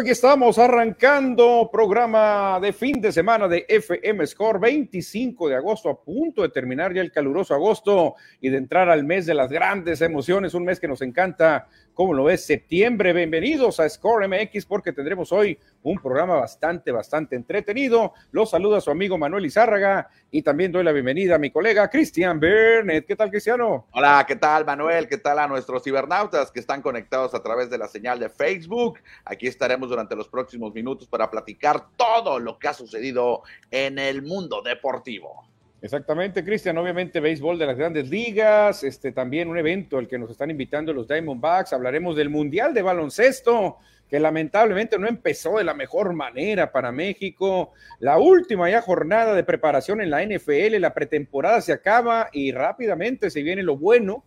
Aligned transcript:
Aquí 0.00 0.12
estamos 0.12 0.58
arrancando 0.58 1.68
programa 1.70 2.58
de 2.58 2.72
fin 2.72 3.02
de 3.02 3.12
semana 3.12 3.46
de 3.46 3.66
FM 3.68 4.26
Score 4.26 4.58
25 4.58 5.46
de 5.46 5.56
agosto, 5.56 5.90
a 5.90 6.02
punto 6.02 6.40
de 6.40 6.48
terminar 6.48 6.94
ya 6.94 7.02
el 7.02 7.12
caluroso 7.12 7.52
agosto 7.52 8.14
y 8.40 8.48
de 8.48 8.56
entrar 8.56 8.88
al 8.88 9.04
mes 9.04 9.26
de 9.26 9.34
las 9.34 9.52
grandes 9.52 10.00
emociones, 10.00 10.54
un 10.54 10.64
mes 10.64 10.80
que 10.80 10.88
nos 10.88 11.02
encanta 11.02 11.68
¿Cómo 11.94 12.14
lo 12.14 12.24
ves? 12.24 12.46
Septiembre. 12.46 13.12
Bienvenidos 13.12 13.80
a 13.80 13.88
Score 13.88 14.26
MX 14.28 14.64
porque 14.64 14.92
tendremos 14.92 15.32
hoy 15.32 15.58
un 15.82 15.98
programa 15.98 16.36
bastante, 16.36 16.92
bastante 16.92 17.36
entretenido. 17.36 18.14
Los 18.30 18.50
saluda 18.50 18.80
su 18.80 18.90
amigo 18.90 19.18
Manuel 19.18 19.44
Izárraga 19.44 20.08
y 20.30 20.42
también 20.42 20.72
doy 20.72 20.84
la 20.84 20.92
bienvenida 20.92 21.34
a 21.34 21.38
mi 21.38 21.50
colega 21.50 21.90
Cristian 21.90 22.38
Bernet. 22.38 23.04
¿Qué 23.06 23.16
tal, 23.16 23.30
Cristiano? 23.30 23.88
Hola, 23.92 24.24
¿qué 24.26 24.36
tal, 24.36 24.64
Manuel? 24.64 25.08
¿Qué 25.08 25.18
tal 25.18 25.40
a 25.40 25.48
nuestros 25.48 25.82
cibernautas 25.82 26.50
que 26.52 26.60
están 26.60 26.80
conectados 26.80 27.34
a 27.34 27.42
través 27.42 27.68
de 27.68 27.78
la 27.78 27.88
señal 27.88 28.20
de 28.20 28.30
Facebook? 28.30 29.00
Aquí 29.24 29.48
estaremos 29.48 29.88
durante 29.88 30.14
los 30.14 30.28
próximos 30.28 30.72
minutos 30.72 31.08
para 31.08 31.28
platicar 31.28 31.88
todo 31.96 32.38
lo 32.38 32.58
que 32.58 32.68
ha 32.68 32.74
sucedido 32.74 33.42
en 33.70 33.98
el 33.98 34.22
mundo 34.22 34.62
deportivo. 34.62 35.49
Exactamente, 35.82 36.44
Cristian. 36.44 36.76
Obviamente, 36.76 37.20
béisbol 37.20 37.58
de 37.58 37.66
las 37.66 37.76
grandes 37.76 38.10
ligas, 38.10 38.84
este 38.84 39.12
también 39.12 39.48
un 39.48 39.56
evento 39.56 39.96
al 39.96 40.08
que 40.08 40.18
nos 40.18 40.30
están 40.30 40.50
invitando 40.50 40.92
los 40.92 41.08
Diamondbacks. 41.08 41.72
Hablaremos 41.72 42.16
del 42.16 42.28
Mundial 42.28 42.74
de 42.74 42.82
Baloncesto, 42.82 43.78
que 44.06 44.20
lamentablemente 44.20 44.98
no 44.98 45.08
empezó 45.08 45.56
de 45.56 45.64
la 45.64 45.72
mejor 45.72 46.12
manera 46.12 46.70
para 46.70 46.92
México. 46.92 47.72
La 47.98 48.18
última 48.18 48.68
ya 48.68 48.82
jornada 48.82 49.32
de 49.34 49.42
preparación 49.42 50.02
en 50.02 50.10
la 50.10 50.22
NFL, 50.22 50.78
la 50.78 50.92
pretemporada 50.92 51.62
se 51.62 51.72
acaba 51.72 52.28
y 52.30 52.52
rápidamente 52.52 53.30
se 53.30 53.42
viene 53.42 53.62
lo 53.62 53.78
bueno. 53.78 54.22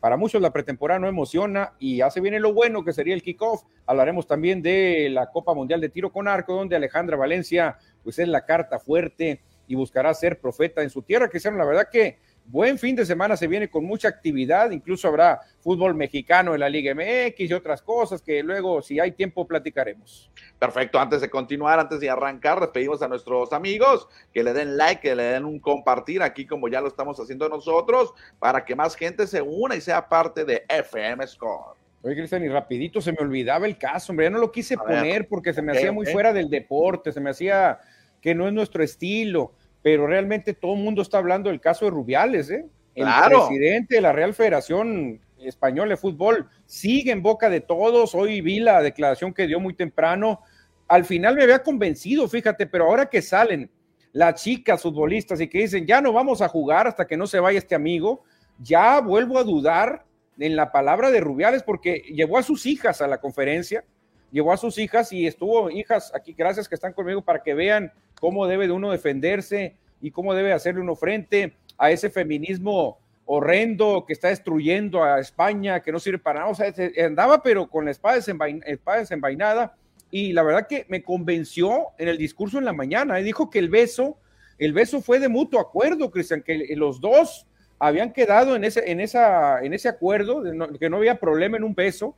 Para 0.00 0.16
muchos 0.16 0.42
la 0.42 0.52
pretemporada 0.52 0.98
no 0.98 1.08
emociona 1.08 1.74
y 1.78 1.98
ya 1.98 2.10
se 2.10 2.20
viene 2.20 2.40
lo 2.40 2.52
bueno 2.52 2.84
que 2.84 2.92
sería 2.92 3.14
el 3.14 3.22
kickoff. 3.22 3.62
Hablaremos 3.86 4.26
también 4.26 4.60
de 4.60 5.08
la 5.10 5.30
Copa 5.30 5.54
Mundial 5.54 5.80
de 5.80 5.88
Tiro 5.88 6.10
con 6.10 6.26
Arco, 6.26 6.54
donde 6.54 6.74
Alejandra 6.74 7.16
Valencia 7.16 7.78
pues 8.02 8.18
es 8.18 8.26
la 8.26 8.44
carta 8.44 8.80
fuerte 8.80 9.40
y 9.66 9.74
buscará 9.74 10.12
ser 10.14 10.40
profeta 10.40 10.82
en 10.82 10.90
su 10.90 11.02
tierra. 11.02 11.28
Cristiano, 11.28 11.56
la 11.56 11.64
verdad 11.64 11.88
que 11.90 12.18
buen 12.48 12.78
fin 12.78 12.94
de 12.94 13.04
semana 13.04 13.36
se 13.36 13.46
viene 13.46 13.68
con 13.68 13.84
mucha 13.84 14.08
actividad, 14.08 14.70
incluso 14.70 15.08
habrá 15.08 15.40
fútbol 15.60 15.94
mexicano 15.94 16.54
en 16.54 16.60
la 16.60 16.68
Liga 16.68 16.94
MX 16.94 17.40
y 17.40 17.52
otras 17.52 17.82
cosas 17.82 18.22
que 18.22 18.42
luego, 18.42 18.82
si 18.82 19.00
hay 19.00 19.12
tiempo, 19.12 19.46
platicaremos. 19.46 20.30
Perfecto, 20.58 20.98
antes 20.98 21.20
de 21.20 21.28
continuar, 21.28 21.78
antes 21.80 22.00
de 22.00 22.08
arrancar, 22.08 22.60
les 22.60 22.70
pedimos 22.70 23.02
a 23.02 23.08
nuestros 23.08 23.52
amigos 23.52 24.08
que 24.32 24.42
le 24.42 24.52
den 24.52 24.76
like, 24.76 25.00
que 25.00 25.14
le 25.14 25.24
den 25.24 25.44
un 25.44 25.58
compartir 25.58 26.22
aquí 26.22 26.46
como 26.46 26.68
ya 26.68 26.80
lo 26.80 26.88
estamos 26.88 27.18
haciendo 27.18 27.48
nosotros, 27.48 28.14
para 28.38 28.64
que 28.64 28.76
más 28.76 28.94
gente 28.94 29.26
se 29.26 29.42
una 29.42 29.74
y 29.74 29.80
sea 29.80 30.08
parte 30.08 30.44
de 30.44 30.64
FM 30.68 31.26
Score. 31.26 31.76
Oye, 32.02 32.14
Cristian, 32.14 32.44
y 32.44 32.48
rapidito 32.48 33.00
se 33.00 33.10
me 33.10 33.18
olvidaba 33.18 33.66
el 33.66 33.76
caso, 33.76 34.12
hombre, 34.12 34.26
ya 34.26 34.30
no 34.30 34.38
lo 34.38 34.52
quise 34.52 34.76
poner 34.76 35.26
porque 35.26 35.52
se 35.52 35.60
me 35.60 35.72
hacía 35.72 35.90
muy 35.90 36.06
fuera 36.06 36.32
del 36.32 36.48
deporte, 36.48 37.10
se 37.10 37.20
me 37.20 37.30
hacía 37.30 37.80
que 38.26 38.34
no 38.34 38.48
es 38.48 38.52
nuestro 38.52 38.82
estilo, 38.82 39.52
pero 39.82 40.08
realmente 40.08 40.52
todo 40.52 40.74
el 40.74 40.82
mundo 40.82 41.00
está 41.00 41.18
hablando 41.18 41.48
del 41.48 41.60
caso 41.60 41.84
de 41.84 41.92
Rubiales, 41.92 42.50
¿eh? 42.50 42.66
El 42.96 43.06
presidente 43.24 43.94
de 43.94 44.00
la 44.00 44.12
Real 44.12 44.34
Federación 44.34 45.20
Española 45.38 45.90
de 45.90 45.96
Fútbol 45.96 46.48
sigue 46.64 47.12
en 47.12 47.22
boca 47.22 47.48
de 47.48 47.60
todos. 47.60 48.16
Hoy 48.16 48.40
vi 48.40 48.58
la 48.58 48.82
declaración 48.82 49.32
que 49.32 49.46
dio 49.46 49.60
muy 49.60 49.74
temprano. 49.74 50.40
Al 50.88 51.04
final 51.04 51.36
me 51.36 51.44
había 51.44 51.62
convencido, 51.62 52.26
fíjate, 52.26 52.66
pero 52.66 52.86
ahora 52.86 53.06
que 53.06 53.22
salen 53.22 53.70
las 54.10 54.42
chicas 54.42 54.82
futbolistas 54.82 55.40
y 55.40 55.46
que 55.46 55.58
dicen, 55.58 55.86
ya 55.86 56.00
no 56.00 56.12
vamos 56.12 56.42
a 56.42 56.48
jugar 56.48 56.88
hasta 56.88 57.06
que 57.06 57.16
no 57.16 57.28
se 57.28 57.38
vaya 57.38 57.60
este 57.60 57.76
amigo, 57.76 58.24
ya 58.58 59.00
vuelvo 59.00 59.38
a 59.38 59.44
dudar 59.44 60.04
en 60.36 60.56
la 60.56 60.72
palabra 60.72 61.12
de 61.12 61.20
Rubiales 61.20 61.62
porque 61.62 62.02
llevó 62.12 62.38
a 62.38 62.42
sus 62.42 62.66
hijas 62.66 63.00
a 63.00 63.06
la 63.06 63.20
conferencia, 63.20 63.84
llevó 64.32 64.52
a 64.52 64.56
sus 64.56 64.78
hijas 64.78 65.12
y 65.12 65.28
estuvo, 65.28 65.70
hijas, 65.70 66.12
aquí 66.12 66.34
gracias 66.36 66.68
que 66.68 66.74
están 66.74 66.92
conmigo 66.92 67.22
para 67.22 67.40
que 67.44 67.54
vean 67.54 67.92
cómo 68.20 68.46
debe 68.46 68.66
de 68.66 68.72
uno 68.72 68.90
defenderse 68.90 69.76
y 70.00 70.10
cómo 70.10 70.34
debe 70.34 70.52
hacerle 70.52 70.80
uno 70.80 70.94
frente 70.96 71.54
a 71.78 71.90
ese 71.90 72.10
feminismo 72.10 72.98
horrendo 73.26 74.04
que 74.06 74.12
está 74.12 74.28
destruyendo 74.28 75.02
a 75.02 75.18
España, 75.20 75.80
que 75.80 75.92
no 75.92 75.98
sirve 75.98 76.18
para 76.18 76.40
nada. 76.40 76.52
O 76.52 76.54
sea, 76.54 76.72
andaba 77.04 77.42
pero 77.42 77.68
con 77.68 77.84
la 77.84 77.90
espada, 77.90 78.16
desenvainada 78.16 79.74
y 80.10 80.32
la 80.32 80.42
verdad 80.44 80.66
que 80.68 80.86
me 80.88 81.02
convenció 81.02 81.88
en 81.98 82.08
el 82.08 82.18
discurso 82.18 82.58
en 82.58 82.64
la 82.64 82.72
mañana. 82.72 83.20
y 83.20 83.24
dijo 83.24 83.50
que 83.50 83.58
el 83.58 83.68
beso, 83.68 84.16
el 84.58 84.72
beso 84.72 85.02
fue 85.02 85.18
de 85.18 85.28
mutuo 85.28 85.60
acuerdo, 85.60 86.10
Cristian, 86.10 86.42
que 86.42 86.72
los 86.76 87.00
dos 87.00 87.46
habían 87.78 88.12
quedado 88.12 88.56
en 88.56 88.64
ese, 88.64 88.90
en 88.90 89.00
esa, 89.00 89.60
en 89.62 89.74
ese 89.74 89.88
acuerdo, 89.88 90.42
que 90.78 90.88
no 90.88 90.96
había 90.96 91.18
problema 91.18 91.56
en 91.56 91.64
un 91.64 91.74
beso. 91.74 92.14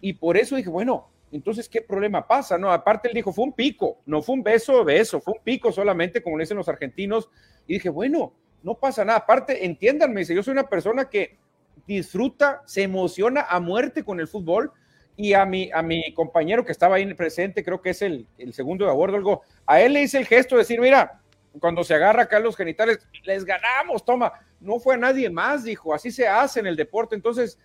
Y 0.00 0.14
por 0.14 0.36
eso 0.36 0.56
dije, 0.56 0.70
bueno, 0.70 1.08
entonces, 1.32 1.68
¿qué 1.68 1.80
problema 1.80 2.26
pasa? 2.26 2.58
No, 2.58 2.70
aparte 2.70 3.08
él 3.08 3.14
dijo, 3.14 3.32
fue 3.32 3.44
un 3.44 3.54
pico, 3.54 3.98
no 4.04 4.20
fue 4.20 4.34
un 4.34 4.42
beso, 4.42 4.84
beso, 4.84 5.20
fue 5.20 5.34
un 5.34 5.42
pico 5.42 5.72
solamente, 5.72 6.22
como 6.22 6.36
le 6.36 6.42
dicen 6.42 6.58
los 6.58 6.68
argentinos. 6.68 7.30
Y 7.66 7.74
dije, 7.74 7.88
bueno, 7.88 8.34
no 8.62 8.74
pasa 8.74 9.04
nada. 9.04 9.20
Aparte, 9.20 9.64
entiéndanme, 9.64 10.20
dice, 10.20 10.34
yo 10.34 10.42
soy 10.42 10.52
una 10.52 10.68
persona 10.68 11.08
que 11.08 11.38
disfruta, 11.86 12.62
se 12.66 12.82
emociona 12.82 13.46
a 13.48 13.60
muerte 13.60 14.04
con 14.04 14.20
el 14.20 14.28
fútbol. 14.28 14.72
Y 15.14 15.34
a 15.34 15.44
mi, 15.44 15.70
a 15.72 15.82
mi 15.82 16.14
compañero 16.14 16.64
que 16.64 16.72
estaba 16.72 16.96
ahí 16.96 17.14
presente, 17.14 17.62
creo 17.62 17.82
que 17.82 17.90
es 17.90 18.00
el, 18.00 18.26
el 18.38 18.54
segundo 18.54 18.86
de 18.86 18.90
abordo, 18.90 19.16
algo, 19.16 19.42
a 19.66 19.80
él 19.80 19.92
le 19.92 20.02
hice 20.02 20.18
el 20.18 20.26
gesto 20.26 20.54
de 20.54 20.60
decir, 20.60 20.80
mira, 20.80 21.20
cuando 21.60 21.84
se 21.84 21.94
agarra 21.94 22.22
acá 22.22 22.40
los 22.40 22.56
genitales, 22.56 23.06
les 23.24 23.44
ganamos, 23.44 24.04
toma, 24.06 24.32
no 24.58 24.80
fue 24.80 24.94
a 24.94 24.98
nadie 24.98 25.28
más, 25.28 25.64
dijo, 25.64 25.94
así 25.94 26.10
se 26.10 26.26
hace 26.26 26.60
en 26.60 26.66
el 26.66 26.76
deporte. 26.76 27.14
Entonces, 27.14 27.58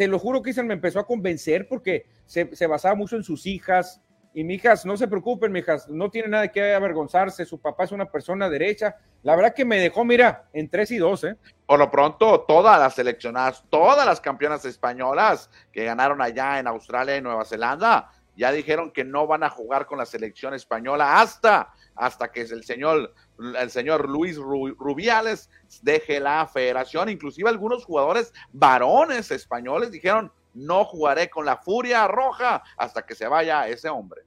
te 0.00 0.08
lo 0.08 0.18
juro 0.18 0.40
que 0.40 0.62
me 0.62 0.72
empezó 0.72 0.98
a 0.98 1.06
convencer 1.06 1.68
porque 1.68 2.06
se, 2.24 2.66
basaba 2.66 2.94
mucho 2.94 3.16
en 3.16 3.22
sus 3.22 3.44
hijas. 3.44 4.00
Y 4.32 4.44
mi 4.44 4.54
hijas, 4.54 4.86
no 4.86 4.96
se 4.96 5.06
preocupen, 5.06 5.54
hijas, 5.54 5.90
no 5.90 6.08
tiene 6.08 6.28
nada 6.28 6.48
que 6.48 6.72
avergonzarse, 6.72 7.44
su 7.44 7.60
papá 7.60 7.84
es 7.84 7.92
una 7.92 8.06
persona 8.06 8.48
derecha. 8.48 8.96
La 9.22 9.36
verdad 9.36 9.52
que 9.52 9.66
me 9.66 9.78
dejó, 9.78 10.02
mira, 10.06 10.48
en 10.54 10.70
3 10.70 10.92
y 10.92 10.96
2, 10.96 11.24
¿eh? 11.24 11.36
Por 11.66 11.78
lo 11.78 11.90
pronto, 11.90 12.46
todas 12.48 12.80
las 12.80 12.94
seleccionadas, 12.94 13.62
todas 13.68 14.06
las 14.06 14.22
campeonas 14.22 14.64
españolas 14.64 15.50
que 15.70 15.84
ganaron 15.84 16.22
allá 16.22 16.58
en 16.58 16.66
Australia 16.66 17.18
y 17.18 17.20
Nueva 17.20 17.44
Zelanda, 17.44 18.10
ya 18.34 18.52
dijeron 18.52 18.92
que 18.92 19.04
no 19.04 19.26
van 19.26 19.42
a 19.42 19.50
jugar 19.50 19.84
con 19.84 19.98
la 19.98 20.06
selección 20.06 20.54
española 20.54 21.20
hasta, 21.20 21.74
hasta 21.94 22.32
que 22.32 22.40
el 22.40 22.64
señor, 22.64 23.12
el 23.58 23.70
señor 23.70 24.08
Luis 24.08 24.36
Rubiales 24.36 25.50
deje 25.82 26.20
la 26.20 26.46
federación. 26.46 27.08
Inclusive 27.08 27.48
algunos 27.48 27.84
jugadores 27.84 28.32
varones 28.52 29.30
españoles 29.30 29.90
dijeron, 29.90 30.32
no 30.54 30.84
jugaré 30.84 31.30
con 31.30 31.46
la 31.46 31.56
furia 31.56 32.06
roja 32.06 32.62
hasta 32.76 33.02
que 33.02 33.14
se 33.14 33.28
vaya 33.28 33.68
ese 33.68 33.88
hombre. 33.88 34.22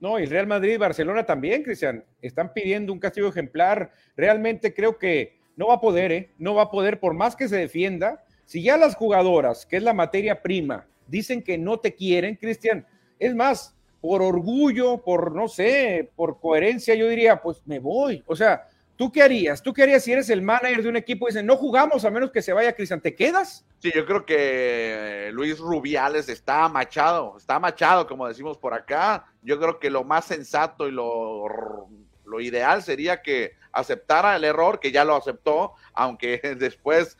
No, 0.00 0.18
y 0.18 0.26
Real 0.26 0.46
Madrid 0.46 0.74
y 0.74 0.78
Barcelona 0.78 1.24
también, 1.24 1.62
Cristian, 1.62 2.04
están 2.20 2.52
pidiendo 2.52 2.92
un 2.92 2.98
castigo 2.98 3.28
ejemplar. 3.28 3.92
Realmente 4.16 4.74
creo 4.74 4.98
que 4.98 5.38
no 5.56 5.68
va 5.68 5.74
a 5.74 5.80
poder, 5.80 6.12
¿eh? 6.12 6.30
No 6.38 6.54
va 6.54 6.64
a 6.64 6.70
poder, 6.70 7.00
por 7.00 7.14
más 7.14 7.36
que 7.36 7.48
se 7.48 7.56
defienda. 7.56 8.22
Si 8.44 8.62
ya 8.62 8.76
las 8.76 8.96
jugadoras, 8.96 9.64
que 9.64 9.76
es 9.76 9.82
la 9.82 9.94
materia 9.94 10.42
prima, 10.42 10.86
dicen 11.06 11.42
que 11.42 11.56
no 11.56 11.78
te 11.78 11.94
quieren, 11.94 12.36
Cristian, 12.36 12.86
es 13.18 13.34
más, 13.34 13.74
por 14.04 14.20
orgullo, 14.20 14.98
por 14.98 15.34
no 15.34 15.48
sé, 15.48 16.10
por 16.14 16.38
coherencia, 16.38 16.94
yo 16.94 17.08
diría, 17.08 17.40
pues 17.40 17.62
me 17.64 17.78
voy. 17.78 18.22
O 18.26 18.36
sea, 18.36 18.68
¿tú 18.96 19.10
qué 19.10 19.22
harías? 19.22 19.62
¿Tú 19.62 19.72
qué 19.72 19.82
harías 19.82 20.04
si 20.04 20.12
eres 20.12 20.28
el 20.28 20.42
manager 20.42 20.82
de 20.82 20.90
un 20.90 20.96
equipo 20.96 21.26
y 21.26 21.30
dicen, 21.30 21.46
no 21.46 21.56
jugamos 21.56 22.04
a 22.04 22.10
menos 22.10 22.30
que 22.30 22.42
se 22.42 22.52
vaya 22.52 22.74
Cristian? 22.74 23.00
¿Te 23.00 23.14
quedas? 23.14 23.64
Sí, 23.78 23.90
yo 23.94 24.04
creo 24.04 24.26
que 24.26 25.30
Luis 25.32 25.58
Rubiales 25.58 26.28
está 26.28 26.68
machado, 26.68 27.38
está 27.38 27.58
machado, 27.58 28.06
como 28.06 28.28
decimos 28.28 28.58
por 28.58 28.74
acá. 28.74 29.24
Yo 29.40 29.58
creo 29.58 29.78
que 29.78 29.88
lo 29.88 30.04
más 30.04 30.26
sensato 30.26 30.86
y 30.86 30.90
lo, 30.90 31.88
lo 32.26 32.40
ideal 32.42 32.82
sería 32.82 33.22
que 33.22 33.52
aceptara 33.72 34.36
el 34.36 34.44
error, 34.44 34.80
que 34.80 34.92
ya 34.92 35.04
lo 35.04 35.16
aceptó, 35.16 35.74
aunque 35.94 36.40
después 36.58 37.18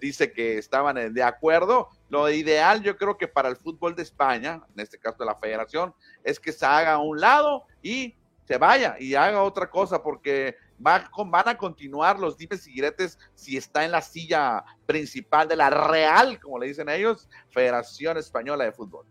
dice 0.00 0.32
que 0.32 0.58
estaban 0.58 1.12
de 1.12 1.22
acuerdo, 1.24 1.88
lo 2.12 2.28
ideal 2.28 2.82
yo 2.82 2.94
creo 2.98 3.16
que 3.16 3.26
para 3.26 3.48
el 3.48 3.56
fútbol 3.56 3.96
de 3.96 4.02
España, 4.02 4.60
en 4.74 4.80
este 4.80 4.98
caso 4.98 5.16
de 5.20 5.24
la 5.24 5.34
federación, 5.34 5.94
es 6.22 6.38
que 6.38 6.52
se 6.52 6.66
haga 6.66 6.92
a 6.92 6.98
un 6.98 7.18
lado 7.18 7.64
y 7.80 8.14
se 8.44 8.58
vaya 8.58 8.96
y 9.00 9.14
haga 9.14 9.42
otra 9.42 9.70
cosa 9.70 10.02
porque 10.02 10.54
van 10.76 11.48
a 11.48 11.56
continuar 11.56 12.18
los 12.18 12.36
dimes 12.36 12.66
y 12.66 12.74
diretes 12.74 13.18
si 13.34 13.56
está 13.56 13.86
en 13.86 13.92
la 13.92 14.02
silla 14.02 14.62
principal 14.84 15.48
de 15.48 15.56
la 15.56 15.70
Real, 15.70 16.38
como 16.38 16.58
le 16.58 16.66
dicen 16.66 16.90
ellos, 16.90 17.30
Federación 17.48 18.18
Española 18.18 18.64
de 18.64 18.72
Fútbol. 18.72 19.06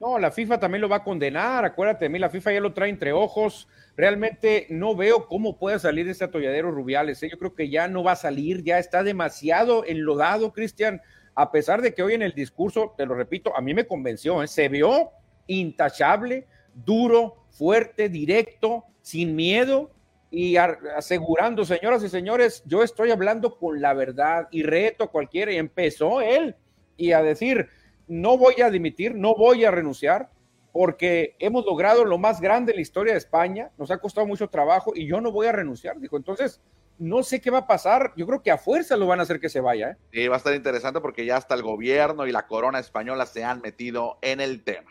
No, 0.00 0.18
la 0.18 0.30
FIFA 0.30 0.58
también 0.58 0.80
lo 0.80 0.88
va 0.88 0.96
a 0.96 1.04
condenar, 1.04 1.66
acuérdate 1.66 2.06
de 2.06 2.08
mí, 2.08 2.18
la 2.18 2.30
FIFA 2.30 2.52
ya 2.52 2.60
lo 2.60 2.72
trae 2.72 2.88
entre 2.88 3.12
ojos. 3.12 3.68
Realmente 3.94 4.68
no 4.70 4.96
veo 4.96 5.26
cómo 5.26 5.58
pueda 5.58 5.78
salir 5.78 6.06
de 6.06 6.12
ese 6.12 6.24
atolladero 6.24 6.70
Rubiales. 6.70 7.22
¿eh? 7.22 7.28
Yo 7.30 7.38
creo 7.38 7.54
que 7.54 7.68
ya 7.68 7.88
no 7.88 8.04
va 8.04 8.12
a 8.12 8.16
salir, 8.16 8.62
ya 8.62 8.78
está 8.78 9.02
demasiado 9.02 9.84
enlodado, 9.84 10.52
Cristian 10.54 11.02
a 11.38 11.52
pesar 11.52 11.80
de 11.80 11.94
que 11.94 12.02
hoy 12.02 12.14
en 12.14 12.22
el 12.22 12.32
discurso, 12.32 12.94
te 12.96 13.06
lo 13.06 13.14
repito, 13.14 13.56
a 13.56 13.60
mí 13.60 13.72
me 13.72 13.86
convenció, 13.86 14.42
¿eh? 14.42 14.48
se 14.48 14.68
vio 14.68 15.12
intachable, 15.46 16.48
duro, 16.74 17.44
fuerte, 17.50 18.08
directo, 18.08 18.86
sin 19.02 19.36
miedo 19.36 19.92
y 20.32 20.56
asegurando, 20.56 21.64
señoras 21.64 22.02
y 22.02 22.08
señores, 22.08 22.64
yo 22.66 22.82
estoy 22.82 23.12
hablando 23.12 23.56
con 23.56 23.80
la 23.80 23.94
verdad 23.94 24.48
y 24.50 24.64
reto 24.64 25.04
a 25.04 25.12
cualquiera. 25.12 25.52
Y 25.52 25.58
empezó 25.58 26.20
él 26.20 26.56
y 26.96 27.12
a 27.12 27.22
decir, 27.22 27.68
no 28.08 28.36
voy 28.36 28.60
a 28.60 28.68
dimitir, 28.68 29.14
no 29.14 29.36
voy 29.36 29.64
a 29.64 29.70
renunciar, 29.70 30.30
porque 30.72 31.36
hemos 31.38 31.64
logrado 31.64 32.04
lo 32.04 32.18
más 32.18 32.40
grande 32.40 32.72
en 32.72 32.76
la 32.78 32.82
historia 32.82 33.12
de 33.12 33.18
España, 33.18 33.70
nos 33.78 33.92
ha 33.92 33.98
costado 33.98 34.26
mucho 34.26 34.48
trabajo 34.48 34.90
y 34.92 35.06
yo 35.06 35.20
no 35.20 35.30
voy 35.30 35.46
a 35.46 35.52
renunciar, 35.52 36.00
dijo. 36.00 36.16
Entonces, 36.16 36.60
no 36.98 37.22
sé 37.22 37.40
qué 37.40 37.50
va 37.50 37.58
a 37.58 37.66
pasar, 37.66 38.12
yo 38.16 38.26
creo 38.26 38.42
que 38.42 38.50
a 38.50 38.58
fuerza 38.58 38.96
lo 38.96 39.06
van 39.06 39.20
a 39.20 39.22
hacer 39.22 39.40
que 39.40 39.48
se 39.48 39.60
vaya. 39.60 39.90
¿eh? 39.90 39.96
Sí, 40.12 40.28
va 40.28 40.34
a 40.34 40.38
estar 40.38 40.54
interesante 40.54 41.00
porque 41.00 41.24
ya 41.24 41.36
hasta 41.36 41.54
el 41.54 41.62
gobierno 41.62 42.26
y 42.26 42.32
la 42.32 42.46
corona 42.46 42.78
española 42.78 43.26
se 43.26 43.44
han 43.44 43.60
metido 43.60 44.18
en 44.22 44.40
el 44.40 44.62
tema. 44.64 44.90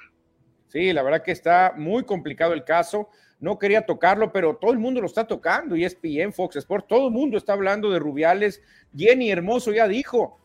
Sí, 0.67 0.93
la 0.93 1.03
verdad 1.03 1.23
que 1.23 1.31
está 1.31 1.73
muy 1.77 2.03
complicado 2.03 2.53
el 2.53 2.63
caso. 2.63 3.09
No 3.39 3.59
quería 3.59 3.85
tocarlo, 3.85 4.31
pero 4.31 4.55
todo 4.55 4.71
el 4.71 4.79
mundo 4.79 4.99
lo 4.99 5.07
está 5.07 5.27
tocando. 5.27 5.75
Y 5.75 5.85
ESPN, 5.85 6.33
Fox 6.33 6.55
Sports, 6.57 6.87
todo 6.87 7.07
el 7.07 7.13
mundo 7.13 7.37
está 7.37 7.53
hablando 7.53 7.91
de 7.91 7.99
Rubiales. 7.99 8.61
Jenny 8.95 9.31
Hermoso 9.31 9.71
ya 9.71 9.87
dijo, 9.87 10.39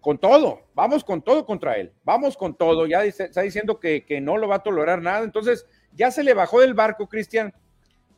con 0.00 0.18
todo, 0.18 0.62
vamos 0.74 1.04
con 1.04 1.22
todo 1.22 1.46
contra 1.46 1.76
él, 1.76 1.92
vamos 2.04 2.36
con 2.36 2.56
todo. 2.56 2.86
Ya 2.86 3.04
está 3.04 3.42
diciendo 3.42 3.78
que, 3.78 4.04
que 4.04 4.20
no 4.20 4.36
lo 4.36 4.48
va 4.48 4.56
a 4.56 4.62
tolerar 4.62 5.00
nada. 5.00 5.24
Entonces, 5.24 5.66
ya 5.92 6.10
se 6.10 6.24
le 6.24 6.34
bajó 6.34 6.60
del 6.60 6.74
barco, 6.74 7.08
Cristian, 7.08 7.54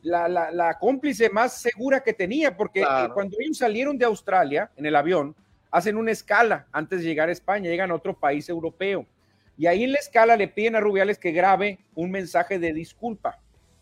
la, 0.05 0.51
la, 0.51 0.77
cómplice 0.77 1.29
más 1.29 1.59
segura 1.59 2.01
que 2.01 2.13
tenía, 2.13 2.55
porque 2.55 2.81
eh, 2.81 3.09
cuando 3.13 3.37
ellos 3.39 3.57
salieron 3.57 3.97
de 3.97 4.05
Australia 4.05 4.69
en 4.75 4.85
el 4.85 4.95
avión, 4.95 5.35
hacen 5.71 5.97
una 5.97 6.11
escala 6.11 6.67
antes 6.71 6.99
de 6.99 7.05
llegar 7.05 7.29
a 7.29 7.31
España, 7.31 7.69
llegan 7.69 7.91
a 7.91 7.95
otro 7.95 8.13
país 8.13 8.47
europeo. 8.47 9.05
Y 9.57 9.65
ahí 9.67 9.83
en 9.83 9.93
la 9.93 9.99
escala 9.99 10.37
le 10.37 10.47
piden 10.47 10.75
a 10.75 10.79
Rubiales 10.79 11.17
que 11.17 11.31
grabe 11.31 11.79
un 11.95 12.11
mensaje 12.11 12.59
de 12.59 12.73
disculpa. 12.73 13.39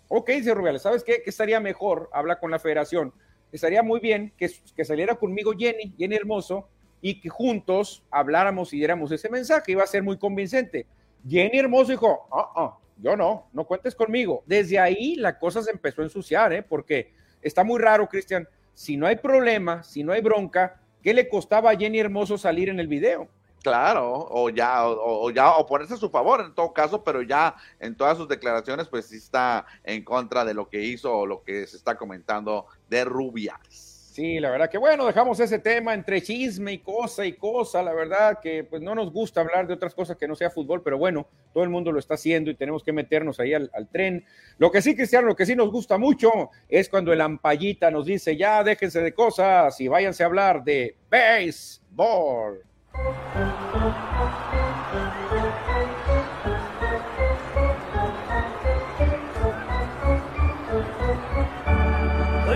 Ok, 0.07 0.29
dice 0.29 0.53
Rubiales, 0.53 0.81
¿sabes 0.81 1.03
qué? 1.03 1.21
Que 1.23 1.29
estaría 1.29 1.59
mejor, 1.59 2.09
habla 2.13 2.39
con 2.39 2.51
la 2.51 2.59
federación, 2.59 3.13
estaría 3.51 3.83
muy 3.83 3.99
bien 3.99 4.31
que, 4.37 4.49
que 4.75 4.85
saliera 4.85 5.15
conmigo 5.15 5.53
Jenny, 5.57 5.93
Jenny 5.97 6.15
Hermoso, 6.15 6.69
y 7.01 7.19
que 7.19 7.27
juntos 7.27 8.01
habláramos 8.09 8.73
y 8.73 8.77
diéramos 8.77 9.11
ese 9.11 9.29
mensaje, 9.29 9.73
iba 9.73 9.83
a 9.83 9.87
ser 9.87 10.03
muy 10.03 10.17
convincente. 10.17 10.87
Jenny 11.27 11.59
Hermoso 11.59 11.91
dijo, 11.91 12.27
ah, 12.31 12.51
ah, 12.55 12.77
yo 12.98 13.16
no, 13.16 13.48
no 13.54 13.66
cuentes 13.66 13.95
conmigo. 13.95 14.44
Desde 14.45 14.80
ahí 14.80 15.16
la 15.16 15.38
cosa 15.38 15.62
se 15.62 15.72
empezó 15.72 16.01
a 16.01 16.06
ensuciar, 16.06 16.54
¿eh? 16.54 16.63
porque 16.63 17.13
está 17.42 17.63
muy 17.63 17.80
raro, 17.80 18.07
Cristian, 18.07 18.48
si 18.74 18.98
no 18.98 19.07
hay 19.07 19.18
problema, 19.18 19.84
si 19.84 20.04
no 20.04 20.13
hay 20.13 20.22
bronca, 20.22 20.81
¿qué 21.01 21.13
le 21.13 21.30
costaba 21.30 21.72
a 21.72 21.78
Jenny 21.78 22.00
Hermoso 22.00 22.38
salir 22.38 22.69
en 22.69 22.80
el 22.80 22.88
video? 22.88 23.28
Claro, 23.63 24.28
o 24.30 24.50
ya, 24.50 24.86
o, 24.86 25.30
ya, 25.31 25.54
o 25.54 25.66
ponerse 25.66 25.94
a 25.94 25.98
su 25.98 26.10
favor 26.10 26.42
en 26.42 26.54
todo 26.54 26.74
caso, 26.74 27.01
pero 27.01 27.22
ya 27.22 27.56
en 27.80 27.95
todas 27.95 28.18
sus 28.18 28.28
declaraciones, 28.28 28.90
pues 28.90 29.06
sí 29.06 29.16
está 29.16 29.66
en 29.86 30.04
contra 30.04 30.44
de 30.44 30.54
lo 30.54 30.68
que 30.68 30.81
hizo 30.81 31.16
o 31.16 31.25
lo 31.25 31.44
que 31.44 31.66
se 31.66 31.78
está 31.78 31.95
comentando 31.95 32.66
de 32.90 33.06
Rubiales. 33.06 33.93
Sí, 34.13 34.39
la 34.39 34.51
verdad 34.51 34.69
que 34.69 34.77
bueno, 34.77 35.07
dejamos 35.07 35.39
ese 35.39 35.57
tema 35.57 35.95
entre 35.95 36.21
chisme 36.21 36.74
y 36.74 36.77
cosa 36.77 37.25
y 37.25 37.33
cosa, 37.33 37.81
la 37.81 37.94
verdad 37.94 38.38
que 38.39 38.63
pues 38.63 38.80
no 38.80 38.94
nos 38.94 39.12
gusta 39.12 39.42
hablar 39.42 39.65
de 39.65 39.74
otras 39.74 39.95
cosas 39.95 40.18
que 40.18 40.27
no 40.27 40.36
sea 40.36 40.51
fútbol, 40.51 40.83
pero 40.83 41.00
bueno, 41.00 41.25
todo 41.51 41.63
el 41.63 41.71
mundo 41.71 41.92
lo 41.92 41.98
está 41.98 42.13
haciendo 42.13 42.51
y 42.51 42.56
tenemos 42.56 42.83
que 42.83 42.94
meternos 42.94 43.39
ahí 43.39 43.56
al, 43.56 43.71
tren. 43.92 44.24
Lo 44.60 44.69
que 44.69 44.83
sí, 44.83 44.95
Cristiano, 44.95 45.25
lo 45.25 45.36
que 45.36 45.48
sí 45.48 45.56
nos 45.56 45.71
gusta 45.71 45.98
mucho 45.98 46.51
es 46.69 46.89
cuando 46.89 47.12
el 47.12 47.21
ampallita 47.21 47.89
nos 47.89 48.06
dice, 48.06 48.38
ya 48.38 48.63
déjense 48.63 49.01
de 49.01 49.15
cosas 49.15 49.81
y 49.81 49.88
váyanse 49.88 50.21
a 50.21 50.27
hablar 50.27 50.63
de 50.63 50.95
béisbol. 51.09 52.62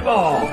Baseball. 0.08 0.47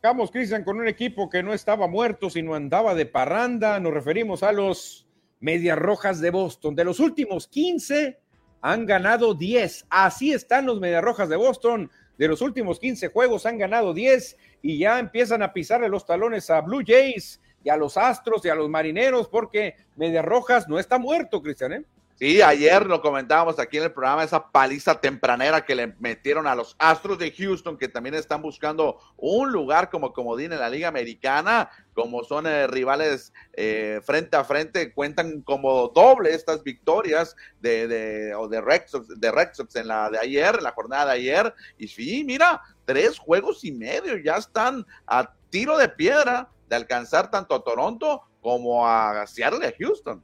Vamos, 0.00 0.30
Cristian, 0.30 0.62
con 0.62 0.78
un 0.78 0.86
equipo 0.86 1.28
que 1.28 1.42
no 1.42 1.52
estaba 1.52 1.88
muerto, 1.88 2.30
sino 2.30 2.54
andaba 2.54 2.94
de 2.94 3.04
parranda. 3.04 3.80
Nos 3.80 3.92
referimos 3.92 4.44
a 4.44 4.52
los 4.52 5.08
Medias 5.40 5.76
Rojas 5.76 6.20
de 6.20 6.30
Boston. 6.30 6.76
De 6.76 6.84
los 6.84 7.00
últimos 7.00 7.48
15, 7.48 8.16
han 8.60 8.86
ganado 8.86 9.34
10. 9.34 9.86
Así 9.90 10.32
están 10.32 10.66
los 10.66 10.78
Medias 10.78 11.02
Rojas 11.02 11.28
de 11.28 11.34
Boston. 11.34 11.90
De 12.16 12.28
los 12.28 12.42
últimos 12.42 12.78
15 12.78 13.08
juegos 13.08 13.44
han 13.44 13.58
ganado 13.58 13.92
10 13.92 14.36
y 14.62 14.78
ya 14.78 15.00
empiezan 15.00 15.42
a 15.42 15.52
pisarle 15.52 15.88
los 15.88 16.06
talones 16.06 16.48
a 16.48 16.60
Blue 16.60 16.84
Jays 16.86 17.40
y 17.64 17.68
a 17.68 17.76
los 17.76 17.96
Astros 17.96 18.44
y 18.44 18.48
a 18.48 18.54
los 18.54 18.68
Marineros 18.68 19.28
porque 19.28 19.74
Medias 19.96 20.24
Rojas 20.24 20.68
no 20.68 20.78
está 20.78 20.98
muerto, 20.98 21.42
Cristian. 21.42 21.72
¿eh? 21.72 21.84
Sí, 22.18 22.42
ayer 22.42 22.84
lo 22.84 23.00
comentábamos 23.00 23.60
aquí 23.60 23.76
en 23.76 23.84
el 23.84 23.92
programa, 23.92 24.24
esa 24.24 24.50
paliza 24.50 25.00
tempranera 25.00 25.64
que 25.64 25.76
le 25.76 25.94
metieron 26.00 26.48
a 26.48 26.56
los 26.56 26.74
Astros 26.80 27.16
de 27.16 27.30
Houston, 27.30 27.78
que 27.78 27.86
también 27.86 28.16
están 28.16 28.42
buscando 28.42 28.98
un 29.16 29.52
lugar 29.52 29.88
como 29.88 30.12
comodín 30.12 30.52
en 30.52 30.58
la 30.58 30.68
Liga 30.68 30.88
Americana, 30.88 31.70
como 31.94 32.24
son 32.24 32.48
eh, 32.48 32.66
rivales 32.66 33.32
eh, 33.52 34.00
frente 34.02 34.36
a 34.36 34.42
frente, 34.42 34.92
cuentan 34.92 35.42
como 35.42 35.90
doble 35.94 36.34
estas 36.34 36.64
victorias 36.64 37.36
de, 37.60 37.86
de, 37.86 38.34
o 38.34 38.48
de, 38.48 38.62
Red 38.62 38.82
de 39.16 39.30
Red 39.30 39.50
en 39.76 39.86
la 39.86 40.10
de 40.10 40.18
ayer, 40.18 40.56
en 40.56 40.64
la 40.64 40.72
jornada 40.72 41.06
de 41.06 41.12
ayer. 41.12 41.54
Y 41.78 41.86
sí, 41.86 42.24
mira, 42.24 42.60
tres 42.84 43.16
juegos 43.16 43.64
y 43.64 43.70
medio, 43.70 44.16
ya 44.16 44.38
están 44.38 44.84
a 45.06 45.32
tiro 45.50 45.78
de 45.78 45.88
piedra 45.88 46.48
de 46.68 46.74
alcanzar 46.74 47.30
tanto 47.30 47.54
a 47.54 47.62
Toronto 47.62 48.22
como 48.40 48.88
a 48.88 49.24
Seattle 49.28 49.64
a 49.64 49.72
Houston. 49.78 50.20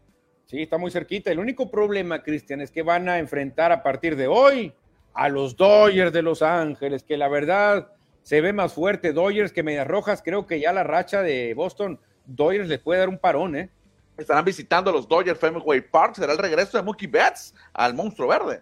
Sí, 0.55 0.63
está 0.63 0.79
muy 0.79 0.93
cerquita. 0.93 1.33
El 1.33 1.41
único 1.41 1.69
problema, 1.69 2.23
Cristian, 2.23 2.61
es 2.61 2.71
que 2.71 2.85
van 2.85 3.09
a 3.09 3.19
enfrentar 3.19 3.73
a 3.73 3.83
partir 3.83 4.15
de 4.15 4.29
hoy 4.29 4.73
a 5.13 5.29
los 5.29 5.57
Dodgers 5.57 6.13
de 6.13 6.23
Los 6.23 6.43
Ángeles, 6.43 7.03
que 7.03 7.17
la 7.17 7.27
verdad 7.27 7.89
se 8.23 8.41
ve 8.41 8.53
más 8.53 8.73
fuerte 8.73 9.13
Dodgers 9.13 9.51
que 9.51 9.65
Medias 9.65 9.89
Rojas. 9.89 10.23
Creo 10.25 10.47
que 10.47 10.61
ya 10.61 10.73
la 10.73 10.85
racha 10.85 11.23
de 11.23 11.55
Boston, 11.55 11.99
Dodgers 12.25 12.69
les 12.69 12.79
puede 12.79 13.01
dar 13.01 13.09
un 13.09 13.19
parón, 13.19 13.57
¿eh? 13.57 13.69
Estarán 14.17 14.45
visitando 14.45 14.93
los 14.93 15.09
Dodgers 15.09 15.41
Fenway 15.41 15.81
Park. 15.81 16.15
Será 16.15 16.35
el 16.35 16.39
regreso 16.39 16.77
de 16.77 16.85
Mookie 16.85 17.09
Betts 17.09 17.53
al 17.73 17.93
monstruo 17.93 18.29
verde. 18.29 18.61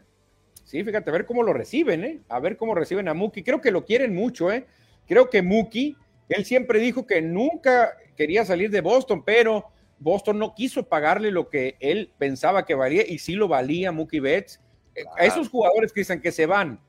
Sí, 0.64 0.82
fíjate, 0.82 1.11
a 1.11 1.12
ver 1.12 1.26
cómo 1.26 1.42
lo 1.42 1.52
reciben, 1.52 2.04
¿eh? 2.04 2.20
A 2.30 2.40
ver 2.40 2.56
cómo 2.56 2.75
reciben 2.75 3.06
a 3.06 3.12
Mookie. 3.12 3.42
Creo 3.42 3.61
que 3.61 3.70
lo 3.70 3.84
quieren 3.84 4.14
mucho, 4.14 4.50
¿eh? 4.50 4.64
Creo 5.06 5.28
que 5.28 5.42
Mookie, 5.42 5.99
él 6.30 6.46
siempre 6.46 6.78
dijo 6.78 7.06
que 7.06 7.20
nunca 7.20 7.99
quería 8.16 8.46
salir 8.46 8.70
de 8.70 8.80
Boston, 8.80 9.22
pero 9.22 9.71
Boston 10.02 10.38
no 10.38 10.54
quiso 10.54 10.88
pagarle 10.88 11.30
lo 11.30 11.49
que 11.49 11.76
él 11.80 12.12
pensaba 12.18 12.64
que 12.64 12.75
valía 12.75 13.04
y 13.06 13.18
sí 13.18 13.35
lo 13.35 13.49
valía 13.49 13.92
Mookie 13.92 14.21
Betts. 14.21 14.61
Eh, 14.94 15.04
a 15.16 15.25
esos 15.25 15.49
jugadores, 15.49 15.92
Cristian, 15.92 16.21
que 16.21 16.32
se 16.32 16.47
van 16.47 16.80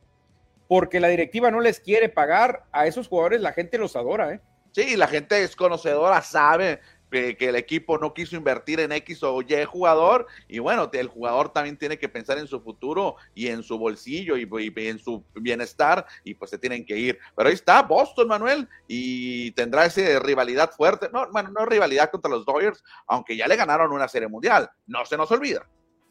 porque 0.68 1.00
la 1.00 1.08
directiva 1.08 1.52
no 1.52 1.60
les 1.60 1.80
quiere 1.80 2.10
pagar, 2.10 2.66
a 2.72 2.88
esos 2.88 3.08
jugadores 3.08 3.42
la 3.42 3.54
gente 3.54 3.78
los 3.78 3.96
adora, 3.96 4.34
¿eh? 4.34 4.42
Sí, 4.72 4.98
la 4.98 5.08
gente 5.08 5.44
es 5.44 5.56
conocedora, 5.56 6.22
sabe 6.22 6.80
que, 7.14 7.38
el 7.40 7.56
equipo 7.56 7.98
no 7.98 8.14
quiso 8.14 8.36
invertir 8.36 8.80
en 8.80 8.92
X 8.92 9.22
o 9.24 9.42
Y 9.42 9.64
jugador 9.66 10.26
y 10.48 10.60
bueno, 10.60 10.90
el 10.92 11.08
jugador 11.08 11.54
también 11.54 11.78
tiene 11.78 11.98
que 11.98 12.10
pensar 12.10 12.38
en 12.40 12.48
su 12.48 12.60
futuro 12.60 13.16
y 13.36 13.48
en 13.48 13.62
su 13.62 13.78
bolsillo 13.78 14.36
y, 14.38 14.74
en 14.76 15.00
su 15.00 15.24
bienestar 15.36 16.06
y 16.24 16.34
pues 16.34 16.50
se 16.50 16.58
tienen 16.58 16.86
que 16.86 16.98
ir. 16.98 17.20
Pero 17.36 17.50
ahí 17.50 17.56
está 17.56 17.84
Boston, 17.84 18.28
Manuel, 18.28 18.68
y 18.88 19.52
tendrá 19.52 19.86
esa 19.86 20.20
rivalidad 20.20 20.72
fuerte, 20.72 21.10
no, 21.14 21.30
bueno, 21.32 21.52
no 21.52 21.66
rivalidad 21.66 22.10
contra 22.10 22.32
los 22.32 22.46
Dodgers, 22.46 22.84
aunque 23.08 23.38
ya 23.38 23.48
le 23.48 23.56
ganaron 23.56 23.92
una 23.92 24.08
serie 24.08 24.28
mundial, 24.28 24.70
no 24.88 25.06
se 25.06 25.18
nos 25.18 25.32
olvida. 25.32 25.68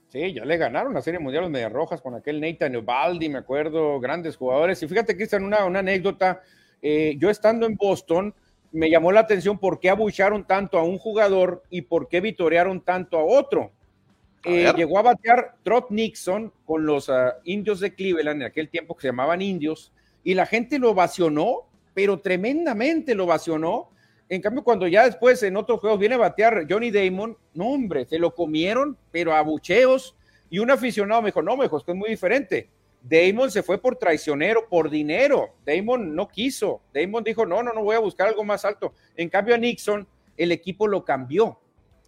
Sí, 0.08 0.34
ya 0.34 0.44
le 0.44 0.58
ganaron 0.58 0.92
la 0.92 1.00
Serie 1.00 1.18
Mundial 1.18 1.44
los 1.44 1.50
Medias 1.50 1.72
Rojas 1.72 2.02
con 2.02 2.14
aquel 2.14 2.38
Nathan 2.38 2.76
Ubaldi, 2.76 3.30
me 3.30 3.38
acuerdo, 3.38 3.98
grandes 3.98 4.36
jugadores. 4.36 4.82
Y 4.82 4.86
fíjate, 4.86 5.16
Cristian, 5.16 5.42
una, 5.42 5.64
una 5.64 5.78
anécdota. 5.78 6.42
Eh, 6.82 7.14
yo 7.16 7.30
estando 7.30 7.64
en 7.64 7.76
Boston, 7.76 8.34
me 8.72 8.90
llamó 8.90 9.12
la 9.12 9.20
atención 9.20 9.58
por 9.58 9.78
qué 9.78 9.90
abucharon 9.90 10.44
tanto 10.44 10.78
a 10.78 10.82
un 10.82 10.98
jugador 10.98 11.62
y 11.70 11.82
por 11.82 12.08
qué 12.08 12.20
vitorearon 12.20 12.80
tanto 12.80 13.18
a 13.18 13.24
otro. 13.24 13.70
Eh, 14.44 14.72
llegó 14.76 14.98
a 14.98 15.02
batear 15.02 15.54
Trot 15.62 15.90
Nixon 15.90 16.52
con 16.64 16.84
los 16.84 17.08
ah, 17.08 17.36
indios 17.44 17.78
de 17.78 17.94
Cleveland 17.94 18.42
en 18.42 18.48
aquel 18.48 18.68
tiempo 18.68 18.96
que 18.96 19.02
se 19.02 19.08
llamaban 19.08 19.40
indios 19.40 19.92
y 20.24 20.34
la 20.34 20.46
gente 20.46 20.78
lo 20.78 20.90
ovacionó, 20.90 21.68
pero 21.94 22.18
tremendamente 22.18 23.14
lo 23.14 23.24
ovacionó. 23.24 23.90
En 24.28 24.40
cambio, 24.40 24.64
cuando 24.64 24.88
ya 24.88 25.04
después 25.04 25.42
en 25.42 25.56
otros 25.56 25.78
juegos 25.80 26.00
viene 26.00 26.14
a 26.14 26.18
batear 26.18 26.66
Johnny 26.68 26.90
Damon, 26.90 27.36
no 27.54 27.68
hombre, 27.68 28.06
se 28.06 28.18
lo 28.18 28.34
comieron, 28.34 28.96
pero 29.10 29.32
a 29.32 29.38
abucheos. 29.38 30.16
Y 30.48 30.58
un 30.58 30.70
aficionado 30.70 31.22
me 31.22 31.28
dijo, 31.28 31.42
no, 31.42 31.56
me 31.56 31.64
dijo, 31.64 31.78
esto 31.78 31.92
es 31.92 31.98
muy 31.98 32.10
diferente. 32.10 32.68
Damon 33.02 33.50
se 33.50 33.62
fue 33.62 33.78
por 33.78 33.96
traicionero, 33.96 34.68
por 34.68 34.88
dinero. 34.88 35.54
Damon 35.66 36.14
no 36.14 36.28
quiso. 36.28 36.82
Damon 36.94 37.24
dijo, 37.24 37.44
no, 37.44 37.62
no, 37.62 37.72
no 37.72 37.82
voy 37.82 37.96
a 37.96 38.00
buscar 38.00 38.28
algo 38.28 38.44
más 38.44 38.64
alto. 38.64 38.94
En 39.16 39.28
cambio 39.28 39.54
a 39.54 39.58
Nixon, 39.58 40.06
el 40.36 40.52
equipo 40.52 40.86
lo 40.86 41.04
cambió. 41.04 41.58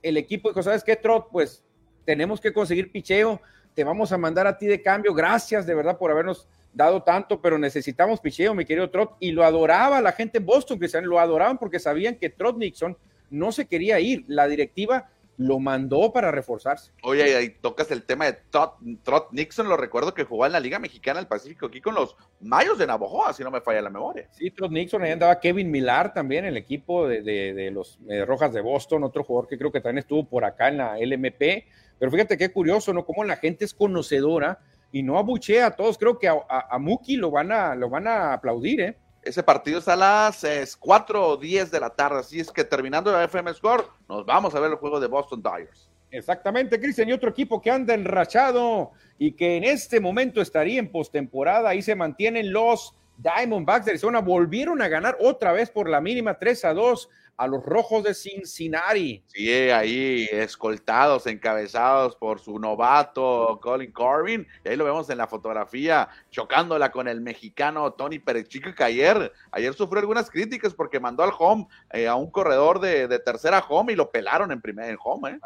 El 0.03 0.17
equipo 0.17 0.49
dijo, 0.49 0.63
¿sabes 0.63 0.85
qué, 0.85 0.97
Trot? 0.97 1.31
Pues 1.31 1.65
tenemos 2.05 2.41
que 2.41 2.53
conseguir 2.53 2.93
picheo. 2.93 3.41
Te 3.75 3.83
vamos 3.83 4.13
a 4.13 4.19
mandar 4.19 4.47
a 4.47 4.57
ti 4.57 4.67
de 4.67 4.81
cambio. 4.81 5.13
Gracias 5.15 5.67
de 5.67 5.75
verdad 5.75 5.99
por 5.99 6.11
habernos 6.11 6.49
dado 6.73 7.03
tanto, 7.03 7.41
pero 7.41 7.59
necesitamos 7.59 8.21
picheo, 8.21 8.55
mi 8.55 8.65
querido 8.65 8.89
Trot. 8.91 9.17
Y 9.19 9.33
lo 9.33 9.43
adoraba 9.43 10.01
la 10.01 10.13
gente 10.13 10.39
en 10.39 10.47
Boston, 10.47 10.79
Cristian. 10.79 11.07
Lo 11.07 11.19
adoraban 11.19 11.59
porque 11.59 11.81
sabían 11.81 12.15
que 12.17 12.31
Trot 12.31 12.57
Nixon 12.57 12.97
no 13.31 13.51
se 13.51 13.67
quería 13.67 13.99
ir. 13.99 14.25
La 14.29 14.47
directiva 14.47 15.11
lo 15.37 15.59
mandó 15.59 16.13
para 16.13 16.31
reforzarse. 16.31 16.93
Oye, 17.03 17.35
ahí 17.37 17.51
tocas 17.51 17.91
el 17.91 18.05
tema 18.05 18.27
de 18.27 18.39
Trot, 18.51 19.33
Nixon, 19.33 19.69
lo 19.69 19.77
recuerdo 19.77 20.15
que 20.15 20.25
jugó 20.25 20.47
en 20.47 20.53
la 20.53 20.61
Liga 20.61 20.79
Mexicana 20.79 21.19
del 21.19 21.29
Pacífico 21.29 21.67
aquí 21.67 21.81
con 21.81 21.95
los 21.95 22.17
Mayos 22.41 22.79
de 22.79 22.87
Navojoa, 22.87 23.33
si 23.33 23.43
no 23.43 23.51
me 23.51 23.61
falla 23.61 23.83
la 23.83 23.91
memoria. 23.91 24.29
Sí, 24.33 24.51
Trot 24.51 24.71
Nixon, 24.71 25.03
ahí 25.03 25.13
andaba 25.13 25.41
Kevin 25.41 25.71
Millar 25.71 26.13
también, 26.13 26.45
el 26.45 26.57
equipo 26.57 27.09
de, 27.09 27.71
los 27.73 27.99
Rojas 28.27 28.53
de 28.53 28.61
Boston, 28.61 29.05
otro 29.05 29.25
jugador 29.25 29.49
que 29.49 29.59
creo 29.59 29.73
que 29.73 29.81
también 29.81 29.99
estuvo 29.99 30.29
por 30.29 30.45
acá 30.45 30.69
en 30.69 30.79
la 30.79 30.97
LMP. 30.99 31.65
Pero 31.99 32.11
fíjate 32.11 32.37
qué 32.37 32.51
curioso, 32.51 32.93
¿no? 32.93 33.05
Cómo 33.05 33.25
la 33.25 33.37
gente 33.37 33.65
es 33.65 33.75
conocedora 33.75 34.61
y 34.93 35.03
no 35.03 35.19
abuchea 35.19 35.67
a 35.67 35.71
todos. 35.77 35.99
Creo 35.99 36.19
que 36.19 36.29
a, 36.29 36.37
a, 36.49 36.79
Muki 36.79 37.17
lo 37.17 37.31
van, 37.31 37.53
a, 37.53 37.75
lo 37.75 37.89
van 37.89 38.07
a 38.07 38.33
aplaudir, 38.33 38.81
¿eh? 38.81 38.97
Ese 39.25 39.43
partido 39.43 39.79
está 39.79 39.95
a 39.95 39.97
las 39.97 40.77
4 40.77 41.29
o 41.29 41.37
10 41.39 41.71
de 41.71 41.81
la 41.81 41.89
tarde, 41.89 42.21
así 42.21 42.41
es 42.41 42.51
que 42.51 42.63
terminando 42.63 43.11
la 43.11 43.25
FM 43.25 43.55
Score, 43.55 43.87
nos 44.07 44.27
vamos 44.27 44.55
a 44.55 44.61
ver 44.61 44.71
el 44.71 44.77
juego 44.77 45.01
de 45.01 45.07
Boston 45.07 45.43
Tigers. 45.43 45.89
Exactamente, 46.11 46.79
Cristian, 46.79 47.09
y 47.09 47.13
otro 47.13 47.31
equipo 47.31 47.61
que 47.61 47.71
anda 47.71 47.95
enrachado 47.95 48.93
y 49.19 49.33
que 49.33 49.57
en 49.57 49.65
este 49.65 49.99
momento 49.99 50.43
estaría 50.43 50.79
en 50.79 50.93
postemporada, 50.93 51.71
ahí 51.71 51.81
se 51.81 51.95
mantienen 51.95 52.53
los 52.53 52.95
Diamondbacks 53.17 53.87
de 53.87 53.93
Arizona, 53.93 54.21
volvieron 54.21 54.83
a 54.83 54.89
ganar 54.89 55.17
otra 55.21 55.53
vez 55.53 55.71
por 55.71 55.89
la 55.89 56.03
mínima 56.03 56.39
3 56.39 56.65
a 56.67 56.75
2 56.75 57.09
a 57.37 57.47
los 57.47 57.65
Rojos 57.65 58.05
de 58.05 58.15
Cincinnati. 58.15 59.23
Sí, 59.27 59.51
ahí 59.51 60.29
escoltados, 60.31 61.27
encabezados 61.27 62.17
por 62.17 62.39
su 62.39 62.59
novato 62.59 63.59
Colin 63.61 63.93
Corbin. 63.93 64.47
Y 64.65 64.69
ahí 64.69 64.77
lo 64.77 64.85
vemos 64.85 65.11
en 65.11 65.19
la 65.19 65.27
fotografía, 65.27 66.09
chocándola 66.31 66.91
con 66.91 67.09
el 67.09 67.21
mexicano 67.21 67.93
Tony 67.93 68.19
Perechica, 68.19 68.75
que 68.75 68.85
ayer, 68.85 69.33
ayer 69.51 69.75
sufrió 69.75 70.01
algunas 70.01 70.31
críticas 70.31 70.75
porque 70.75 71.01
mandó 71.01 71.23
al 71.23 71.33
home 71.37 71.67
eh, 71.93 72.07
a 72.07 72.15
un 72.15 72.31
corredor 72.31 72.81
de, 72.81 73.15
tercera 73.21 73.65
home 73.69 73.93
y 73.93 73.97
lo 73.97 74.11
pelaron 74.11 74.53
en 74.53 74.61
primer 74.61 74.91
en 74.91 74.99
home. 75.03 75.31
¿eh? 75.31 75.39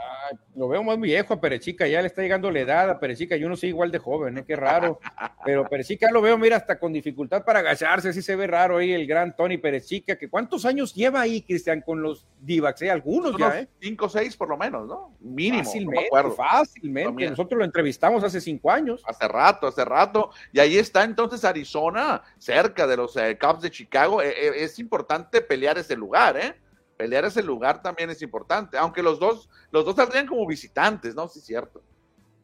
lo 0.57 0.69
veo 0.69 0.83
más 0.83 0.99
viejo 1.01 1.35
a 1.35 1.41
Perechica, 1.41 1.87
ya 1.87 2.01
le 2.01 2.09
está 2.09 2.23
llegando 2.23 2.51
la 2.51 2.61
edad 2.61 2.91
a 2.91 2.99
Perechica. 2.99 3.37
Yo 3.37 3.49
no 3.49 3.57
soy 3.57 3.71
igual 3.71 3.91
de 3.91 3.99
joven, 3.99 4.39
¿eh? 4.39 4.45
qué 4.47 4.57
raro. 4.57 5.01
Pero 5.45 5.69
Perechica 5.69 6.11
lo 6.11 6.21
veo, 6.21 6.37
mira, 6.37 6.57
hasta 6.57 6.79
con 6.79 6.93
dificultad 6.93 7.45
para 7.45 7.61
agacharse, 7.61 8.11
así 8.11 8.23
se 8.23 8.37
ve 8.37 8.47
raro 8.47 8.79
ahí 8.79 8.93
el 8.93 9.07
gran 9.07 9.35
Tony 9.35 9.57
Perechica, 9.57 10.17
que 10.17 10.29
cuántos 10.29 10.65
años 10.65 10.95
lleva 10.95 11.21
ahí, 11.21 11.43
Cristian 11.43 11.78
con 11.83 12.03
los 12.03 12.27
Divacs, 12.41 12.83
¿eh? 12.83 12.91
algunos 12.91 13.37
ya, 13.37 13.61
¿eh? 13.61 13.69
Cinco 13.81 14.07
o 14.07 14.09
seis 14.09 14.37
por 14.37 14.49
lo 14.49 14.57
menos, 14.57 14.87
¿no? 14.87 15.17
Mínimo. 15.21 15.65
Fácilmente, 15.65 16.09
fácilmente. 16.37 17.31
Nosotros 17.31 17.59
lo 17.59 17.65
entrevistamos 17.65 18.23
hace 18.25 18.41
cinco 18.41 18.71
años. 18.71 19.03
Hace 19.07 19.29
rato, 19.29 19.67
hace 19.67 19.85
rato. 19.85 20.31
Y 20.53 20.61
ahí 20.61 20.79
está 20.79 21.05
entonces 21.05 21.45
Arizona, 21.45 22.23
cerca 22.39 22.87
de 22.87 22.97
los 22.97 23.17
eh, 23.17 23.39
Cubs 23.41 23.63
de 23.63 23.71
Chicago. 23.71 24.23
Eh, 24.23 24.29
eh, 24.29 24.53
es 24.57 24.79
importante 24.79 25.41
pelear 25.41 25.79
ese 25.79 25.97
lugar, 25.97 26.37
¿eh? 26.37 26.55
Pelear 26.97 27.25
ese 27.25 27.43
lugar 27.43 27.81
también 27.81 28.11
es 28.11 28.21
importante, 28.23 28.77
aunque 28.77 29.03
los 29.03 29.21
dos, 29.21 29.49
los 29.71 29.85
dos 29.85 29.95
saldrían 29.95 30.27
como 30.27 30.45
visitantes, 30.47 31.15
¿no? 31.15 31.29
Sí, 31.29 31.41
cierto. 31.41 31.81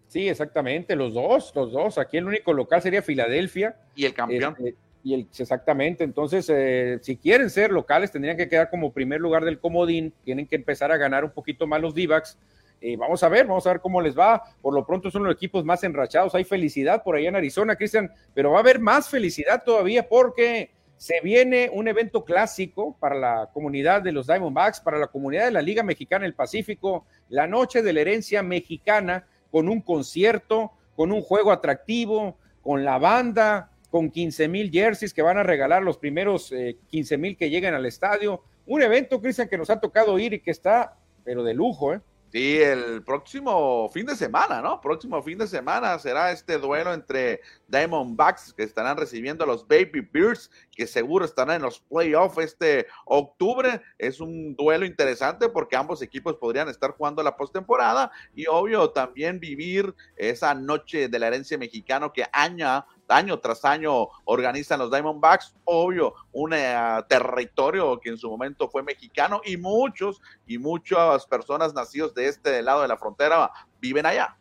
Sí, 0.07 0.29
exactamente, 0.29 0.95
los 0.95 1.15
dos, 1.15 1.53
los 1.57 1.73
dos. 1.73 1.99
Aquí 1.99 2.19
el 2.19 2.27
único 2.27 2.53
local 2.53 2.81
sería 2.81 3.03
Filadelfia. 3.03 3.77
Y 3.97 4.05
el 4.05 4.15
campeón. 4.15 4.55
Este, 4.59 4.77
y 5.05 5.29
exactamente, 5.39 6.03
entonces, 6.03 6.49
eh, 6.49 6.99
si 7.03 7.19
quieren 7.19 7.51
ser 7.51 7.71
locales, 7.71 8.11
tendrían 8.11 8.39
que 8.39 8.49
quedar 8.49 8.71
como 8.71 8.91
primer 8.91 9.21
lugar 9.21 9.45
del 9.45 9.59
comodín, 9.59 10.15
tienen 10.25 10.47
que 10.47 10.57
empezar 10.57 10.91
a 10.91 10.97
ganar 10.97 11.25
un 11.25 11.31
poquito 11.31 11.67
más 11.67 11.83
los 11.83 11.95
Divacs. 11.95 12.39
Eh, 12.81 12.97
vamos 12.97 13.23
a 13.23 13.29
ver, 13.29 13.47
vamos 13.47 13.67
a 13.67 13.73
ver 13.73 13.81
cómo 13.81 14.01
les 14.01 14.19
va. 14.19 14.43
Por 14.63 14.73
lo 14.73 14.87
pronto 14.87 15.11
son 15.11 15.25
los 15.25 15.35
equipos 15.35 15.63
más 15.63 15.85
enrachados. 15.85 16.35
Hay 16.35 16.45
felicidad 16.45 17.03
por 17.03 17.17
allá 17.17 17.29
en 17.29 17.37
Arizona, 17.37 17.77
Cristian, 17.77 18.11
pero 18.33 18.53
va 18.53 18.57
a 18.57 18.61
haber 18.61 18.81
más 18.81 19.11
felicidad 19.11 19.63
todavía 19.63 20.09
porque 20.09 20.71
se 20.97 21.21
viene 21.23 21.69
un 21.71 21.87
evento 21.87 22.25
clásico 22.25 22.97
para 22.99 23.15
la 23.15 23.51
comunidad 23.53 24.01
de 24.01 24.13
los 24.13 24.27
Diamondbacks, 24.27 24.81
para 24.81 24.97
la 24.97 25.09
comunidad 25.09 25.45
de 25.45 25.51
la 25.51 25.61
Liga 25.61 25.83
Mexicana 25.83 26.25
del 26.25 26.35
Pacífico, 26.35 27.05
la 27.29 27.47
noche 27.47 27.83
de 27.83 27.93
la 27.93 28.01
herencia 28.01 28.43
mexicana, 28.43 29.27
con 29.51 29.69
un 29.69 29.83
concierto, 29.83 30.73
con 30.97 31.13
un 31.13 31.21
juego 31.21 31.53
atractivo, 31.53 32.39
con 32.63 32.87
la 32.87 32.97
banda, 32.97 33.71
con 33.95 34.11
15 34.11 34.49
mil 34.49 34.73
jerseys 34.73 35.15
que 35.15 35.23
van 35.23 35.39
a 35.39 35.45
regalar 35.45 35.81
los 35.81 35.99
primeros 35.99 36.53
15 36.89 37.15
eh, 37.15 37.17
mil 37.17 37.37
que 37.37 37.49
lleguen 37.49 37.75
al 37.75 37.87
estadio. 37.87 38.43
Un 38.67 38.83
evento, 38.83 39.21
Cristian, 39.21 39.49
que 39.49 39.57
nos 39.57 39.71
ha 39.71 39.79
tocado 39.79 40.19
ir 40.19 40.33
y 40.33 40.41
que 40.41 40.51
está, 40.51 40.99
pero 41.23 41.45
de 41.45 41.55
lujo, 41.55 41.95
¿eh? 41.95 42.01
Sí, 42.33 42.61
el 42.61 43.05
próximo 43.05 43.89
fin 43.91 44.07
de 44.07 44.17
semana, 44.17 44.61
¿no? 44.61 44.81
Próximo 44.81 45.23
fin 45.23 45.39
de 45.39 45.47
semana 45.47 45.97
será 46.01 46.33
este 46.33 46.59
duelo 46.59 46.93
entre 46.93 47.41
Diamondbacks 47.69 48.53
que 48.53 48.65
estarán 48.65 48.97
recibiendo 48.97 49.45
a 49.45 49.47
los 49.47 49.69
Baby 49.69 50.09
Bears, 50.13 50.51
que 50.73 50.89
seguro 50.89 51.25
estarán 51.25 51.55
en 51.55 51.63
los 51.63 51.79
playoffs 51.79 52.39
este 52.39 52.89
octubre. 53.05 53.81
Es 53.99 54.19
un 54.19 54.57
duelo 54.57 54.85
interesante 54.85 55.49
porque 55.49 55.77
ambos 55.77 56.03
equipos 56.03 56.35
podrían 56.35 56.69
estar 56.69 56.91
jugando 56.91 57.23
la 57.23 57.37
postemporada 57.37 58.11
y 58.35 58.47
obvio 58.49 58.91
también 58.91 59.39
vivir 59.39 59.95
esa 60.17 60.53
noche 60.55 61.07
de 61.07 61.19
la 61.21 61.29
herencia 61.29 61.57
mexicana 61.57 62.11
que 62.13 62.25
aña 62.33 62.85
año 63.09 63.39
tras 63.39 63.65
año 63.65 64.09
organizan 64.25 64.79
los 64.79 64.91
Diamondbacks, 64.91 65.55
obvio, 65.65 66.15
un 66.33 66.53
eh, 66.55 66.77
territorio 67.09 67.99
que 68.01 68.11
en 68.11 68.19
su 68.19 68.29
momento 68.29 68.69
fue 68.69 68.83
mexicano 68.83 69.41
y 69.45 69.57
muchos 69.57 70.21
y 70.47 70.59
muchas 70.59 71.27
personas 71.27 71.75
nacidos 71.75 72.15
de 72.15 72.29
este 72.29 72.63
lado 72.63 72.83
de 72.83 72.89
la 72.89 72.97
frontera 72.97 73.51
viven 73.81 74.07
allá. 74.07 74.37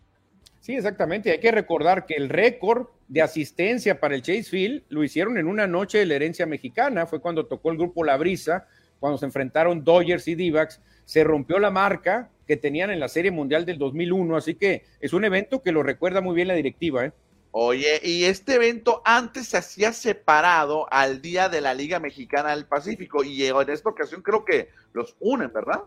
Sí, 0.63 0.75
exactamente. 0.75 1.29
Hay 1.29 1.41
que 1.41 1.51
recordar 1.51 2.05
que 2.05 2.13
el 2.13 2.29
récord 2.29 2.87
de 3.09 3.21
asistencia 3.21 3.99
para 3.99 4.15
el 4.15 4.21
Chase 4.21 4.43
Field 4.43 4.83
lo 4.87 5.03
hicieron 5.03 5.37
en 5.37 5.47
una 5.47 5.67
noche 5.67 5.97
de 5.97 6.05
la 6.05 6.15
herencia 6.15 6.45
mexicana. 6.45 7.05
Fue 7.05 7.19
cuando 7.19 7.45
tocó 7.47 7.69
el 7.69 7.77
grupo 7.77 8.05
La 8.05 8.15
Brisa, 8.15 8.65
cuando 8.99 9.17
se 9.17 9.25
enfrentaron 9.25 9.83
Dodgers 9.83 10.25
y 10.29 10.35
Divacs. 10.35 10.81
Se 11.03 11.25
rompió 11.25 11.59
la 11.59 11.69
marca 11.69 12.29
que 12.47 12.55
tenían 12.55 12.91
en 12.91 13.01
la 13.01 13.09
Serie 13.09 13.29
Mundial 13.29 13.65
del 13.65 13.77
2001. 13.77 14.37
Así 14.37 14.55
que 14.55 14.85
es 15.01 15.11
un 15.11 15.25
evento 15.25 15.61
que 15.61 15.73
lo 15.73 15.83
recuerda 15.83 16.21
muy 16.21 16.33
bien 16.33 16.47
la 16.47 16.53
directiva. 16.53 17.03
¿eh? 17.03 17.11
Oye, 17.55 18.01
y 18.01 18.23
este 18.23 18.55
evento 18.55 19.03
antes 19.05 19.45
se 19.49 19.57
hacía 19.57 19.93
separado 19.93 20.91
al 20.91 21.21
Día 21.21 21.49
de 21.49 21.61
la 21.61 21.75
Liga 21.75 21.99
Mexicana 21.99 22.49
del 22.49 22.65
Pacífico 22.65 23.23
y 23.23 23.45
en 23.45 23.69
esta 23.69 23.89
ocasión 23.89 24.23
creo 24.23 24.43
que 24.43 24.69
los 24.91 25.15
unen, 25.19 25.53
¿verdad? 25.53 25.81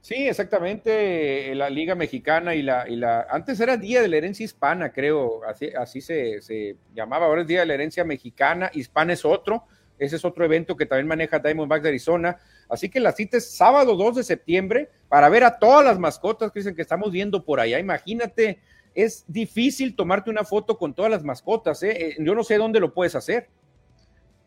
Sí, 0.00 0.28
exactamente, 0.28 1.52
la 1.56 1.68
Liga 1.70 1.96
Mexicana 1.96 2.54
y 2.54 2.62
la, 2.62 2.88
y 2.88 2.94
la 2.94 3.26
antes 3.30 3.58
era 3.58 3.76
Día 3.76 4.00
de 4.00 4.06
la 4.06 4.18
Herencia 4.18 4.44
Hispana, 4.44 4.92
creo, 4.92 5.42
así, 5.42 5.70
así 5.76 6.00
se, 6.00 6.40
se 6.40 6.76
llamaba, 6.94 7.26
ahora 7.26 7.40
es 7.40 7.48
Día 7.48 7.60
de 7.60 7.66
la 7.66 7.74
Herencia 7.74 8.04
Mexicana, 8.04 8.70
Hispana 8.72 9.14
es 9.14 9.24
otro, 9.24 9.64
ese 9.98 10.14
es 10.14 10.24
otro 10.24 10.44
evento 10.44 10.76
que 10.76 10.86
también 10.86 11.08
maneja 11.08 11.40
Diamondbacks 11.40 11.82
de 11.82 11.88
Arizona, 11.88 12.38
así 12.68 12.88
que 12.88 13.00
la 13.00 13.10
cita 13.10 13.38
es 13.38 13.50
sábado 13.56 13.96
2 13.96 14.14
de 14.14 14.22
septiembre 14.22 14.88
para 15.08 15.28
ver 15.28 15.42
a 15.42 15.58
todas 15.58 15.84
las 15.84 15.98
mascotas 15.98 16.52
que 16.52 16.60
dicen 16.60 16.76
que 16.76 16.82
estamos 16.82 17.10
viendo 17.10 17.44
por 17.44 17.58
allá, 17.58 17.80
imagínate 17.80 18.60
es 18.94 19.24
difícil 19.26 19.96
tomarte 19.96 20.30
una 20.30 20.44
foto 20.44 20.76
con 20.78 20.94
todas 20.94 21.10
las 21.10 21.24
mascotas. 21.24 21.82
¿eh? 21.82 22.08
eh 22.08 22.16
yo 22.18 22.34
no 22.34 22.44
sé 22.44 22.56
dónde 22.58 22.80
lo 22.80 22.92
puedes 22.92 23.14
hacer. 23.14 23.48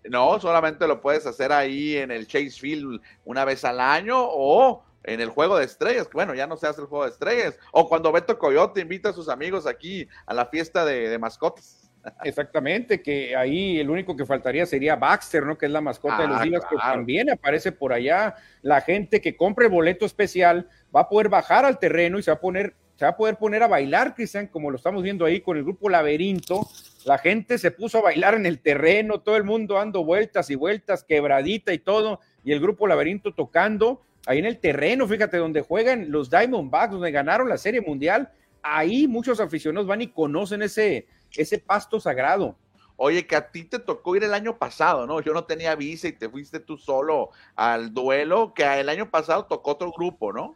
No, 0.06 0.40
solamente 0.40 0.88
lo 0.88 1.02
puedes 1.02 1.26
hacer 1.26 1.52
ahí 1.52 1.96
en 1.96 2.12
el 2.12 2.28
Chase 2.28 2.52
Field 2.52 3.02
una 3.26 3.46
vez 3.46 3.64
al 3.64 3.80
año 3.80 4.18
o 4.20 4.84
en 5.04 5.20
el 5.20 5.30
juego 5.30 5.58
de 5.58 5.66
estrellas, 5.66 6.10
bueno, 6.14 6.34
ya 6.34 6.48
no 6.48 6.56
se 6.58 6.68
hace 6.68 6.82
el 6.82 6.88
juego 6.88 7.04
de 7.06 7.12
estrellas, 7.12 7.60
o 7.72 7.88
cuando 7.88 8.12
Beto 8.12 8.38
Coyote 8.38 8.82
invita 8.82 9.10
a 9.10 9.14
sus 9.14 9.30
amigos 9.30 9.68
aquí 9.68 10.08
a 10.26 10.34
la 10.34 10.46
fiesta 10.46 10.86
de, 10.86 11.18
mascotas. 11.20 11.92
Exactamente, 12.24 13.02
que 13.02 13.36
ahí 13.36 13.80
el 13.80 13.90
único 13.90 14.16
que 14.16 14.26
faltaría 14.26 14.66
sería 14.66 14.96
Baxter, 14.96 15.46
¿no? 15.46 15.58
Que 15.58 15.68
es 15.68 15.72
la 15.72 15.82
mascota 15.82 16.22
de 16.22 16.28
los 16.28 16.40
ah, 16.40 16.44
Divas, 16.44 16.66
que 16.66 16.76
también 16.76 17.30
aparece 17.30 17.72
por 17.72 17.94
allá. 17.94 18.36
La 18.62 18.82
gente 18.82 19.22
que 19.22 19.38
compre 19.38 19.70
boleto 19.70 20.06
especial 20.06 20.70
va 20.94 21.02
a 21.02 21.10
poder 21.10 21.30
bajar 21.30 21.64
al 21.64 21.80
terreno 21.80 22.20
y 22.20 22.24
se 22.24 22.32
va 22.32 22.36
a 22.36 22.42
poner 22.42 22.76
se 22.96 23.06
va 23.06 23.12
a 23.12 23.18
poder 23.18 23.38
poner 23.38 23.64
a 23.64 23.68
bailar, 23.68 24.14
Cristian, 24.14 24.48
como 24.48 24.70
lo 24.70 24.78
estamos 24.78 25.02
viendo 25.02 25.26
ahí 25.26 25.42
con 25.42 25.58
el 25.58 25.64
grupo 25.64 25.90
Laberinto. 25.90 26.68
La 27.06 27.18
gente 27.18 27.58
se 27.58 27.72
puso 27.72 27.98
a 27.98 28.02
bailar 28.02 28.36
en 28.36 28.46
el 28.46 28.60
terreno, 28.60 29.22
todo 29.22 29.36
el 29.36 29.44
mundo 29.44 29.76
dando 29.76 30.06
vueltas 30.06 30.50
y 30.50 30.56
vueltas, 30.56 31.04
quebradita 31.04 31.74
y 31.74 31.80
todo, 31.80 32.20
y 32.44 32.52
el 32.52 32.60
grupo 32.60 32.88
Laberinto 32.88 33.34
tocando 33.34 34.02
ahí 34.26 34.40
en 34.40 34.46
el 34.46 34.60
terreno, 34.60 35.08
fíjate, 35.08 35.38
donde 35.38 35.62
juegan 35.62 36.12
los 36.12 36.30
Diamondbacks, 36.30 36.94
donde 36.94 37.12
ganaron 37.12 37.50
la 37.50 37.58
Serie 37.58 37.82
Mundial. 37.82 38.32
Ahí 38.62 39.08
muchos 39.08 39.40
aficionados 39.40 39.88
van 39.88 40.02
y 40.02 40.08
conocen 40.08 40.62
ese, 40.62 41.08
ese 41.36 41.60
pasto 41.60 42.00
sagrado. 42.00 42.56
Oye, 42.96 43.26
que 43.26 43.36
a 43.36 43.50
ti 43.52 43.66
te 43.66 43.80
tocó 43.80 44.16
ir 44.16 44.24
el 44.24 44.34
año 44.34 44.58
pasado, 44.58 45.08
¿no? 45.08 45.20
Yo 45.20 45.34
no 45.34 45.46
tenía 45.46 45.76
visa 45.76 46.08
y 46.08 46.14
te 46.14 46.30
fuiste 46.30 46.60
tú 46.60 46.78
solo 46.78 47.32
al 47.56 47.94
duelo, 47.94 48.54
que 48.54 48.64
el 48.80 48.88
año 48.88 49.10
pasado 49.10 49.46
tocó 49.46 49.72
otro 49.72 49.92
grupo, 49.92 50.32
¿no? 50.32 50.56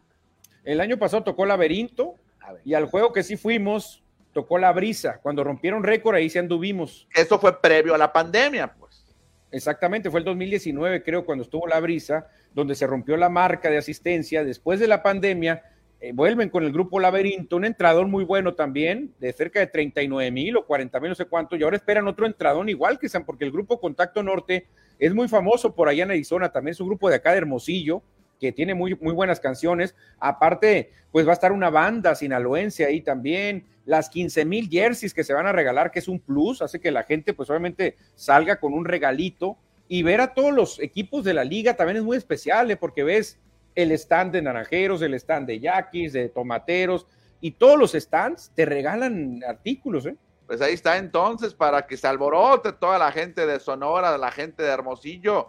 El 0.64 0.80
año 0.80 0.98
pasado 0.98 1.24
tocó 1.24 1.44
Laberinto, 1.44 2.14
y 2.64 2.74
al 2.74 2.86
juego 2.86 3.12
que 3.12 3.22
sí 3.22 3.36
fuimos, 3.36 4.02
tocó 4.32 4.58
la 4.58 4.72
brisa. 4.72 5.20
Cuando 5.22 5.44
rompieron 5.44 5.82
récord, 5.82 6.16
ahí 6.16 6.30
sí 6.30 6.38
anduvimos. 6.38 7.08
Eso 7.14 7.38
fue 7.38 7.60
previo 7.60 7.94
a 7.94 7.98
la 7.98 8.12
pandemia, 8.12 8.74
pues. 8.74 9.04
Exactamente, 9.50 10.10
fue 10.10 10.20
el 10.20 10.26
2019, 10.26 11.02
creo, 11.02 11.24
cuando 11.24 11.42
estuvo 11.42 11.66
la 11.66 11.80
brisa, 11.80 12.28
donde 12.54 12.74
se 12.74 12.86
rompió 12.86 13.16
la 13.16 13.30
marca 13.30 13.70
de 13.70 13.78
asistencia. 13.78 14.44
Después 14.44 14.78
de 14.78 14.86
la 14.86 15.02
pandemia, 15.02 15.62
eh, 16.00 16.12
vuelven 16.12 16.50
con 16.50 16.64
el 16.64 16.72
grupo 16.72 17.00
Laberinto, 17.00 17.56
un 17.56 17.64
entrador 17.64 18.06
muy 18.06 18.24
bueno 18.24 18.54
también, 18.54 19.14
de 19.18 19.32
cerca 19.32 19.58
de 19.58 19.66
39 19.66 20.30
mil 20.30 20.56
o 20.56 20.66
40 20.66 21.00
mil, 21.00 21.08
no 21.08 21.14
sé 21.14 21.24
cuánto, 21.24 21.56
y 21.56 21.62
ahora 21.62 21.76
esperan 21.76 22.06
otro 22.06 22.26
entradón 22.26 22.68
igual 22.68 22.98
que 22.98 23.08
sean, 23.08 23.24
porque 23.24 23.44
el 23.44 23.50
grupo 23.50 23.80
Contacto 23.80 24.22
Norte 24.22 24.66
es 24.98 25.12
muy 25.12 25.26
famoso 25.26 25.74
por 25.74 25.88
allá 25.88 26.04
en 26.04 26.10
Arizona, 26.10 26.52
también 26.52 26.72
es 26.72 26.80
un 26.80 26.88
grupo 26.88 27.08
de 27.08 27.16
acá 27.16 27.32
de 27.32 27.38
Hermosillo, 27.38 28.02
que 28.38 28.52
tiene 28.52 28.74
muy, 28.74 28.96
muy 29.00 29.12
buenas 29.12 29.40
canciones. 29.40 29.94
Aparte, 30.18 30.92
pues 31.10 31.26
va 31.26 31.30
a 31.30 31.34
estar 31.34 31.52
una 31.52 31.70
banda 31.70 32.14
sinaloense 32.14 32.84
ahí 32.84 33.00
también. 33.00 33.66
Las 33.84 34.08
15 34.08 34.44
mil 34.44 34.68
jerseys 34.68 35.14
que 35.14 35.24
se 35.24 35.32
van 35.32 35.46
a 35.46 35.52
regalar, 35.52 35.90
que 35.90 35.98
es 35.98 36.08
un 36.08 36.20
plus, 36.20 36.62
hace 36.62 36.80
que 36.80 36.90
la 36.90 37.04
gente, 37.04 37.34
pues 37.34 37.50
obviamente, 37.50 37.96
salga 38.14 38.60
con 38.60 38.72
un 38.72 38.84
regalito. 38.84 39.56
Y 39.88 40.02
ver 40.02 40.20
a 40.20 40.34
todos 40.34 40.52
los 40.52 40.78
equipos 40.80 41.24
de 41.24 41.32
la 41.32 41.44
liga 41.44 41.74
también 41.74 41.96
es 41.96 42.02
muy 42.02 42.16
especial, 42.16 42.70
¿eh? 42.70 42.76
porque 42.76 43.02
ves 43.04 43.38
el 43.74 43.92
stand 43.92 44.32
de 44.32 44.42
naranjeros, 44.42 45.00
el 45.02 45.14
stand 45.14 45.46
de 45.46 45.60
yaquis, 45.60 46.12
de 46.12 46.28
tomateros, 46.28 47.06
y 47.40 47.52
todos 47.52 47.78
los 47.78 47.92
stands 47.92 48.50
te 48.54 48.66
regalan 48.66 49.40
artículos, 49.46 50.04
¿eh? 50.06 50.16
Pues 50.48 50.62
ahí 50.62 50.72
está 50.72 50.96
entonces 50.96 51.52
para 51.54 51.86
que 51.86 51.96
se 51.96 52.06
alborote 52.06 52.72
toda 52.72 52.98
la 52.98 53.12
gente 53.12 53.46
de 53.46 53.60
Sonora, 53.60 54.16
la 54.16 54.32
gente 54.32 54.62
de 54.62 54.70
Hermosillo, 54.70 55.48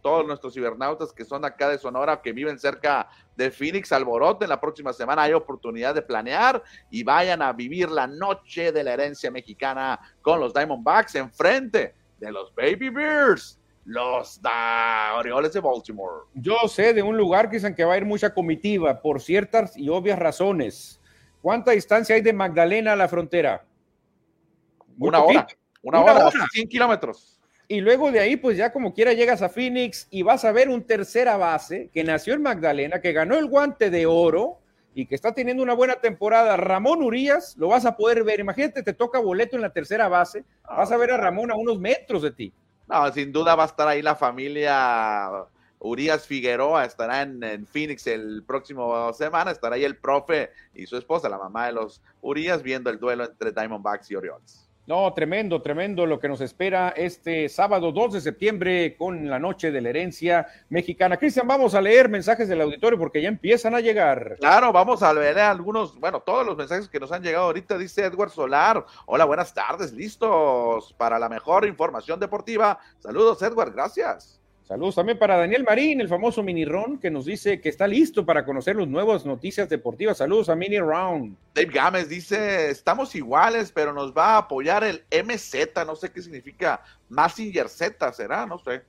todos 0.00 0.26
nuestros 0.26 0.54
cibernautas 0.54 1.12
que 1.12 1.24
son 1.24 1.44
acá 1.44 1.68
de 1.68 1.78
Sonora, 1.78 2.20
que 2.20 2.32
viven 2.32 2.58
cerca 2.58 3.08
de 3.36 3.50
Phoenix, 3.50 3.92
alboroten. 3.92 4.48
La 4.48 4.60
próxima 4.60 4.92
semana 4.92 5.22
hay 5.22 5.32
oportunidad 5.32 5.94
de 5.94 6.02
planear 6.02 6.62
y 6.90 7.02
vayan 7.02 7.42
a 7.42 7.52
vivir 7.52 7.90
la 7.90 8.06
noche 8.06 8.72
de 8.72 8.84
la 8.84 8.92
herencia 8.92 9.30
mexicana 9.30 9.98
con 10.20 10.40
los 10.40 10.52
Diamondbacks 10.52 11.14
enfrente 11.14 11.94
de 12.18 12.32
los 12.32 12.54
Baby 12.54 12.90
Bears 12.90 13.58
los 13.84 14.40
da 14.40 15.14
Orioles 15.16 15.52
de 15.52 15.60
Baltimore. 15.60 16.26
Yo 16.34 16.56
sé 16.68 16.94
de 16.94 17.02
un 17.02 17.16
lugar 17.16 17.48
que 17.50 17.56
dicen 17.56 17.74
que 17.74 17.84
va 17.84 17.94
a 17.94 17.96
ir 17.96 18.04
mucha 18.04 18.32
comitiva 18.32 19.00
por 19.00 19.20
ciertas 19.20 19.76
y 19.76 19.88
obvias 19.88 20.18
razones. 20.18 21.00
¿Cuánta 21.40 21.72
distancia 21.72 22.14
hay 22.14 22.22
de 22.22 22.32
Magdalena 22.32 22.92
a 22.92 22.96
la 22.96 23.08
frontera? 23.08 23.66
una 24.98 25.22
hora. 25.22 25.46
Una, 25.82 26.00
hora, 26.00 26.30
100 26.52 26.68
kilómetros. 26.68 27.41
Y 27.72 27.80
luego 27.80 28.12
de 28.12 28.20
ahí, 28.20 28.36
pues 28.36 28.58
ya 28.58 28.70
como 28.70 28.92
quiera 28.92 29.14
llegas 29.14 29.40
a 29.40 29.48
Phoenix 29.48 30.06
y 30.10 30.20
vas 30.20 30.44
a 30.44 30.52
ver 30.52 30.68
un 30.68 30.86
tercera 30.86 31.38
base 31.38 31.88
que 31.90 32.04
nació 32.04 32.34
en 32.34 32.42
Magdalena, 32.42 33.00
que 33.00 33.14
ganó 33.14 33.38
el 33.38 33.46
guante 33.46 33.88
de 33.88 34.04
oro 34.04 34.58
y 34.94 35.06
que 35.06 35.14
está 35.14 35.32
teniendo 35.32 35.62
una 35.62 35.72
buena 35.72 35.94
temporada. 35.94 36.58
Ramón 36.58 37.02
Urias, 37.02 37.56
lo 37.56 37.68
vas 37.68 37.86
a 37.86 37.96
poder 37.96 38.24
ver. 38.24 38.40
Imagínate, 38.40 38.82
te 38.82 38.92
toca 38.92 39.20
boleto 39.20 39.56
en 39.56 39.62
la 39.62 39.72
tercera 39.72 40.08
base, 40.08 40.44
vas 40.68 40.92
a 40.92 40.98
ver 40.98 41.12
a 41.12 41.16
Ramón 41.16 41.50
a 41.50 41.54
unos 41.54 41.80
metros 41.80 42.20
de 42.20 42.32
ti. 42.32 42.52
No, 42.86 43.10
sin 43.10 43.32
duda 43.32 43.54
va 43.54 43.62
a 43.62 43.68
estar 43.68 43.88
ahí 43.88 44.02
la 44.02 44.16
familia 44.16 45.30
Urias 45.78 46.26
Figueroa, 46.26 46.84
estará 46.84 47.22
en, 47.22 47.66
Phoenix 47.66 48.06
el 48.06 48.44
próximo 48.46 49.14
semana, 49.14 49.50
estará 49.50 49.76
ahí 49.76 49.84
el 49.84 49.96
profe 49.96 50.50
y 50.74 50.84
su 50.84 50.98
esposa, 50.98 51.30
la 51.30 51.38
mamá 51.38 51.68
de 51.68 51.72
los 51.72 52.02
Urias, 52.20 52.62
viendo 52.62 52.90
el 52.90 52.98
duelo 52.98 53.24
entre 53.24 53.50
Diamondbacks 53.50 54.10
y 54.10 54.16
Orioles. 54.16 54.68
No, 54.92 55.10
tremendo, 55.14 55.62
tremendo 55.62 56.04
lo 56.04 56.20
que 56.20 56.28
nos 56.28 56.42
espera 56.42 56.90
este 56.94 57.48
sábado 57.48 57.92
2 57.92 58.12
de 58.12 58.20
septiembre 58.20 58.94
con 58.98 59.30
la 59.30 59.38
noche 59.38 59.70
de 59.70 59.80
la 59.80 59.88
herencia 59.88 60.46
mexicana. 60.68 61.16
Cristian, 61.16 61.48
vamos 61.48 61.74
a 61.74 61.80
leer 61.80 62.10
mensajes 62.10 62.46
del 62.46 62.60
auditorio 62.60 62.98
porque 62.98 63.22
ya 63.22 63.28
empiezan 63.28 63.74
a 63.74 63.80
llegar. 63.80 64.36
Claro, 64.38 64.70
vamos 64.70 65.02
a 65.02 65.14
leer 65.14 65.38
algunos, 65.38 65.98
bueno, 65.98 66.20
todos 66.20 66.44
los 66.44 66.58
mensajes 66.58 66.90
que 66.90 67.00
nos 67.00 67.10
han 67.10 67.22
llegado 67.22 67.46
ahorita. 67.46 67.78
Dice 67.78 68.04
Edward 68.04 68.32
Solar. 68.32 68.84
Hola, 69.06 69.24
buenas 69.24 69.54
tardes, 69.54 69.94
listos 69.94 70.92
para 70.98 71.18
la 71.18 71.30
mejor 71.30 71.64
información 71.64 72.20
deportiva. 72.20 72.78
Saludos, 72.98 73.40
Edward, 73.40 73.72
gracias. 73.72 74.41
Saludos 74.72 74.94
también 74.94 75.18
para 75.18 75.36
Daniel 75.36 75.64
Marín, 75.64 76.00
el 76.00 76.08
famoso 76.08 76.42
Mini 76.42 76.64
Ron, 76.64 76.98
que 76.98 77.10
nos 77.10 77.26
dice 77.26 77.60
que 77.60 77.68
está 77.68 77.86
listo 77.86 78.24
para 78.24 78.42
conocer 78.42 78.74
las 78.74 78.88
nuevas 78.88 79.26
noticias 79.26 79.68
deportivas. 79.68 80.16
Saludos 80.16 80.48
a 80.48 80.56
Mini 80.56 80.78
Round. 80.78 81.36
Dave 81.54 81.70
Gámez 81.70 82.08
dice, 82.08 82.70
estamos 82.70 83.14
iguales, 83.14 83.70
pero 83.70 83.92
nos 83.92 84.16
va 84.16 84.28
a 84.28 84.38
apoyar 84.38 84.82
el 84.82 85.04
MZ, 85.10 85.84
no 85.86 85.94
sé 85.94 86.10
qué 86.10 86.22
significa, 86.22 86.80
Massinger 87.10 87.68
Z, 87.68 88.14
¿será? 88.14 88.46
No 88.46 88.58
sé. 88.60 88.80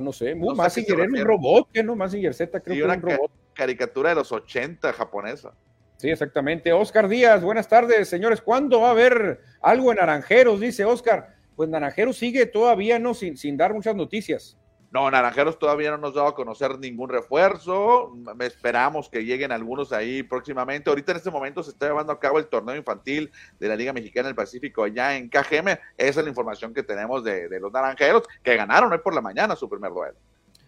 no 0.00 0.12
sé, 0.12 0.36
no 0.36 0.54
Massinger 0.54 1.00
era 1.00 1.08
un 1.08 1.24
robot, 1.24 1.68
¿qué 1.72 1.82
no? 1.82 1.96
Massinger 1.96 2.32
Z 2.32 2.60
creo 2.60 2.76
que 2.76 2.84
era 2.84 2.94
un 2.94 3.02
robot. 3.02 3.32
caricatura 3.54 4.10
de 4.10 4.14
los 4.14 4.30
80 4.30 4.92
japonesa. 4.92 5.52
Sí, 5.96 6.10
exactamente. 6.10 6.72
Oscar 6.72 7.08
Díaz, 7.08 7.42
buenas 7.42 7.66
tardes, 7.66 8.08
señores. 8.08 8.40
¿Cuándo 8.40 8.82
va 8.82 8.88
a 8.90 8.92
haber 8.92 9.40
algo 9.60 9.90
en 9.90 9.96
Naranjeros? 9.96 10.60
Dice 10.60 10.84
Oscar. 10.84 11.34
Pues 11.56 11.68
Naranjeros 11.68 12.18
sigue 12.18 12.46
todavía, 12.46 13.00
¿no? 13.00 13.14
Sin, 13.14 13.36
sin 13.36 13.56
dar 13.56 13.74
muchas 13.74 13.96
noticias. 13.96 14.56
No, 14.94 15.10
Naranjeros 15.10 15.58
todavía 15.58 15.90
no 15.90 15.98
nos 15.98 16.12
ha 16.12 16.18
dado 16.18 16.28
a 16.28 16.34
conocer 16.36 16.78
ningún 16.78 17.08
refuerzo. 17.08 18.16
Esperamos 18.38 19.08
que 19.08 19.24
lleguen 19.24 19.50
algunos 19.50 19.92
ahí 19.92 20.22
próximamente. 20.22 20.88
Ahorita 20.88 21.10
en 21.10 21.16
este 21.18 21.32
momento 21.32 21.64
se 21.64 21.70
está 21.70 21.88
llevando 21.88 22.12
a 22.12 22.20
cabo 22.20 22.38
el 22.38 22.46
torneo 22.46 22.76
infantil 22.76 23.32
de 23.58 23.66
la 23.66 23.74
Liga 23.74 23.92
Mexicana 23.92 24.28
del 24.28 24.36
Pacífico 24.36 24.84
allá 24.84 25.16
en 25.16 25.28
KGM. 25.28 25.66
Esa 25.98 26.20
es 26.20 26.24
la 26.24 26.28
información 26.28 26.72
que 26.72 26.84
tenemos 26.84 27.24
de, 27.24 27.48
los 27.58 27.72
Naranjeros, 27.72 28.22
que 28.40 28.54
ganaron 28.54 28.92
hoy 28.92 28.98
por 28.98 29.12
la 29.12 29.20
mañana 29.20 29.56
su 29.56 29.68
primer 29.68 29.90
duelo. 29.90 30.16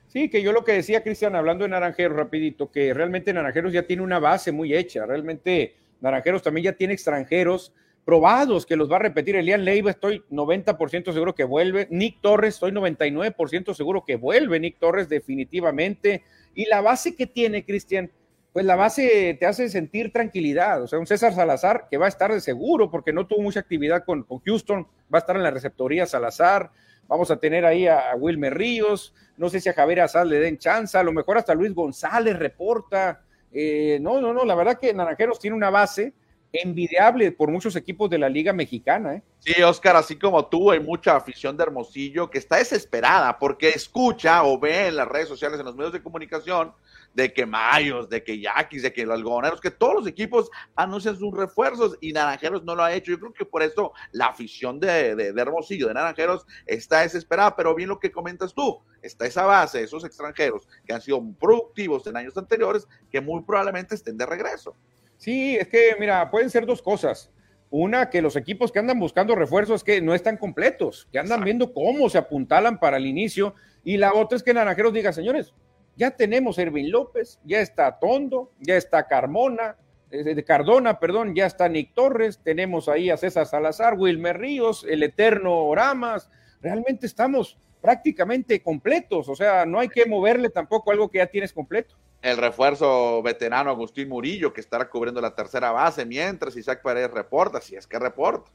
Sí, 0.09 0.29
que 0.29 0.43
yo 0.43 0.51
lo 0.51 0.65
que 0.65 0.73
decía, 0.73 1.05
Cristian, 1.05 1.37
hablando 1.37 1.63
de 1.63 1.69
Naranjeros, 1.69 2.17
rapidito, 2.17 2.73
que 2.73 2.93
realmente 2.93 3.33
Naranjeros 3.33 3.73
ya 3.73 3.87
tiene 3.87 4.03
una 4.03 4.19
base 4.19 4.51
muy 4.51 4.75
hecha. 4.75 5.07
Realmente 5.07 5.77
Naranjeros 6.01 6.43
también 6.43 6.65
ya 6.65 6.73
tiene 6.73 6.95
extranjeros 6.95 7.73
probados 8.07 8.67
que 8.67 8.77
los 8.77 8.91
va 8.91 8.97
a 8.97 9.01
repetir. 9.01 9.35
Elian 9.35 9.65
Leiva, 9.65 9.91
estoy 9.91 10.23
90% 10.31 11.13
seguro 11.13 11.35
que 11.35 11.43
vuelve. 11.43 11.89
Nick 11.91 12.21
Torres, 12.23 12.55
estoy 12.55 12.71
99% 12.71 13.75
seguro 13.75 14.05
que 14.07 14.15
vuelve. 14.15 14.61
Nick 14.61 14.79
Torres, 14.79 15.09
definitivamente. 15.09 16.23
Y 16.55 16.67
la 16.67 16.81
base 16.81 17.17
que 17.17 17.27
tiene, 17.27 17.65
Cristian, 17.65 18.13
pues 18.53 18.65
la 18.65 18.77
base 18.77 19.37
te 19.41 19.45
hace 19.45 19.69
sentir 19.69 20.13
tranquilidad. 20.13 20.81
O 20.85 20.87
sea, 20.87 21.01
un 21.01 21.07
César 21.09 21.35
Salazar 21.35 21.89
que 21.91 21.99
va 21.99 22.07
a 22.07 22.09
estar 22.09 22.33
de 22.33 22.41
seguro 22.41 22.93
porque 22.93 23.13
no 23.13 23.27
tuvo 23.27 23.43
mucha 23.43 23.59
actividad 23.59 24.05
con, 24.05 24.25
Houston, 24.45 24.85
va 25.13 25.19
a 25.19 25.23
estar 25.23 25.35
en 25.35 25.43
la 25.43 25.51
receptoría 25.51 26.07
Salazar. 26.07 26.71
Vamos 27.09 27.33
a 27.33 27.39
tener 27.39 27.67
ahí 27.67 27.89
a, 27.89 28.15
Wilmer 28.17 28.57
Ríos. 28.57 29.15
No 29.37 29.49
sé 29.49 29.61
si 29.61 29.69
a 29.69 29.75
Javier 29.75 30.03
Azal 30.03 30.29
le 30.29 30.39
den 30.39 30.59
chance. 30.59 30.97
A 30.97 31.03
lo 31.03 31.13
mejor 31.13 31.39
hasta 31.39 31.55
Luis 31.55 31.75
González 31.75 32.39
reporta. 32.39 33.25
Eh, 33.51 33.99
no, 34.01 34.21
no, 34.21 34.33
no. 34.33 34.45
La 34.45 34.55
verdad 34.55 34.79
que 34.79 34.95
Naranjeros 34.95 35.41
tiene 35.41 35.57
una 35.57 35.71
base 35.71 36.15
envidiable 36.53 37.33
por 37.33 37.51
muchos 37.51 37.77
equipos 37.77 38.09
de 38.11 38.19
la 38.19 38.29
Liga 38.29 38.53
Mexicana. 38.53 39.17
¿eh? 39.17 39.23
Sí, 39.39 39.63
Oscar, 39.63 39.97
así 39.97 40.17
como 40.17 40.47
tú, 40.47 40.71
hay 40.71 40.81
mucha 40.81 41.17
afición 41.17 41.57
de 41.57 41.65
Hermosillo 41.65 42.31
que 42.31 42.39
está 42.39 42.57
desesperada 42.57 43.39
porque 43.39 43.69
escucha 43.71 44.43
o 44.45 44.59
ve 44.59 44.89
en 44.89 44.97
las 44.97 45.09
redes 45.09 45.29
sociales, 45.29 45.59
en 45.59 45.67
los 45.67 45.77
medios 45.77 45.93
de 45.93 46.03
comunicación, 46.03 46.73
de 47.17 47.33
que 47.33 47.47
Mayos, 47.47 48.11
de 48.11 48.23
que 48.23 48.39
Yaquis, 48.39 48.83
de 48.83 48.93
que 48.93 49.07
los 49.07 49.17
algodoneros, 49.17 49.61
que 49.61 49.71
todos 49.71 49.95
los 49.95 50.07
equipos 50.07 50.51
anuncian 50.75 51.17
sus 51.17 51.35
refuerzos 51.35 51.97
y 52.03 52.13
Naranjeros 52.13 52.63
no 52.65 52.75
lo 52.75 52.83
ha 52.83 52.93
hecho. 52.93 53.11
Yo 53.11 53.19
creo 53.19 53.33
que 53.33 53.47
por 53.47 53.63
eso 53.63 53.93
la 54.13 54.27
afición 54.27 54.79
de, 54.79 55.17
de, 55.17 55.33
de, 55.33 55.41
Hermosillo, 55.41 55.89
de 55.89 55.95
Naranjeros, 55.95 56.47
está 56.67 57.01
desesperada, 57.01 57.57
pero 57.57 57.75
bien 57.75 57.89
lo 57.89 57.99
que 57.99 58.13
comentas 58.13 58.53
tú, 58.53 58.83
está 59.01 59.27
esa 59.27 59.47
base, 59.47 59.83
esos 59.83 60.05
extranjeros 60.05 60.69
que 60.85 60.93
han 60.93 61.01
sido 61.01 61.23
productivos 61.41 62.07
en 62.07 62.19
años 62.19 62.37
anteriores, 62.37 62.87
que 63.11 63.23
muy 63.23 63.43
probablemente 63.43 63.95
estén 63.95 64.19
de 64.19 64.27
regreso. 64.27 64.77
Sí, 65.17 65.57
es 65.57 65.69
que, 65.69 65.97
mira, 65.99 66.31
pueden 66.31 66.51
ser 66.51 66.67
dos 66.67 66.83
cosas. 66.83 67.31
Una, 67.71 68.11
que 68.11 68.23
los 68.23 68.37
equipos 68.37 68.71
que 68.71 68.79
andan 68.79 69.01
buscando 69.01 69.35
refuerzos 69.35 69.83
que 69.83 70.01
no 70.01 70.15
están 70.15 70.37
completos, 70.37 71.09
que 71.11 71.19
andan 71.19 71.43
viendo 71.43 71.73
cómo 71.73 72.09
se 72.09 72.19
apuntalan 72.19 72.79
para 72.79 72.97
el 72.97 73.07
inicio. 73.07 73.55
Y 73.85 73.97
la 73.97 74.15
otra 74.15 74.37
es 74.37 74.43
que 74.43 74.55
Naranjeros 74.55 74.93
diga, 74.93 75.13
señores, 75.13 75.53
ya 75.97 76.11
tenemos 76.13 76.59
Ervin 76.59 76.91
López, 76.91 77.41
ya 77.45 77.61
está 77.61 77.99
Tondo, 77.99 78.53
ya 78.61 78.77
está 78.77 79.07
Carmona, 79.07 79.77
eh, 80.11 80.23
de 80.23 80.45
Cardona, 80.45 81.01
perdón, 81.01 81.35
ya 81.35 81.47
está 81.47 81.69
Nick 81.69 81.95
Torres, 81.95 82.41
tenemos 82.43 82.89
ahí 82.89 83.11
a 83.11 83.17
César 83.17 83.47
Salazar, 83.47 83.95
Wilmer 83.99 84.39
Ríos, 84.39 84.87
el 84.89 85.03
eterno 85.03 85.65
Oramas. 85.65 86.31
Realmente 86.61 87.07
estamos 87.07 87.59
prácticamente 87.81 88.63
completos, 88.63 89.29
o 89.29 89.35
sea, 89.35 89.67
no 89.67 89.81
hay 89.81 89.89
que 89.89 90.07
moverle 90.07 90.51
tampoco 90.51 90.91
algo 90.91 91.09
que 91.11 91.19
ya 91.19 91.27
tienes 91.27 91.53
completo 91.53 91.97
el 92.27 92.37
refuerzo 92.39 93.23
veterano 93.23 93.71
Agustín 93.71 94.09
Murillo, 94.09 94.53
que 94.53 94.61
estará 94.61 94.91
cubriendo 94.91 95.21
la 95.21 95.37
tercera 95.37 95.71
base, 95.71 96.05
mientras 96.05 96.57
Isaac 96.57 96.83
Paredes 96.83 97.13
reporta, 97.13 97.61
si 97.61 97.77
es 97.77 97.87
que 97.87 98.01
reporta. 98.01 98.51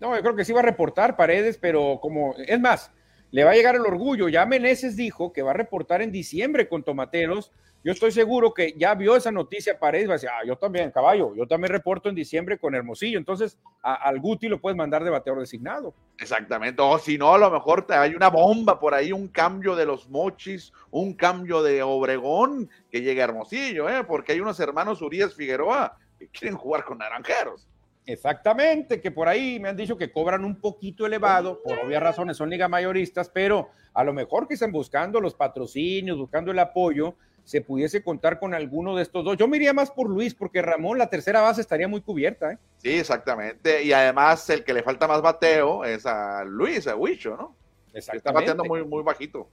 No, 0.00 0.14
yo 0.14 0.20
creo 0.20 0.36
que 0.36 0.44
sí 0.44 0.52
va 0.52 0.60
a 0.60 0.64
reportar 0.64 1.16
Paredes, 1.16 1.56
pero 1.56 1.98
como, 2.02 2.34
es 2.36 2.60
más, 2.60 2.90
le 3.30 3.44
va 3.44 3.52
a 3.52 3.54
llegar 3.54 3.74
el 3.74 3.86
orgullo. 3.86 4.28
Ya 4.28 4.44
Meneses 4.44 4.96
dijo 4.96 5.32
que 5.32 5.40
va 5.40 5.52
a 5.52 5.54
reportar 5.54 6.02
en 6.02 6.12
diciembre 6.12 6.68
con 6.68 6.82
Tomateros 6.82 7.52
yo 7.86 7.92
estoy 7.92 8.10
seguro 8.10 8.52
que 8.52 8.74
ya 8.76 8.96
vio 8.96 9.14
esa 9.14 9.30
noticia 9.30 9.78
Paredes, 9.78 10.08
va 10.08 10.14
a 10.14 10.16
decir, 10.16 10.28
ah, 10.28 10.44
yo 10.44 10.56
también, 10.56 10.90
caballo, 10.90 11.36
yo 11.36 11.46
también 11.46 11.70
reporto 11.70 12.08
en 12.08 12.16
diciembre 12.16 12.58
con 12.58 12.74
Hermosillo, 12.74 13.16
entonces 13.16 13.60
al 13.80 14.18
Guti 14.18 14.48
lo 14.48 14.60
puedes 14.60 14.76
mandar 14.76 15.04
de 15.04 15.10
bateador 15.10 15.38
designado. 15.38 15.94
Exactamente, 16.18 16.82
o 16.82 16.98
si 16.98 17.16
no, 17.16 17.32
a 17.32 17.38
lo 17.38 17.48
mejor 17.48 17.86
hay 17.90 18.16
una 18.16 18.28
bomba 18.28 18.80
por 18.80 18.92
ahí, 18.92 19.12
un 19.12 19.28
cambio 19.28 19.76
de 19.76 19.86
los 19.86 20.10
mochis, 20.10 20.72
un 20.90 21.14
cambio 21.14 21.62
de 21.62 21.80
Obregón 21.84 22.68
que 22.90 23.02
llega 23.02 23.22
a 23.22 23.28
Hermosillo, 23.28 23.88
¿eh? 23.88 24.02
porque 24.02 24.32
hay 24.32 24.40
unos 24.40 24.58
hermanos 24.58 25.00
Urias 25.00 25.36
Figueroa 25.36 25.96
que 26.18 26.26
quieren 26.26 26.56
jugar 26.56 26.82
con 26.82 26.98
naranjeros. 26.98 27.68
Exactamente, 28.04 29.00
que 29.00 29.12
por 29.12 29.28
ahí 29.28 29.60
me 29.60 29.68
han 29.68 29.76
dicho 29.76 29.96
que 29.96 30.10
cobran 30.10 30.44
un 30.44 30.60
poquito 30.60 31.06
elevado, 31.06 31.62
por 31.62 31.78
obvias 31.78 32.02
razones 32.02 32.36
son 32.36 32.50
liga 32.50 32.66
mayoristas, 32.66 33.28
pero 33.28 33.68
a 33.94 34.02
lo 34.02 34.12
mejor 34.12 34.48
que 34.48 34.54
están 34.54 34.72
buscando 34.72 35.20
los 35.20 35.34
patrocinios, 35.34 36.18
buscando 36.18 36.50
el 36.50 36.58
apoyo, 36.58 37.14
se 37.46 37.60
pudiese 37.60 38.02
contar 38.02 38.40
con 38.40 38.54
alguno 38.54 38.96
de 38.96 39.02
estos 39.02 39.24
dos. 39.24 39.36
Yo 39.36 39.46
me 39.46 39.56
iría 39.56 39.72
más 39.72 39.92
por 39.92 40.10
Luis, 40.10 40.34
porque 40.34 40.62
Ramón, 40.62 40.98
la 40.98 41.08
tercera 41.08 41.40
base, 41.40 41.60
estaría 41.60 41.86
muy 41.86 42.00
cubierta. 42.00 42.52
¿eh? 42.52 42.58
Sí, 42.78 42.90
exactamente. 42.98 43.84
Y 43.84 43.92
además, 43.92 44.50
el 44.50 44.64
que 44.64 44.74
le 44.74 44.82
falta 44.82 45.06
más 45.06 45.22
bateo 45.22 45.84
es 45.84 46.04
a 46.06 46.42
Luis, 46.44 46.88
a 46.88 46.96
Huicho, 46.96 47.36
¿no? 47.36 47.54
Está 47.94 48.32
bateando 48.32 48.64
muy, 48.64 48.84
muy 48.84 49.04
bajito. 49.04 49.48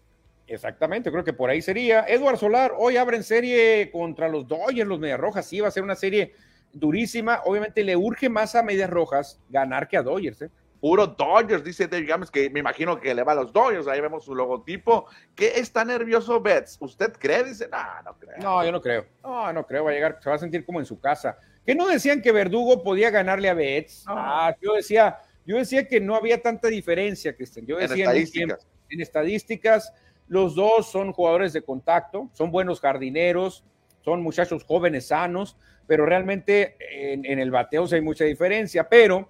Exactamente, 0.47 1.12
creo 1.12 1.23
que 1.23 1.34
por 1.34 1.51
ahí 1.51 1.62
sería. 1.62 2.03
Edward 2.08 2.38
Solar, 2.38 2.73
hoy 2.77 2.97
abren 2.97 3.23
serie 3.23 3.91
contra 3.91 4.27
los 4.27 4.47
Dodgers, 4.47 4.89
los 4.89 4.99
Medias 4.99 5.19
Rojas. 5.19 5.45
Sí, 5.45 5.60
va 5.60 5.67
a 5.67 5.71
ser 5.71 5.84
una 5.84 5.95
serie 5.95 6.34
durísima. 6.73 7.41
Obviamente 7.45 7.84
le 7.84 7.95
urge 7.95 8.27
más 8.27 8.56
a 8.56 8.63
Medias 8.63 8.89
Rojas 8.89 9.39
ganar 9.49 9.88
que 9.88 9.97
a 9.97 10.01
Dodgers. 10.01 10.41
¿eh? 10.41 10.49
Puro 10.84 11.08
Dodgers, 11.08 11.63
dice 11.63 11.88
Dave 11.88 12.04
Gámez, 12.04 12.30
que 12.30 12.50
me 12.50 12.60
imagino 12.60 13.00
que 13.00 13.15
le 13.15 13.24
va 13.24 13.32
a 13.32 13.36
los 13.36 13.54
Dodgers. 13.54 13.88
Ahí 13.88 14.02
vemos 14.02 14.26
su 14.26 14.36
logotipo. 14.36 15.06
¿Qué 15.34 15.54
está 15.56 15.86
nervioso 15.86 16.41
Betts? 16.41 16.76
¿Usted 16.82 17.13
cree? 17.13 17.46
Dice, 17.46 17.69
no, 17.72 17.78
no 18.04 18.19
creo. 18.19 18.38
No, 18.39 18.65
yo 18.65 18.69
no 18.74 18.82
creo. 18.82 19.06
No, 19.24 19.54
no 19.54 19.65
creo. 19.65 19.86
Va 19.86 19.91
a 19.91 19.93
llegar, 19.93 20.19
se 20.22 20.30
va 20.30 20.36
a 20.36 20.39
sentir 20.39 20.65
como 20.65 20.82
en 20.82 20.86
su 20.86 21.00
casa. 21.00 21.38
¿Que 21.65 21.74
no 21.74 21.88
decían 21.88 22.22
que 22.22 22.34
Verdugo 22.34 22.84
podía 22.84 23.12
ganarle 23.12 23.48
a 23.48 23.54
Betts? 23.54 24.04
Ah, 24.08 24.54
yo 24.62 24.74
decía, 24.74 25.19
yo 25.46 25.56
decía 25.56 25.88
que 25.88 26.02
no 26.02 26.17
había 26.17 26.41
tanta 26.41 26.67
diferencia, 26.67 27.34
Cristian. 27.34 27.65
Yo 27.65 27.78
decía 27.78 28.04
en 28.04 28.17
estadísticas. 28.17 28.67
en 28.89 29.00
estadísticas, 29.00 29.93
los 30.28 30.54
dos 30.54 30.91
son 30.91 31.13
jugadores 31.13 31.54
de 31.54 31.62
contacto, 31.62 32.30
son 32.34 32.52
buenos 32.52 32.82
jardineros, 32.82 33.63
son 34.02 34.22
muchachos 34.22 34.65
jóvenes 34.65 35.08
sanos, 35.08 35.56
pero 35.88 36.06
realmente 36.06 36.76
en, 36.91 37.24
en 37.24 37.39
el 37.39 37.52
bateo 37.52 37.88
sí 37.88 37.96
hay 37.96 38.02
mucha 38.02 38.26
diferencia. 38.26 38.89
Pero 38.89 39.30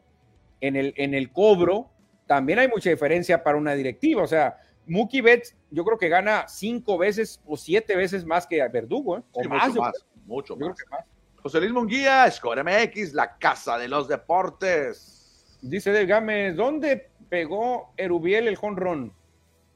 en 0.64 0.78
el, 0.78 0.94
en 0.96 1.14
el 1.14 1.30
cobro 1.30 1.90
también 2.26 2.58
hay 2.58 2.70
mucha 2.70 2.90
diferencia 2.90 3.44
para 3.44 3.58
una 3.58 3.74
directiva. 3.76 4.24
O 4.24 4.28
sea, 4.28 4.58
Mookie 4.88 5.20
Betts 5.20 5.56
yo 5.70 5.84
creo 5.84 5.98
que 5.98 6.08
gana 6.08 6.48
cinco 6.48 6.98
veces 6.98 7.42
o 7.46 7.58
siete 7.58 7.98
veces 7.98 8.26
más 8.26 8.48
que 8.48 8.66
Verdugo, 8.70 9.18
¿eh? 9.18 9.24
o 9.34 9.44
más, 9.44 9.74
mucho, 10.26 10.56
más, 10.56 10.78
José 11.42 11.60
Luis 11.60 11.74
Munguía, 11.74 12.32
Score 12.32 12.64
MX, 12.64 13.14
la 13.14 13.38
casa 13.38 13.78
de 13.78 13.90
los 13.90 14.08
deportes. 14.08 15.60
Dice 15.62 15.92
Dave 15.92 16.06
Gámez, 16.06 16.56
¿dónde 16.56 17.10
pegó 17.28 17.94
Erubiel 17.98 18.48
el 18.48 18.56
jonrón? 18.56 19.14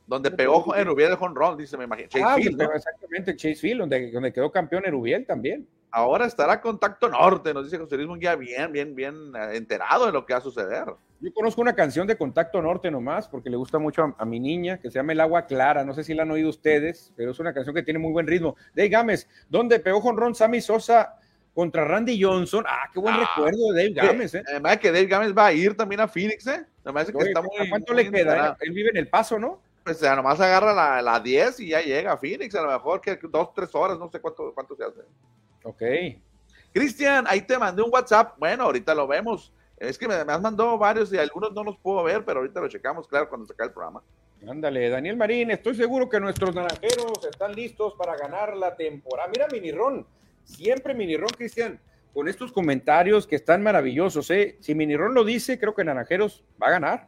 Donde 0.05 0.31
pegó 0.31 0.73
Erubiel 0.73 1.11
el 1.11 1.17
jonrón, 1.17 1.57
dice, 1.57 1.75
me 1.75 1.83
imagino. 1.83 2.07
Chase 2.07 2.23
ah, 2.25 2.35
Field, 2.35 2.61
exactamente, 2.61 3.35
Chase 3.35 3.55
Field, 3.55 3.81
donde, 3.81 4.09
donde 4.09 4.31
quedó 4.31 4.49
campeón 4.49 4.85
Erubiel 4.85 5.25
también. 5.25 5.67
Ahora 5.91 6.25
estará 6.25 6.61
Contacto 6.61 7.09
Norte, 7.09 7.53
nos 7.53 7.63
dice 7.63 7.77
José 7.77 7.95
Luis 7.95 8.07
Munguía, 8.07 8.35
bien, 8.35 8.71
bien, 8.71 8.93
bien 8.93 9.31
eh, 9.35 9.55
enterado 9.55 10.05
de 10.05 10.11
lo 10.11 10.25
que 10.25 10.33
va 10.33 10.39
a 10.39 10.43
suceder. 10.43 10.85
Yo 11.19 11.33
conozco 11.33 11.61
una 11.61 11.73
canción 11.73 12.05
de 12.05 12.17
Contacto 12.17 12.61
Norte 12.61 12.91
nomás, 12.91 13.27
porque 13.27 13.49
le 13.49 13.57
gusta 13.57 13.79
mucho 13.79 14.15
a, 14.17 14.25
mi 14.25 14.39
niña, 14.39 14.79
que 14.79 14.91
se 14.91 14.99
llama 14.99 15.13
El 15.13 15.21
Agua 15.21 15.45
Clara. 15.47 15.83
No 15.83 15.93
sé 15.93 16.03
si 16.03 16.13
la 16.13 16.23
han 16.23 16.31
oído 16.31 16.49
ustedes, 16.49 17.11
pero 17.15 17.31
es 17.31 17.39
una 17.39 17.53
canción 17.53 17.73
que 17.73 17.81
tiene 17.81 17.99
muy 17.99 18.11
buen 18.11 18.27
ritmo. 18.27 18.55
Dave 18.75 18.89
Gámez, 18.89 19.27
¿dónde 19.49 19.79
pegó 19.79 20.01
con 20.01 20.17
Ron 20.17 20.35
Sammy 20.35 20.61
Sosa 20.61 21.17
contra 21.55 21.85
Randy 21.85 22.21
Johnson? 22.21 22.65
Ah, 22.67 22.89
qué 22.93 22.99
buen 22.99 23.15
ah, 23.15 23.31
recuerdo 23.35 23.73
de 23.73 23.89
Dave 23.89 24.07
Gámez, 24.07 24.35
¿eh? 24.35 24.43
Además 24.47 24.77
que 24.77 24.91
Dave 24.91 25.07
Gámez 25.07 25.35
va 25.35 25.47
a 25.47 25.53
ir 25.53 25.75
también 25.75 26.01
a 26.01 26.07
Phoenix, 26.07 26.45
¿eh? 26.45 26.65
¿Cuánto 27.69 27.93
le 27.93 28.11
queda? 28.11 28.55
Él 28.59 28.71
vive 28.71 28.89
en 28.89 28.97
El 28.97 29.07
Paso, 29.07 29.39
¿no? 29.39 29.61
Pues 29.83 29.99
ya 30.01 30.15
nomás 30.15 30.39
agarra 30.39 30.73
la, 30.73 31.01
la 31.01 31.19
10 31.19 31.61
y 31.61 31.69
ya 31.69 31.81
llega 31.81 32.11
a 32.11 32.17
Phoenix, 32.17 32.53
a 32.55 32.61
lo 32.61 32.71
mejor 32.71 33.01
que 33.01 33.17
dos, 33.23 33.53
tres 33.55 33.73
horas, 33.73 33.97
no 33.97 34.09
sé 34.11 34.19
cuánto, 34.19 34.51
cuánto 34.53 34.75
se 34.75 34.83
hace. 34.83 34.99
Ok. 35.67 35.83
Cristian, 36.71 37.25
ahí 37.27 37.41
te 37.41 37.57
mandé 37.57 37.81
un 37.81 37.91
WhatsApp. 37.91 38.35
Bueno, 38.39 38.63
ahorita 38.63 38.95
lo 38.95 39.05
vemos. 39.05 39.53
Es 39.75 39.97
que 39.97 40.07
me, 40.07 40.13
has 40.13 40.41
mandado 40.41 40.77
varios 40.77 41.11
y 41.11 41.17
algunos 41.17 41.53
no 41.53 41.61
los 41.63 41.77
puedo 41.77 42.03
ver, 42.03 42.23
pero 42.23 42.39
ahorita 42.39 42.61
lo 42.61 42.69
checamos, 42.69 43.07
claro, 43.07 43.27
cuando 43.27 43.45
se 43.45 43.53
acabe 43.53 43.67
el 43.67 43.73
programa. 43.73 44.01
Ándale, 44.47 44.89
Daniel 44.89 45.17
Marín, 45.17 45.51
estoy 45.51 45.75
seguro 45.75 46.07
que 46.07 46.19
nuestros 46.19 46.55
naranjeros 46.55 47.25
están 47.29 47.53
listos 47.53 47.95
para 47.95 48.15
ganar 48.15 48.55
la 48.55 48.75
temporada. 48.75 49.29
Mira, 49.29 49.47
Minirón, 49.51 50.07
siempre 50.45 50.93
Minirón, 50.93 51.29
Cristian, 51.35 51.79
con 52.13 52.27
estos 52.27 52.51
comentarios 52.53 53.27
que 53.27 53.35
están 53.35 53.61
maravillosos, 53.61 54.31
¿eh? 54.31 54.57
Si 54.61 54.73
Minirón 54.73 55.13
lo 55.13 55.25
dice, 55.25 55.59
creo 55.59 55.75
que 55.75 55.83
Naranjeros 55.83 56.45
va 56.61 56.67
a 56.67 56.71
ganar. 56.71 57.07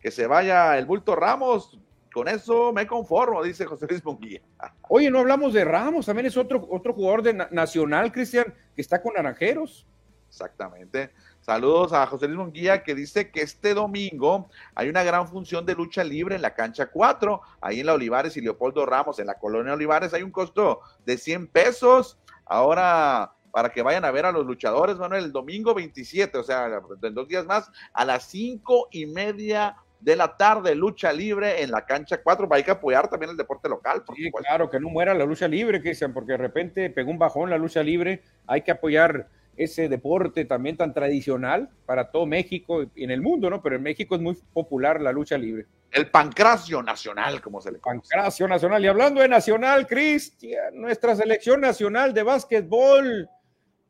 Que 0.00 0.10
se 0.10 0.26
vaya 0.26 0.78
el 0.78 0.86
bulto 0.86 1.14
Ramos, 1.14 1.78
con 2.12 2.28
eso 2.28 2.72
me 2.72 2.86
conformo, 2.86 3.42
dice 3.42 3.66
José 3.66 3.86
Luis 3.88 4.04
Munguía. 4.04 4.40
Oye, 4.88 5.10
no 5.10 5.20
hablamos 5.20 5.52
de 5.52 5.64
Ramos, 5.64 6.06
también 6.06 6.26
es 6.26 6.36
otro, 6.36 6.66
otro 6.70 6.92
jugador 6.92 7.22
de 7.22 7.34
nacional, 7.50 8.12
Cristian, 8.12 8.54
que 8.74 8.82
está 8.82 9.02
con 9.02 9.14
Naranjeros. 9.14 9.86
Exactamente. 10.28 11.10
Saludos 11.40 11.92
a 11.92 12.06
José 12.06 12.26
Luis 12.26 12.38
Munguía 12.38 12.82
que 12.82 12.94
dice 12.94 13.30
que 13.30 13.40
este 13.40 13.72
domingo 13.72 14.50
hay 14.74 14.88
una 14.88 15.02
gran 15.02 15.26
función 15.26 15.64
de 15.64 15.74
lucha 15.74 16.04
libre 16.04 16.36
en 16.36 16.42
la 16.42 16.54
cancha 16.54 16.90
4, 16.90 17.40
ahí 17.60 17.80
en 17.80 17.86
la 17.86 17.94
Olivares 17.94 18.36
y 18.36 18.42
Leopoldo 18.42 18.84
Ramos, 18.84 19.18
en 19.18 19.26
la 19.26 19.38
colonia 19.38 19.72
Olivares 19.72 20.12
hay 20.12 20.22
un 20.22 20.30
costo 20.30 20.80
de 21.06 21.16
100 21.16 21.46
pesos. 21.48 22.18
Ahora, 22.44 23.32
para 23.50 23.70
que 23.70 23.82
vayan 23.82 24.04
a 24.04 24.10
ver 24.10 24.26
a 24.26 24.32
los 24.32 24.46
luchadores, 24.46 24.98
Manuel, 24.98 25.24
el 25.24 25.32
domingo 25.32 25.74
27, 25.74 26.38
o 26.38 26.42
sea, 26.42 26.82
en 27.02 27.14
dos 27.14 27.28
días 27.28 27.46
más, 27.46 27.70
a 27.92 28.04
las 28.04 28.24
cinco 28.24 28.88
y 28.90 29.06
media 29.06 29.76
de 30.00 30.16
la 30.16 30.36
tarde, 30.36 30.74
lucha 30.74 31.12
libre 31.12 31.62
en 31.62 31.70
la 31.70 31.84
cancha 31.84 32.22
4. 32.22 32.48
Hay 32.50 32.62
que 32.62 32.70
apoyar 32.70 33.08
también 33.08 33.30
el 33.30 33.36
deporte 33.36 33.68
local. 33.68 34.02
sí, 34.14 34.30
claro, 34.30 34.70
que 34.70 34.80
no 34.80 34.88
muera 34.88 35.14
la 35.14 35.24
lucha 35.24 35.48
libre, 35.48 35.80
Cristian, 35.80 36.12
porque 36.12 36.32
de 36.32 36.38
repente 36.38 36.90
pegó 36.90 37.10
un 37.10 37.18
bajón 37.18 37.50
la 37.50 37.58
lucha 37.58 37.82
libre. 37.82 38.22
Hay 38.46 38.62
que 38.62 38.70
apoyar 38.70 39.28
ese 39.56 39.88
deporte 39.88 40.44
también 40.44 40.76
tan 40.76 40.94
tradicional 40.94 41.68
para 41.84 42.10
todo 42.10 42.26
México 42.26 42.84
y 42.94 43.04
en 43.04 43.10
el 43.10 43.20
mundo, 43.20 43.50
¿no? 43.50 43.60
Pero 43.60 43.76
en 43.76 43.82
México 43.82 44.14
es 44.14 44.20
muy 44.20 44.34
popular 44.52 45.00
la 45.00 45.10
lucha 45.10 45.36
libre. 45.36 45.66
El 45.90 46.10
pancracio 46.10 46.82
nacional, 46.82 47.40
como 47.40 47.60
se 47.60 47.72
le 47.72 47.78
conoce. 47.80 48.08
Pancracio 48.14 48.46
nacional. 48.46 48.84
Y 48.84 48.88
hablando 48.88 49.20
de 49.20 49.28
nacional, 49.28 49.86
Cristian, 49.86 50.74
nuestra 50.74 51.16
selección 51.16 51.60
nacional 51.60 52.14
de 52.14 52.22
básquetbol, 52.22 53.28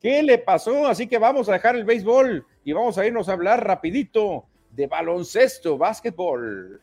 ¿qué 0.01 0.23
le 0.23 0.39
pasó? 0.39 0.87
Así 0.87 1.07
que 1.07 1.19
vamos 1.19 1.49
a 1.49 1.53
dejar 1.53 1.75
el 1.75 1.85
béisbol 1.85 2.45
y 2.63 2.73
vamos 2.73 2.97
a 2.97 3.05
irnos 3.05 3.29
a 3.29 3.33
hablar 3.33 3.65
rapidito 3.65 4.48
de 4.79 4.87
baloncesto, 4.87 5.77
básquetbol. 5.77 6.79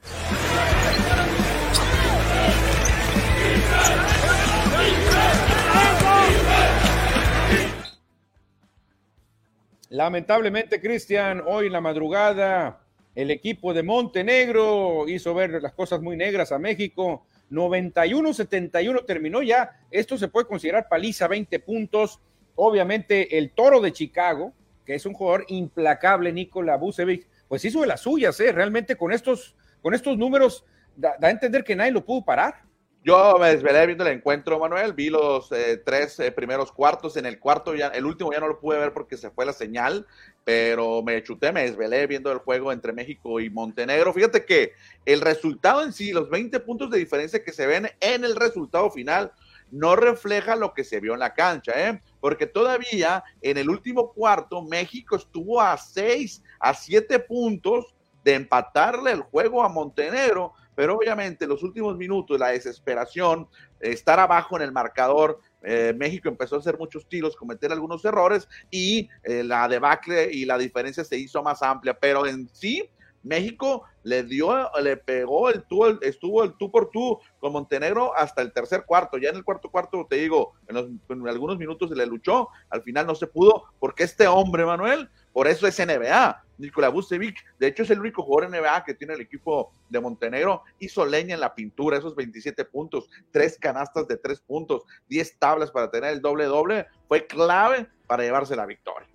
Lamentablemente, 9.88 10.78
Cristian, 10.78 11.42
hoy 11.46 11.68
en 11.68 11.72
la 11.72 11.80
madrugada, 11.80 12.80
el 13.14 13.30
equipo 13.30 13.72
de 13.72 13.82
Montenegro 13.82 15.08
hizo 15.08 15.32
ver 15.32 15.62
las 15.62 15.72
cosas 15.72 16.02
muy 16.02 16.18
negras 16.18 16.52
a 16.52 16.58
México. 16.58 17.24
91-71 17.50 19.06
terminó 19.06 19.40
ya. 19.40 19.80
Esto 19.90 20.18
se 20.18 20.28
puede 20.28 20.46
considerar 20.46 20.86
paliza, 20.86 21.28
20 21.28 21.60
puntos. 21.60 22.20
Obviamente, 22.56 23.38
el 23.38 23.52
toro 23.52 23.80
de 23.80 23.94
Chicago, 23.94 24.52
que 24.84 24.96
es 24.96 25.06
un 25.06 25.14
jugador 25.14 25.46
implacable, 25.48 26.30
Nikola 26.30 26.76
Vucevic, 26.76 27.26
pues 27.48 27.64
hizo 27.64 27.80
de 27.80 27.86
las 27.86 28.00
suyas, 28.00 28.38
¿eh? 28.40 28.52
Realmente 28.52 28.96
con 28.96 29.12
estos, 29.12 29.56
con 29.82 29.94
estos 29.94 30.16
números 30.18 30.64
da, 30.96 31.16
a 31.20 31.30
entender 31.30 31.64
que 31.64 31.76
nadie 31.76 31.92
lo 31.92 32.04
pudo 32.04 32.24
parar. 32.24 32.66
Yo 33.04 33.36
me 33.38 33.50
desvelé 33.50 33.86
viendo 33.86 34.04
el 34.04 34.14
encuentro, 34.14 34.58
Manuel. 34.58 34.92
Vi 34.92 35.10
los 35.10 35.52
eh, 35.52 35.80
tres 35.84 36.18
eh, 36.18 36.32
primeros 36.32 36.72
cuartos. 36.72 37.16
En 37.16 37.24
el 37.24 37.38
cuarto, 37.38 37.72
ya, 37.76 37.86
el 37.88 38.04
último 38.04 38.32
ya 38.32 38.40
no 38.40 38.48
lo 38.48 38.58
pude 38.58 38.78
ver 38.78 38.92
porque 38.92 39.16
se 39.16 39.30
fue 39.30 39.46
la 39.46 39.52
señal, 39.52 40.08
pero 40.42 41.04
me 41.04 41.22
chuté, 41.22 41.52
me 41.52 41.62
desvelé 41.62 42.08
viendo 42.08 42.32
el 42.32 42.38
juego 42.38 42.72
entre 42.72 42.92
México 42.92 43.38
y 43.38 43.48
Montenegro. 43.48 44.12
Fíjate 44.12 44.44
que 44.44 44.72
el 45.04 45.20
resultado 45.20 45.84
en 45.84 45.92
sí, 45.92 46.10
los 46.12 46.28
20 46.28 46.58
puntos 46.58 46.90
de 46.90 46.98
diferencia 46.98 47.44
que 47.44 47.52
se 47.52 47.68
ven 47.68 47.88
en 48.00 48.24
el 48.24 48.34
resultado 48.34 48.90
final, 48.90 49.32
no 49.70 49.96
refleja 49.96 50.56
lo 50.56 50.74
que 50.74 50.84
se 50.84 51.00
vio 51.00 51.14
en 51.14 51.20
la 51.20 51.34
cancha, 51.34 51.72
¿eh? 51.76 52.00
porque 52.20 52.46
todavía 52.46 53.22
en 53.42 53.58
el 53.58 53.68
último 53.68 54.12
cuarto 54.12 54.62
México 54.62 55.16
estuvo 55.16 55.60
a 55.60 55.76
seis, 55.76 56.42
a 56.58 56.74
siete 56.74 57.18
puntos 57.18 57.94
de 58.24 58.34
empatarle 58.34 59.12
el 59.12 59.20
juego 59.20 59.62
a 59.62 59.68
Montenegro, 59.68 60.52
pero 60.74 60.96
obviamente 60.96 61.46
los 61.46 61.62
últimos 61.62 61.96
minutos, 61.96 62.38
la 62.38 62.48
desesperación, 62.48 63.48
estar 63.80 64.18
abajo 64.18 64.56
en 64.56 64.62
el 64.62 64.72
marcador, 64.72 65.40
eh, 65.62 65.94
México 65.96 66.28
empezó 66.28 66.56
a 66.56 66.58
hacer 66.58 66.78
muchos 66.78 67.08
tiros, 67.08 67.36
cometer 67.36 67.72
algunos 67.72 68.04
errores 68.04 68.48
y 68.70 69.08
eh, 69.22 69.42
la 69.42 69.68
debacle 69.68 70.30
y 70.32 70.44
la 70.44 70.58
diferencia 70.58 71.04
se 71.04 71.18
hizo 71.18 71.42
más 71.42 71.62
amplia, 71.62 71.96
pero 71.98 72.26
en 72.26 72.48
sí 72.52 72.88
México 73.26 73.82
le 74.04 74.22
dio, 74.22 74.70
le 74.80 74.96
pegó 74.96 75.50
el 75.50 75.64
tú, 75.64 75.84
estuvo 76.00 76.44
el 76.44 76.56
tú 76.56 76.70
por 76.70 76.90
tú 76.90 77.18
con 77.40 77.52
Montenegro 77.52 78.16
hasta 78.16 78.40
el 78.40 78.52
tercer 78.52 78.84
cuarto. 78.86 79.18
Ya 79.18 79.30
en 79.30 79.36
el 79.36 79.44
cuarto 79.44 79.68
cuarto, 79.68 80.06
te 80.08 80.16
digo, 80.16 80.52
en, 80.68 81.26
algunos 81.26 81.58
minutos 81.58 81.90
se 81.90 81.96
le 81.96 82.06
luchó, 82.06 82.48
al 82.70 82.82
final 82.82 83.06
no 83.06 83.16
se 83.16 83.26
pudo, 83.26 83.64
porque 83.80 84.04
este 84.04 84.28
hombre, 84.28 84.64
Manuel, 84.64 85.10
por 85.32 85.48
eso 85.48 85.66
es 85.66 85.76
NBA. 85.78 86.44
Nikola 86.58 86.88
Vucevic, 86.88 87.38
de 87.58 87.66
hecho, 87.68 87.82
es 87.82 87.90
el 87.90 88.00
único 88.00 88.22
jugador 88.22 88.50
NBA 88.50 88.84
que 88.84 88.94
tiene 88.94 89.14
el 89.14 89.20
equipo 89.20 89.72
de 89.88 90.00
Montenegro. 90.00 90.62
Hizo 90.78 91.04
leña 91.04 91.34
en 91.34 91.40
la 91.40 91.54
pintura, 91.54 91.98
esos 91.98 92.14
27 92.14 92.64
puntos, 92.64 93.08
tres 93.30 93.58
canastas 93.58 94.08
de 94.08 94.16
tres 94.16 94.40
puntos, 94.40 94.84
10 95.08 95.38
tablas 95.38 95.70
para 95.70 95.90
tener 95.90 96.12
el 96.12 96.20
doble-doble. 96.20 96.86
Fue 97.08 97.26
clave 97.26 97.86
para 98.06 98.22
llevarse 98.22 98.56
la 98.56 98.66
victoria. 98.66 99.08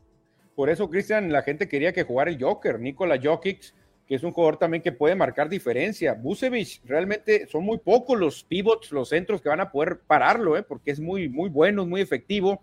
Por 0.56 0.70
eso, 0.70 0.90
Cristian, 0.90 1.32
la 1.32 1.44
gente 1.44 1.68
quería 1.68 1.94
que 1.94 2.04
jugara 2.04 2.30
el 2.30 2.42
Joker, 2.42 2.80
Nikola 2.80 3.20
Jokic 3.22 3.74
que 4.12 4.16
es 4.16 4.24
un 4.26 4.34
jugador 4.34 4.58
también 4.58 4.84
que 4.84 4.92
puede 4.92 5.16
marcar 5.16 5.48
diferencia. 5.48 6.14
Busevich, 6.14 6.82
realmente 6.84 7.48
son 7.48 7.64
muy 7.64 7.78
pocos 7.78 8.20
los 8.20 8.44
pivots, 8.44 8.92
los 8.92 9.08
centros 9.08 9.42
que 9.42 9.48
van 9.48 9.62
a 9.62 9.72
poder 9.72 10.02
pararlo, 10.06 10.58
¿eh? 10.58 10.64
porque 10.64 10.92
es 10.92 11.00
muy, 11.00 11.30
muy 11.30 11.50
bueno, 11.50 11.86
muy 11.86 12.02
efectivo. 12.02 12.62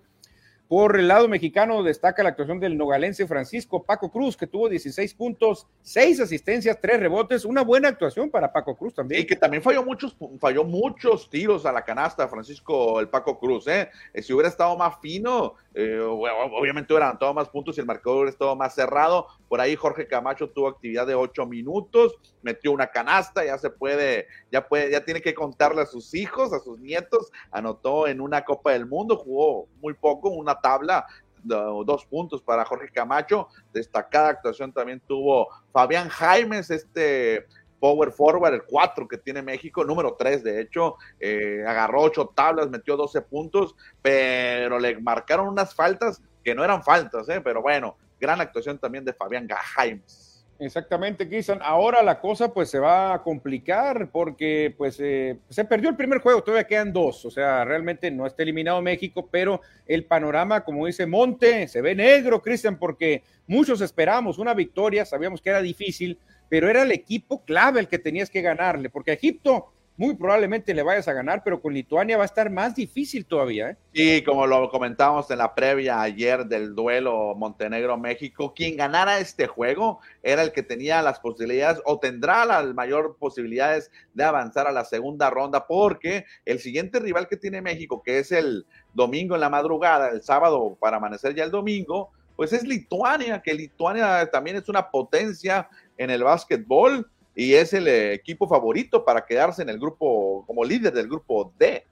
Por 0.68 0.98
el 0.98 1.08
lado 1.08 1.28
mexicano 1.28 1.82
destaca 1.82 2.22
la 2.22 2.28
actuación 2.28 2.60
del 2.60 2.76
nogalense 2.76 3.26
Francisco 3.26 3.84
Paco 3.84 4.10
Cruz, 4.12 4.36
que 4.36 4.46
tuvo 4.46 4.68
16 4.68 5.14
puntos, 5.14 5.66
6 5.80 6.20
asistencias, 6.20 6.78
3 6.78 7.00
rebotes, 7.00 7.46
una 7.46 7.62
buena 7.62 7.88
actuación 7.88 8.28
para 8.30 8.52
Paco 8.52 8.76
Cruz 8.76 8.92
también. 8.92 9.22
Y 9.22 9.24
que 9.24 9.34
también 9.34 9.62
falló 9.62 9.82
muchos, 9.82 10.14
falló 10.38 10.64
muchos 10.64 11.30
tiros 11.30 11.64
a 11.64 11.72
la 11.72 11.86
canasta, 11.86 12.28
Francisco 12.28 13.00
el 13.00 13.08
Paco 13.08 13.38
Cruz. 13.38 13.66
¿eh? 13.66 13.88
eh 14.12 14.22
si 14.22 14.34
hubiera 14.34 14.50
estado 14.50 14.76
más 14.76 15.00
fino, 15.00 15.54
eh, 15.72 16.00
obviamente 16.00 16.92
hubieran 16.92 17.16
dado 17.18 17.32
más 17.32 17.48
puntos 17.48 17.78
y 17.78 17.80
el 17.80 17.86
marcador 17.86 18.18
hubiera 18.18 18.32
estado 18.32 18.54
más 18.54 18.74
cerrado, 18.74 19.26
Por 19.48 19.62
ahí 19.62 19.74
Jorge 19.74 20.06
Camacho 20.06 20.50
tuvo 20.50 20.68
actividad 20.68 21.06
de 21.06 21.14
ocho 21.14 21.46
minutos, 21.46 22.18
metió 22.42 22.72
una 22.72 22.88
canasta, 22.88 23.42
ya 23.42 23.56
se 23.56 23.70
puede, 23.70 24.26
ya 24.52 24.68
puede, 24.68 24.90
ya 24.90 25.04
tiene 25.04 25.22
que 25.22 25.32
contarle 25.32 25.80
a 25.80 25.86
sus 25.86 26.14
hijos, 26.14 26.52
a 26.52 26.58
sus 26.58 26.78
nietos. 26.78 27.32
Anotó 27.50 28.06
en 28.06 28.20
una 28.20 28.44
Copa 28.44 28.72
del 28.72 28.84
Mundo, 28.84 29.16
jugó 29.16 29.66
muy 29.80 29.94
poco, 29.94 30.28
una 30.28 30.57
tabla 30.60 31.06
dos 31.42 32.04
puntos 32.06 32.42
para 32.42 32.64
Jorge 32.64 32.90
Camacho. 32.90 33.48
Destacada 33.72 34.28
actuación 34.28 34.72
también 34.72 35.00
tuvo 35.06 35.48
Fabián 35.72 36.08
Jaimes, 36.08 36.70
este 36.70 37.46
power 37.80 38.10
forward, 38.10 38.54
el 38.54 38.64
4 38.64 39.06
que 39.06 39.18
tiene 39.18 39.40
México, 39.40 39.84
número 39.84 40.14
3 40.14 40.42
de 40.42 40.60
hecho, 40.60 40.96
eh, 41.20 41.64
agarró 41.66 42.02
8 42.02 42.32
tablas, 42.34 42.68
metió 42.68 42.96
12 42.96 43.22
puntos, 43.22 43.76
pero 44.02 44.78
le 44.78 44.98
marcaron 45.00 45.48
unas 45.48 45.74
faltas 45.74 46.20
que 46.42 46.54
no 46.54 46.64
eran 46.64 46.82
faltas, 46.82 47.28
¿eh? 47.28 47.40
pero 47.40 47.62
bueno, 47.62 47.96
gran 48.20 48.40
actuación 48.40 48.78
también 48.78 49.04
de 49.04 49.12
Fabián 49.12 49.46
Jaimes. 49.48 50.27
Exactamente, 50.60 51.28
Cristian. 51.28 51.60
Ahora 51.62 52.02
la 52.02 52.20
cosa 52.20 52.52
pues 52.52 52.68
se 52.68 52.80
va 52.80 53.14
a 53.14 53.22
complicar 53.22 54.10
porque 54.10 54.74
pues 54.76 54.98
eh, 54.98 55.38
se 55.48 55.64
perdió 55.64 55.88
el 55.88 55.94
primer 55.94 56.18
juego, 56.18 56.42
todavía 56.42 56.66
quedan 56.66 56.92
dos, 56.92 57.24
o 57.24 57.30
sea, 57.30 57.64
realmente 57.64 58.10
no 58.10 58.26
está 58.26 58.42
eliminado 58.42 58.82
México, 58.82 59.28
pero 59.30 59.60
el 59.86 60.04
panorama, 60.04 60.64
como 60.64 60.86
dice 60.86 61.06
Monte, 61.06 61.68
se 61.68 61.80
ve 61.80 61.94
negro, 61.94 62.42
Cristian, 62.42 62.76
porque 62.76 63.22
muchos 63.46 63.80
esperamos 63.80 64.38
una 64.38 64.52
victoria, 64.52 65.04
sabíamos 65.04 65.40
que 65.40 65.50
era 65.50 65.62
difícil, 65.62 66.18
pero 66.48 66.68
era 66.68 66.82
el 66.82 66.90
equipo 66.90 67.44
clave 67.44 67.78
el 67.78 67.86
que 67.86 68.00
tenías 68.00 68.28
que 68.28 68.42
ganarle, 68.42 68.90
porque 68.90 69.12
Egipto 69.12 69.72
muy 69.98 70.14
probablemente 70.14 70.72
le 70.72 70.84
vayas 70.84 71.08
a 71.08 71.12
ganar, 71.12 71.42
pero 71.44 71.60
con 71.60 71.74
Lituania 71.74 72.16
va 72.16 72.22
a 72.22 72.26
estar 72.26 72.48
más 72.50 72.76
difícil 72.76 73.26
todavía. 73.26 73.70
¿eh? 73.70 73.76
Sí, 73.92 74.22
como 74.22 74.46
lo 74.46 74.70
comentábamos 74.70 75.28
en 75.32 75.38
la 75.38 75.56
previa 75.56 76.00
ayer 76.00 76.46
del 76.46 76.76
duelo 76.76 77.34
Montenegro-México, 77.34 78.54
quien 78.54 78.76
ganara 78.76 79.18
este 79.18 79.48
juego 79.48 79.98
era 80.22 80.44
el 80.44 80.52
que 80.52 80.62
tenía 80.62 81.02
las 81.02 81.18
posibilidades 81.18 81.82
o 81.84 81.98
tendrá 81.98 82.44
las 82.44 82.64
mayor 82.74 83.16
posibilidades 83.18 83.90
de 84.14 84.22
avanzar 84.22 84.68
a 84.68 84.72
la 84.72 84.84
segunda 84.84 85.30
ronda, 85.30 85.66
porque 85.66 86.26
el 86.44 86.60
siguiente 86.60 87.00
rival 87.00 87.26
que 87.26 87.36
tiene 87.36 87.60
México, 87.60 88.00
que 88.00 88.20
es 88.20 88.30
el 88.30 88.66
domingo 88.94 89.34
en 89.34 89.40
la 89.40 89.50
madrugada, 89.50 90.10
el 90.10 90.22
sábado 90.22 90.78
para 90.78 90.98
amanecer 90.98 91.34
ya 91.34 91.42
el 91.42 91.50
domingo, 91.50 92.12
pues 92.36 92.52
es 92.52 92.62
Lituania, 92.62 93.42
que 93.42 93.52
Lituania 93.52 94.30
también 94.30 94.58
es 94.58 94.68
una 94.68 94.92
potencia 94.92 95.68
en 95.96 96.10
el 96.10 96.22
básquetbol 96.22 97.10
y 97.38 97.54
es 97.54 97.72
el 97.72 97.86
eh, 97.86 98.14
equipo 98.14 98.48
favorito 98.48 99.04
para 99.04 99.24
quedarse 99.24 99.62
en 99.62 99.68
el 99.68 99.78
grupo 99.78 100.42
como 100.44 100.64
líder 100.64 100.92
del 100.92 101.06
grupo 101.06 101.52
D. 101.56 101.86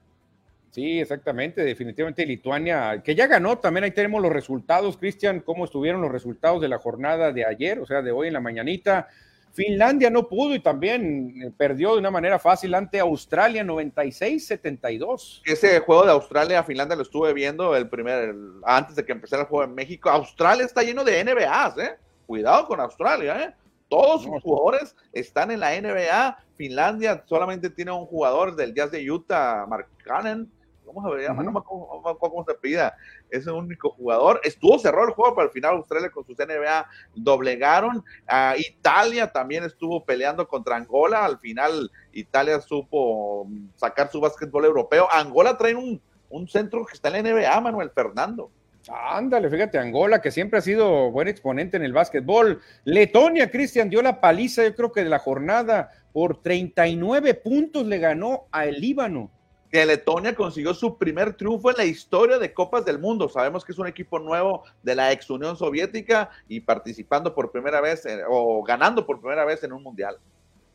Sí, 0.71 0.99
exactamente, 0.99 1.63
definitivamente 1.63 2.25
Lituania, 2.25 3.01
que 3.01 3.15
ya 3.15 3.27
ganó, 3.27 3.57
también 3.57 3.85
ahí 3.85 3.91
tenemos 3.91 4.21
los 4.21 4.33
resultados, 4.33 4.97
Cristian, 4.97 5.39
cómo 5.39 5.63
estuvieron 5.63 6.01
los 6.01 6.11
resultados 6.11 6.61
de 6.61 6.67
la 6.67 6.79
jornada 6.79 7.31
de 7.31 7.45
ayer, 7.45 7.79
o 7.79 7.85
sea, 7.85 8.01
de 8.01 8.11
hoy 8.11 8.27
en 8.27 8.33
la 8.33 8.41
mañanita. 8.41 9.07
Finlandia 9.53 10.09
no 10.09 10.27
pudo 10.27 10.53
y 10.53 10.59
también 10.59 11.41
eh, 11.41 11.51
perdió 11.57 11.93
de 11.93 11.99
una 11.99 12.11
manera 12.11 12.39
fácil 12.39 12.75
ante 12.75 12.99
Australia 12.99 13.63
96-72. 13.63 15.43
Ese 15.45 15.79
juego 15.79 16.03
de 16.03 16.11
Australia 16.11 16.61
Finlandia 16.65 16.97
lo 16.97 17.03
estuve 17.03 17.31
viendo 17.31 17.73
el 17.73 17.87
primer 17.87 18.35
antes 18.65 18.97
de 18.97 19.05
que 19.05 19.13
empezara 19.13 19.43
el 19.43 19.47
juego 19.47 19.63
en 19.63 19.75
México. 19.75 20.09
Australia 20.09 20.65
está 20.65 20.83
lleno 20.83 21.05
de 21.05 21.23
NBAs, 21.23 21.77
¿eh? 21.77 21.95
Cuidado 22.25 22.67
con 22.67 22.81
Australia, 22.81 23.43
¿eh? 23.45 23.66
Todos 23.89 24.23
sus 24.23 24.41
jugadores 24.41 24.95
están 25.13 25.51
en 25.51 25.61
la 25.61 25.79
NBA. 25.79 26.37
Finlandia 26.55 27.23
solamente 27.25 27.69
tiene 27.69 27.91
un 27.91 28.05
jugador 28.05 28.55
del 28.55 28.73
Jazz 28.73 28.91
de 28.91 29.09
Utah, 29.09 29.65
Mark 29.67 29.87
Cannon. 30.03 30.51
¿Cómo 30.85 31.13
se 31.13 31.21
llama? 31.21 31.43
No 31.43 31.51
me 31.51 31.59
acuerdo 31.59 32.17
cómo 32.17 32.45
se 32.45 32.53
pida. 32.55 32.95
Es 33.29 33.45
el 33.45 33.53
único 33.53 33.91
jugador. 33.91 34.39
Estuvo 34.43 34.79
cerrado 34.79 35.07
el 35.07 35.13
juego, 35.13 35.35
pero 35.35 35.47
al 35.47 35.53
final 35.53 35.75
Australia 35.75 36.09
con 36.09 36.25
sus 36.25 36.37
NBA 36.37 36.87
doblegaron. 37.13 38.03
a 38.25 38.55
Italia 38.57 39.31
también 39.31 39.63
estuvo 39.63 40.03
peleando 40.03 40.47
contra 40.47 40.77
Angola. 40.77 41.25
Al 41.25 41.39
final 41.39 41.91
Italia 42.13 42.59
supo 42.61 43.47
sacar 43.75 44.09
su 44.09 44.21
básquetbol 44.21 44.65
europeo. 44.65 45.07
Angola 45.11 45.57
trae 45.57 45.75
un, 45.75 46.01
un 46.29 46.47
centro 46.47 46.85
que 46.85 46.93
está 46.93 47.09
en 47.09 47.25
la 47.25 47.33
NBA, 47.33 47.61
Manuel 47.61 47.91
Fernando. 47.91 48.49
Ándale, 48.89 49.49
fíjate, 49.49 49.77
Angola, 49.77 50.21
que 50.21 50.31
siempre 50.31 50.59
ha 50.59 50.61
sido 50.61 51.11
buen 51.11 51.27
exponente 51.27 51.77
en 51.77 51.83
el 51.83 51.93
básquetbol. 51.93 52.61
Letonia, 52.85 53.51
Cristian, 53.51 53.89
dio 53.89 54.01
la 54.01 54.21
paliza, 54.21 54.63
yo 54.63 54.75
creo 54.75 54.91
que 54.91 55.03
de 55.03 55.09
la 55.09 55.19
jornada, 55.19 55.91
por 56.13 56.41
39 56.41 57.33
puntos 57.35 57.85
le 57.85 57.99
ganó 57.99 58.47
a 58.51 58.65
el 58.65 58.79
Líbano. 58.79 59.29
Que 59.69 59.85
Letonia 59.85 60.33
consiguió 60.33 60.73
su 60.73 60.97
primer 60.97 61.33
triunfo 61.33 61.69
en 61.71 61.77
la 61.77 61.83
historia 61.83 62.39
de 62.39 62.53
Copas 62.53 62.85
del 62.85 62.99
Mundo. 62.99 63.27
Sabemos 63.27 63.65
que 63.65 63.73
es 63.73 63.77
un 63.77 63.87
equipo 63.87 64.17
nuevo 64.17 64.63
de 64.81 64.95
la 64.95 65.11
ex 65.11 65.29
Unión 65.29 65.57
Soviética 65.57 66.29
y 66.47 66.61
participando 66.61 67.35
por 67.35 67.51
primera 67.51 67.81
vez 67.81 68.07
o 68.29 68.63
ganando 68.63 69.05
por 69.05 69.19
primera 69.19 69.43
vez 69.43 69.61
en 69.63 69.73
un 69.73 69.83
mundial. 69.83 70.17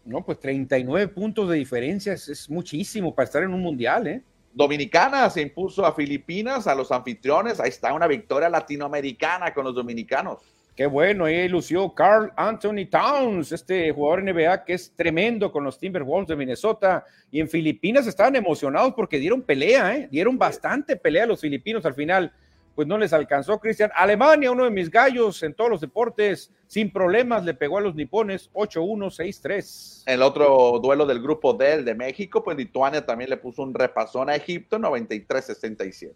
No, 0.04 0.22
pues 0.22 0.38
39 0.40 1.08
puntos 1.08 1.48
de 1.48 1.56
diferencia 1.56 2.12
es, 2.12 2.28
es 2.28 2.50
muchísimo 2.50 3.14
para 3.14 3.24
estar 3.24 3.42
en 3.42 3.54
un 3.54 3.62
mundial, 3.62 4.06
¿eh? 4.08 4.22
Dominicana 4.54 5.28
se 5.30 5.40
impuso 5.40 5.84
a 5.86 5.94
Filipinas, 5.94 6.66
a 6.66 6.74
los 6.74 6.92
anfitriones. 6.92 7.60
Ahí 7.60 7.70
está 7.70 7.92
una 7.92 8.06
victoria 8.06 8.48
latinoamericana 8.48 9.54
con 9.54 9.64
los 9.64 9.74
dominicanos. 9.74 10.38
Qué 10.74 10.86
bueno, 10.86 11.26
ahí 11.26 11.48
lució 11.48 11.92
Carl 11.92 12.32
Anthony 12.34 12.86
Towns, 12.90 13.52
este 13.52 13.92
jugador 13.92 14.22
NBA 14.22 14.64
que 14.64 14.72
es 14.72 14.90
tremendo 14.96 15.52
con 15.52 15.64
los 15.64 15.78
Timberwolves 15.78 16.28
de 16.28 16.36
Minnesota. 16.36 17.04
Y 17.30 17.40
en 17.40 17.48
Filipinas 17.48 18.06
estaban 18.06 18.36
emocionados 18.36 18.94
porque 18.94 19.18
dieron 19.18 19.42
pelea, 19.42 19.94
¿eh? 19.94 20.08
dieron 20.10 20.38
bastante 20.38 20.96
pelea 20.96 21.24
a 21.24 21.26
los 21.26 21.40
filipinos 21.42 21.84
al 21.84 21.92
final 21.92 22.32
pues 22.74 22.88
no 22.88 22.98
les 22.98 23.12
alcanzó, 23.12 23.58
Cristian. 23.58 23.90
Alemania, 23.94 24.50
uno 24.50 24.64
de 24.64 24.70
mis 24.70 24.90
gallos 24.90 25.42
en 25.42 25.54
todos 25.54 25.70
los 25.70 25.80
deportes, 25.80 26.50
sin 26.66 26.92
problemas, 26.92 27.44
le 27.44 27.54
pegó 27.54 27.78
a 27.78 27.80
los 27.80 27.94
nipones 27.94 28.50
8-1, 28.52 29.10
6-3. 29.10 30.04
El 30.06 30.22
otro 30.22 30.78
duelo 30.82 31.04
del 31.04 31.20
grupo 31.20 31.52
D, 31.52 31.74
el 31.74 31.84
de 31.84 31.94
México, 31.94 32.42
pues 32.42 32.56
Lituania 32.56 33.04
también 33.04 33.30
le 33.30 33.36
puso 33.36 33.62
un 33.62 33.74
repasón 33.74 34.30
a 34.30 34.36
Egipto, 34.36 34.78
93-67. 34.78 36.14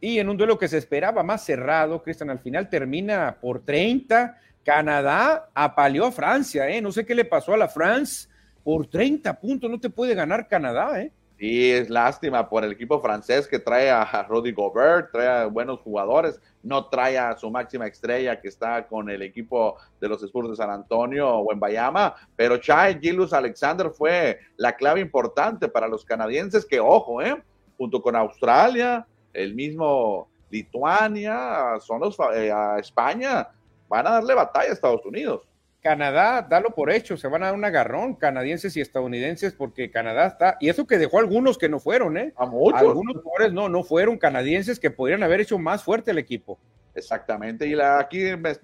Y 0.00 0.18
en 0.18 0.28
un 0.28 0.36
duelo 0.36 0.58
que 0.58 0.68
se 0.68 0.78
esperaba 0.78 1.22
más 1.22 1.44
cerrado, 1.44 2.02
Cristian, 2.02 2.30
al 2.30 2.38
final 2.38 2.68
termina 2.68 3.38
por 3.40 3.64
30. 3.64 4.38
Canadá 4.64 5.48
apaleó 5.54 6.06
a 6.06 6.12
Francia, 6.12 6.68
¿eh? 6.68 6.82
No 6.82 6.92
sé 6.92 7.06
qué 7.06 7.14
le 7.14 7.24
pasó 7.24 7.54
a 7.54 7.56
la 7.56 7.68
France. 7.68 8.28
Por 8.62 8.88
30 8.88 9.38
puntos 9.38 9.70
no 9.70 9.78
te 9.78 9.88
puede 9.88 10.14
ganar 10.14 10.48
Canadá, 10.48 11.00
¿eh? 11.00 11.12
Sí, 11.38 11.70
es 11.70 11.90
lástima 11.90 12.48
por 12.48 12.64
el 12.64 12.72
equipo 12.72 12.98
francés 12.98 13.46
que 13.46 13.58
trae 13.58 13.90
a 13.90 14.22
Rudy 14.26 14.52
Gobert, 14.52 15.12
trae 15.12 15.42
a 15.42 15.46
buenos 15.46 15.80
jugadores, 15.80 16.40
no 16.62 16.86
trae 16.86 17.18
a 17.18 17.36
su 17.36 17.50
máxima 17.50 17.86
estrella 17.86 18.40
que 18.40 18.48
está 18.48 18.86
con 18.86 19.10
el 19.10 19.20
equipo 19.20 19.76
de 20.00 20.08
los 20.08 20.22
Spurs 20.22 20.48
de 20.48 20.56
San 20.56 20.70
Antonio 20.70 21.28
o 21.28 21.52
en 21.52 21.60
Bayama, 21.60 22.14
pero 22.36 22.56
Chai 22.56 22.98
Gilus 23.00 23.34
Alexander 23.34 23.90
fue 23.90 24.40
la 24.56 24.74
clave 24.76 25.00
importante 25.00 25.68
para 25.68 25.88
los 25.88 26.06
canadienses 26.06 26.64
que, 26.64 26.80
ojo, 26.80 27.20
eh, 27.20 27.42
junto 27.76 28.00
con 28.00 28.16
Australia, 28.16 29.06
el 29.34 29.54
mismo 29.54 30.28
Lituania, 30.50 31.78
son 31.80 32.00
los, 32.00 32.16
eh, 32.34 32.50
a 32.50 32.78
España, 32.78 33.46
van 33.88 34.06
a 34.06 34.12
darle 34.12 34.34
batalla 34.34 34.70
a 34.70 34.72
Estados 34.72 35.04
Unidos. 35.04 35.46
Canadá, 35.86 36.44
dalo 36.50 36.70
por 36.70 36.90
hecho, 36.90 37.16
se 37.16 37.28
van 37.28 37.44
a 37.44 37.46
dar 37.46 37.54
un 37.54 37.64
agarrón, 37.64 38.16
canadienses 38.16 38.76
y 38.76 38.80
estadounidenses, 38.80 39.52
porque 39.52 39.88
Canadá 39.88 40.26
está, 40.26 40.56
y 40.58 40.68
eso 40.68 40.84
que 40.84 40.98
dejó 40.98 41.20
algunos 41.20 41.58
que 41.58 41.68
no 41.68 41.78
fueron, 41.78 42.16
¿eh? 42.16 42.32
A 42.36 42.44
muchos. 42.44 42.80
Algunos 42.80 43.22
jugadores 43.22 43.52
no, 43.52 43.68
no 43.68 43.84
fueron 43.84 44.18
canadienses 44.18 44.80
que 44.80 44.90
podrían 44.90 45.22
haber 45.22 45.42
hecho 45.42 45.60
más 45.60 45.84
fuerte 45.84 46.10
el 46.10 46.18
equipo. 46.18 46.58
Exactamente, 46.96 47.68
y 47.68 47.76
la, 47.76 48.00
aquí 48.00 48.18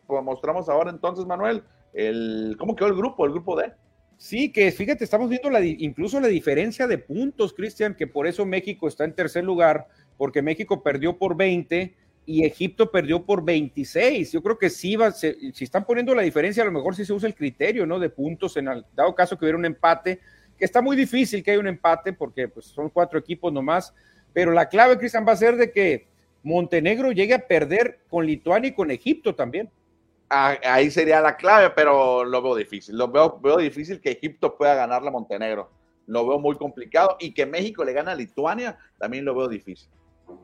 mostramos 0.09 0.69
ahora 0.69 0.91
entonces, 0.91 1.25
Manuel, 1.25 1.63
el, 1.93 2.57
¿cómo 2.59 2.75
quedó 2.75 2.89
el 2.89 2.97
grupo, 2.97 3.25
el 3.25 3.31
grupo 3.31 3.55
D? 3.57 3.73
Sí, 4.17 4.51
que 4.51 4.73
fíjate, 4.73 5.05
estamos 5.05 5.29
viendo 5.29 5.49
la, 5.49 5.65
incluso 5.65 6.19
la 6.19 6.27
diferencia 6.27 6.89
de 6.89 6.99
puntos, 6.99 7.53
Cristian, 7.53 7.95
que 7.95 8.09
por 8.09 8.27
eso 8.27 8.45
México 8.45 8.89
está 8.89 9.05
en 9.05 9.15
tercer 9.15 9.45
lugar, 9.45 9.87
porque 10.17 10.43
México 10.43 10.83
perdió 10.83 11.19
por 11.19 11.37
20 11.37 11.95
y 12.25 12.45
Egipto 12.45 12.91
perdió 12.91 13.25
por 13.25 13.45
26. 13.45 14.33
Yo 14.33 14.43
creo 14.43 14.59
que 14.59 14.71
sí, 14.71 14.97
va, 14.97 15.11
si 15.11 15.53
están 15.61 15.85
poniendo 15.85 16.15
la 16.15 16.23
diferencia, 16.23 16.63
a 16.63 16.67
lo 16.67 16.73
mejor 16.73 16.95
sí 16.95 17.05
se 17.05 17.13
usa 17.13 17.29
el 17.29 17.35
criterio, 17.35 17.87
¿no? 17.87 17.99
De 17.99 18.11
puntos, 18.11 18.57
en 18.57 18.69
el 18.69 18.85
dado 18.95 19.15
caso 19.15 19.37
que 19.37 19.45
hubiera 19.45 19.59
un 19.59 19.65
empate, 19.65 20.21
que 20.57 20.65
está 20.65 20.81
muy 20.81 20.97
difícil 20.97 21.43
que 21.43 21.51
haya 21.51 21.61
un 21.61 21.67
empate 21.67 22.13
porque 22.13 22.49
pues, 22.49 22.67
son 22.67 22.89
cuatro 22.89 23.19
equipos 23.19 23.53
nomás, 23.53 23.93
pero 24.33 24.53
la 24.53 24.69
clave, 24.69 24.99
Cristian, 24.99 25.27
va 25.27 25.33
a 25.33 25.37
ser 25.37 25.57
de 25.57 25.73
que 25.73 26.07
Montenegro 26.43 27.13
llegue 27.13 27.35
a 27.35 27.47
perder 27.47 28.01
con 28.09 28.27
Lituania 28.27 28.69
y 28.69 28.75
con 28.75 28.91
Egipto 28.91 29.35
también. 29.35 29.71
Ah, 30.31 30.57
ahí 30.65 30.91
sería 30.91 31.21
la 31.21 31.37
clave, 31.37 31.71
pero 31.71 32.25
lo 32.25 32.41
veo 32.41 32.55
difícil. 32.55 32.97
Lo 32.97 33.09
veo, 33.09 33.39
veo 33.41 33.59
difícil 33.59 34.01
que 34.01 34.13
Egipto 34.13 34.57
pueda 34.57 34.75
ganarle 34.75 35.09
a 35.09 35.13
Montenegro. 35.13 35.71
Lo 36.07 36.27
veo 36.27 36.39
muy 36.39 36.57
complicado 36.57 37.17
y 37.21 37.35
que 37.35 37.45
México 37.45 37.85
le 37.85 37.93
gane 37.93 38.11
a 38.11 38.15
Lituania, 38.15 38.79
también 38.99 39.25
lo 39.25 39.35
veo 39.35 39.49
difícil. 39.49 39.91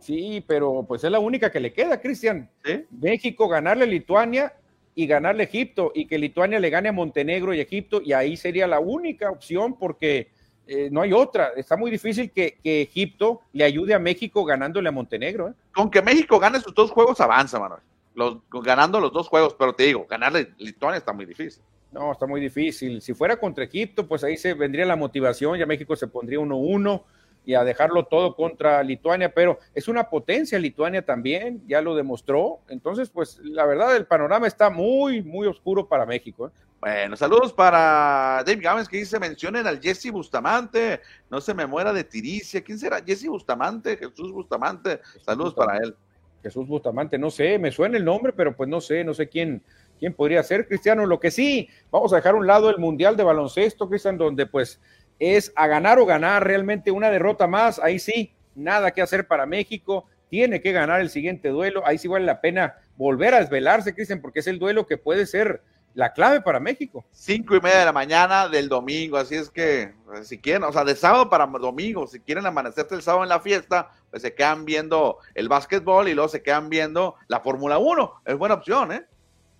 Sí, 0.00 0.44
pero 0.46 0.84
pues 0.86 1.04
es 1.04 1.10
la 1.10 1.18
única 1.18 1.50
que 1.50 1.60
le 1.60 1.72
queda, 1.72 2.00
Cristian. 2.00 2.50
México 2.90 3.48
ganarle 3.48 3.84
a 3.84 3.88
Lituania 3.88 4.54
y 4.94 5.06
ganarle 5.06 5.44
a 5.44 5.46
Egipto 5.46 5.92
y 5.94 6.06
que 6.06 6.18
Lituania 6.18 6.58
le 6.58 6.70
gane 6.70 6.88
a 6.88 6.92
Montenegro 6.92 7.54
y 7.54 7.60
Egipto 7.60 8.00
y 8.04 8.12
ahí 8.12 8.36
sería 8.36 8.66
la 8.66 8.80
única 8.80 9.30
opción 9.30 9.78
porque 9.78 10.30
eh, 10.66 10.88
no 10.90 11.02
hay 11.02 11.12
otra. 11.12 11.52
Está 11.56 11.76
muy 11.76 11.90
difícil 11.90 12.30
que, 12.30 12.58
Egipto 12.62 13.40
le 13.52 13.64
ayude 13.64 13.94
a 13.94 13.98
México 13.98 14.44
ganándole 14.44 14.88
a 14.88 14.92
Montenegro. 14.92 15.48
¿eh? 15.48 15.52
Con 15.72 15.90
que 15.90 16.02
México 16.02 16.38
gane 16.38 16.60
sus 16.60 16.74
dos 16.74 16.90
juegos 16.90 17.20
avanza, 17.20 17.58
Manuel. 17.58 17.80
los, 18.14 18.38
ganando 18.50 19.00
los 19.00 19.12
dos 19.12 19.28
juegos, 19.28 19.54
pero 19.58 19.72
te 19.72 19.84
digo, 19.84 20.06
ganarle 20.08 20.52
Lituania 20.58 20.98
está 20.98 21.12
muy 21.12 21.26
difícil. 21.26 21.62
No, 21.90 22.12
está 22.12 22.26
muy 22.26 22.40
difícil. 22.40 23.00
Si 23.00 23.14
fuera 23.14 23.38
contra 23.38 23.64
Egipto, 23.64 24.06
pues 24.06 24.22
ahí 24.24 24.36
se 24.36 24.52
vendría 24.54 24.84
la 24.84 24.96
motivación, 24.96 25.58
ya 25.58 25.64
México 25.64 25.96
se 25.96 26.06
pondría 26.06 26.38
1-1 26.38 27.02
y 27.44 27.54
a 27.54 27.64
dejarlo 27.64 28.04
todo 28.04 28.36
contra 28.36 28.82
Lituania, 28.82 29.32
pero 29.32 29.58
es 29.74 29.88
una 29.88 30.10
potencia 30.10 30.58
Lituania 30.58 31.04
también, 31.04 31.62
ya 31.66 31.80
lo 31.80 31.94
demostró. 31.94 32.60
Entonces, 32.68 33.08
pues 33.08 33.38
la 33.42 33.64
verdad, 33.64 33.96
el 33.96 34.06
panorama 34.06 34.46
está 34.46 34.70
muy, 34.70 35.22
muy 35.22 35.46
oscuro 35.46 35.88
para 35.88 36.04
México. 36.04 36.48
¿eh? 36.48 36.50
Bueno, 36.80 37.16
saludos 37.16 37.52
para 37.52 38.44
Dave 38.46 38.60
Gámez 38.60 38.88
que 38.88 38.98
dice, 38.98 39.18
mencionen 39.18 39.66
al 39.66 39.80
Jesse 39.80 40.12
Bustamante, 40.12 41.00
no 41.28 41.40
se 41.40 41.52
me 41.52 41.66
muera 41.66 41.92
de 41.92 42.04
tiricia. 42.04 42.62
¿Quién 42.62 42.78
será? 42.78 43.02
Jesse 43.04 43.26
Bustamante, 43.26 43.96
Jesús 43.96 44.30
Bustamante. 44.30 45.00
Saludos 45.24 45.54
para 45.54 45.78
él. 45.78 45.96
Jesús 46.42 46.68
Bustamante, 46.68 47.18
no 47.18 47.30
sé, 47.30 47.58
me 47.58 47.72
suena 47.72 47.96
el 47.96 48.04
nombre, 48.04 48.32
pero 48.32 48.56
pues 48.56 48.68
no 48.68 48.80
sé, 48.80 49.02
no 49.02 49.12
sé 49.12 49.28
quién, 49.28 49.60
quién 49.98 50.14
podría 50.14 50.42
ser, 50.42 50.68
Cristiano. 50.68 51.04
Lo 51.04 51.18
que 51.18 51.30
sí, 51.30 51.68
vamos 51.90 52.12
a 52.12 52.16
dejar 52.16 52.34
a 52.34 52.38
un 52.38 52.46
lado 52.46 52.70
el 52.70 52.78
Mundial 52.78 53.16
de 53.16 53.24
Baloncesto, 53.24 53.88
Cristian, 53.88 54.16
donde 54.16 54.46
pues 54.46 54.80
es 55.18 55.52
a 55.56 55.66
ganar 55.66 55.98
o 55.98 56.06
ganar 56.06 56.44
realmente 56.44 56.90
una 56.90 57.10
derrota 57.10 57.46
más, 57.46 57.78
ahí 57.78 57.98
sí, 57.98 58.34
nada 58.54 58.90
que 58.90 59.02
hacer 59.02 59.26
para 59.26 59.46
México, 59.46 60.06
tiene 60.28 60.60
que 60.60 60.72
ganar 60.72 61.00
el 61.00 61.10
siguiente 61.10 61.48
duelo, 61.48 61.86
ahí 61.86 61.98
sí 61.98 62.08
vale 62.08 62.26
la 62.26 62.40
pena 62.40 62.76
volver 62.96 63.34
a 63.34 63.40
desvelarse, 63.40 63.94
Cristian, 63.94 64.20
porque 64.20 64.40
es 64.40 64.46
el 64.46 64.58
duelo 64.58 64.86
que 64.86 64.98
puede 64.98 65.26
ser 65.26 65.62
la 65.94 66.12
clave 66.12 66.40
para 66.40 66.60
México. 66.60 67.04
Cinco 67.10 67.56
y 67.56 67.60
media 67.60 67.80
de 67.80 67.84
la 67.86 67.92
mañana 67.92 68.48
del 68.48 68.68
domingo, 68.68 69.16
así 69.16 69.34
es 69.34 69.50
que 69.50 69.94
si 70.22 70.38
quieren, 70.38 70.62
o 70.64 70.72
sea, 70.72 70.84
de 70.84 70.94
sábado 70.94 71.28
para 71.28 71.46
domingo, 71.46 72.06
si 72.06 72.20
quieren 72.20 72.46
amanecerse 72.46 72.94
el 72.94 73.02
sábado 73.02 73.24
en 73.24 73.30
la 73.30 73.40
fiesta, 73.40 73.90
pues 74.10 74.22
se 74.22 74.34
quedan 74.34 74.64
viendo 74.64 75.18
el 75.34 75.48
básquetbol 75.48 76.08
y 76.08 76.14
luego 76.14 76.28
se 76.28 76.42
quedan 76.42 76.68
viendo 76.68 77.16
la 77.26 77.40
Fórmula 77.40 77.78
1, 77.78 78.22
es 78.26 78.36
buena 78.36 78.54
opción, 78.54 78.92
¿eh? 78.92 79.06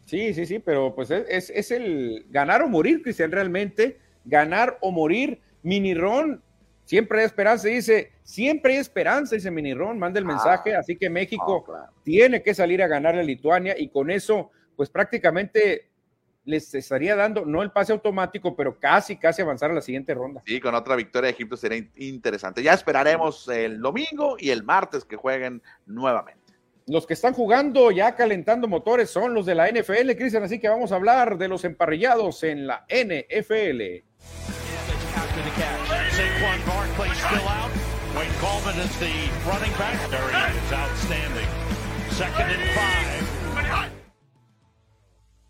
Sí, 0.05 0.33
sí, 0.33 0.47
sí, 0.47 0.59
pero 0.59 0.95
pues 0.95 1.11
es, 1.11 1.51
es 1.51 1.71
el 1.71 2.27
ganar 2.31 2.63
o 2.63 2.69
morir, 2.69 3.03
Cristian, 3.03 3.31
realmente, 3.31 3.99
ganar 4.25 4.79
o 4.81 4.91
morir 4.91 5.41
Mini 5.63 5.95
Ron, 5.95 6.43
siempre 6.85 7.21
hay 7.21 7.27
esperanza, 7.27 7.69
dice, 7.69 8.13
siempre 8.23 8.75
hay 8.75 8.79
esperanza, 8.79 9.35
dice 9.35 9.51
Mini 9.51 9.75
Ron, 9.75 9.99
manda 9.99 10.19
el 10.19 10.25
ah. 10.27 10.29
mensaje, 10.29 10.75
así 10.75 10.97
que 10.97 11.11
México 11.11 11.65
tiene 12.03 12.43
que 12.43 12.55
salir 12.55 12.83
a 12.83 12.87
ganar 12.87 13.17
a 13.17 13.23
Lituania 13.23 13.75
y 13.79 13.89
con 13.89 14.11
eso, 14.11 14.51
pues 14.77 14.89
prácticamente 14.91 15.89
les 16.49 16.75
estaría 16.75 17.15
dando, 17.15 17.45
no 17.45 17.63
el 17.63 17.71
pase 17.71 17.93
automático, 17.93 18.57
pero 18.57 18.79
casi, 18.81 19.17
casi 19.19 19.43
avanzar 19.43 19.71
a 19.71 19.75
la 19.75 19.83
siguiente 19.83 20.15
ronda. 20.15 20.43
Sí, 20.47 20.61
con 20.61 20.75
otra 20.75 20.97
victoria 20.97 21.27
de 21.27 21.33
Egipto 21.33 21.59
sería 21.59 21.87
interesante. 21.97 22.63
Ya 22.63 22.73
esperaremos 22.73 23.47
el 23.49 23.81
domingo 23.83 24.37
y 24.39 24.49
el 24.49 24.63
martes 24.63 25.05
que 25.05 25.17
jueguen 25.17 25.63
nuevamente. 25.85 26.55
Los 26.87 27.07
que 27.07 27.13
están 27.13 27.35
jugando 27.35 27.91
ya 27.91 28.15
calentando 28.15 28.67
motores 28.67 29.11
son 29.11 29.35
los 29.35 29.45
de 29.45 29.55
la 29.55 29.69
NFL, 29.69 30.13
Cristian, 30.17 30.43
así 30.43 30.59
que 30.59 30.71
vamos 30.71 30.91
a 30.91 30.97
hablar 30.97 31.37
de 31.37 31.49
los 31.49 31.67
emparrillados 31.67 32.43
en 32.43 32.67
la 32.67 32.87
NFL. 32.89 34.58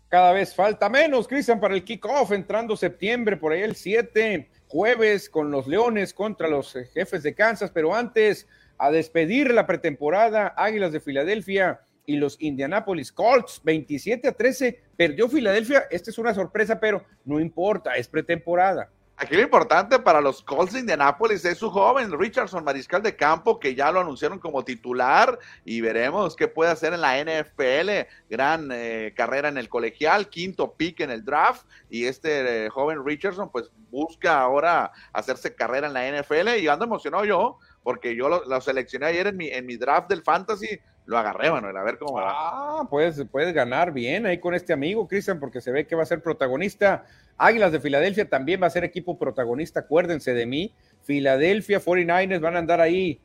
Cada 0.09 0.31
vez 0.33 0.55
falta 0.55 0.89
menos, 0.89 1.27
Cristian, 1.27 1.59
para 1.59 1.75
el 1.75 1.83
kickoff 1.83 2.31
entrando 2.31 2.75
septiembre, 2.75 3.37
por 3.37 3.51
ahí 3.51 3.61
el 3.61 3.75
7, 3.75 4.49
jueves 4.67 5.29
con 5.29 5.51
los 5.51 5.67
Leones 5.67 6.13
contra 6.15 6.47
los 6.47 6.73
jefes 6.93 7.21
de 7.21 7.35
Kansas, 7.35 7.69
pero 7.71 7.93
antes 7.93 8.47
a 8.79 8.89
despedir 8.89 9.53
la 9.53 9.67
pretemporada, 9.67 10.53
Águilas 10.57 10.91
de 10.91 10.99
Filadelfia 10.99 11.81
y 12.07 12.17
los 12.17 12.37
Indianapolis 12.41 13.11
Colts, 13.11 13.61
27 13.63 14.27
a 14.29 14.31
13, 14.31 14.81
perdió 14.97 15.29
Filadelfia, 15.29 15.85
esta 15.91 16.09
es 16.09 16.17
una 16.17 16.33
sorpresa, 16.33 16.79
pero 16.79 17.03
no 17.23 17.39
importa, 17.39 17.93
es 17.93 18.07
pretemporada. 18.07 18.89
Aquí 19.21 19.35
lo 19.35 19.41
importante 19.41 19.99
para 19.99 20.21
los 20.21 20.41
Colts 20.41 20.71
de 20.71 20.79
Indianapolis 20.79 21.43
es 21.43 21.57
su 21.57 21.69
joven 21.69 22.17
Richardson, 22.17 22.63
mariscal 22.63 23.03
de 23.03 23.17
campo, 23.17 23.59
que 23.59 23.75
ya 23.75 23.91
lo 23.91 23.99
anunciaron 23.99 24.39
como 24.39 24.63
titular 24.63 25.37
y 25.65 25.81
veremos 25.81 26.37
qué 26.37 26.47
puede 26.47 26.71
hacer 26.71 26.93
en 26.93 27.01
la 27.01 27.21
NFL. 27.21 28.07
Gran 28.29 28.69
eh, 28.71 29.13
carrera 29.17 29.49
en 29.49 29.57
el 29.57 29.67
colegial, 29.67 30.29
quinto 30.29 30.73
pick 30.73 31.01
en 31.01 31.11
el 31.11 31.25
draft 31.25 31.67
y 31.89 32.05
este 32.05 32.67
eh, 32.67 32.69
joven 32.69 33.03
Richardson 33.05 33.51
pues 33.51 33.69
busca 33.91 34.39
ahora 34.39 34.93
hacerse 35.11 35.53
carrera 35.53 35.87
en 35.87 35.93
la 35.93 36.21
NFL 36.21 36.57
y 36.57 36.69
ando 36.69 36.85
emocionado 36.85 37.25
yo 37.25 37.57
porque 37.83 38.15
yo 38.15 38.29
lo, 38.29 38.61
seleccioné 38.61 39.07
ayer 39.07 39.27
en 39.27 39.35
mi, 39.35 39.49
en 39.49 39.65
mi 39.65 39.75
draft 39.75 40.07
del 40.07 40.23
fantasy 40.23 40.79
lo 41.09 41.17
agarré, 41.17 41.49
Manuel, 41.49 41.75
a 41.75 41.81
ver 41.81 41.97
cómo 41.97 42.13
va. 42.13 42.27
Ah, 42.29 42.87
puedes, 42.87 43.25
puedes 43.31 43.51
ganar 43.51 43.91
bien 43.91 44.27
ahí 44.27 44.37
con 44.37 44.53
este 44.53 44.73
amigo, 44.73 45.07
Cristian, 45.07 45.39
porque 45.39 45.59
se 45.59 45.71
ve 45.71 45.87
que 45.87 45.95
va 45.95 46.03
a 46.03 46.05
ser 46.05 46.21
protagonista. 46.21 47.03
Águilas 47.35 47.71
de 47.71 47.79
Filadelfia 47.79 48.29
también 48.29 48.61
va 48.61 48.67
a 48.67 48.69
ser 48.69 48.83
equipo 48.83 49.17
protagonista, 49.17 49.79
acuérdense 49.79 50.35
de 50.35 50.45
mí. 50.45 50.71
Filadelfia 51.01 51.81
49ers 51.81 52.39
van 52.39 52.55
a 52.55 52.59
andar 52.59 52.79
ahí 52.79 53.19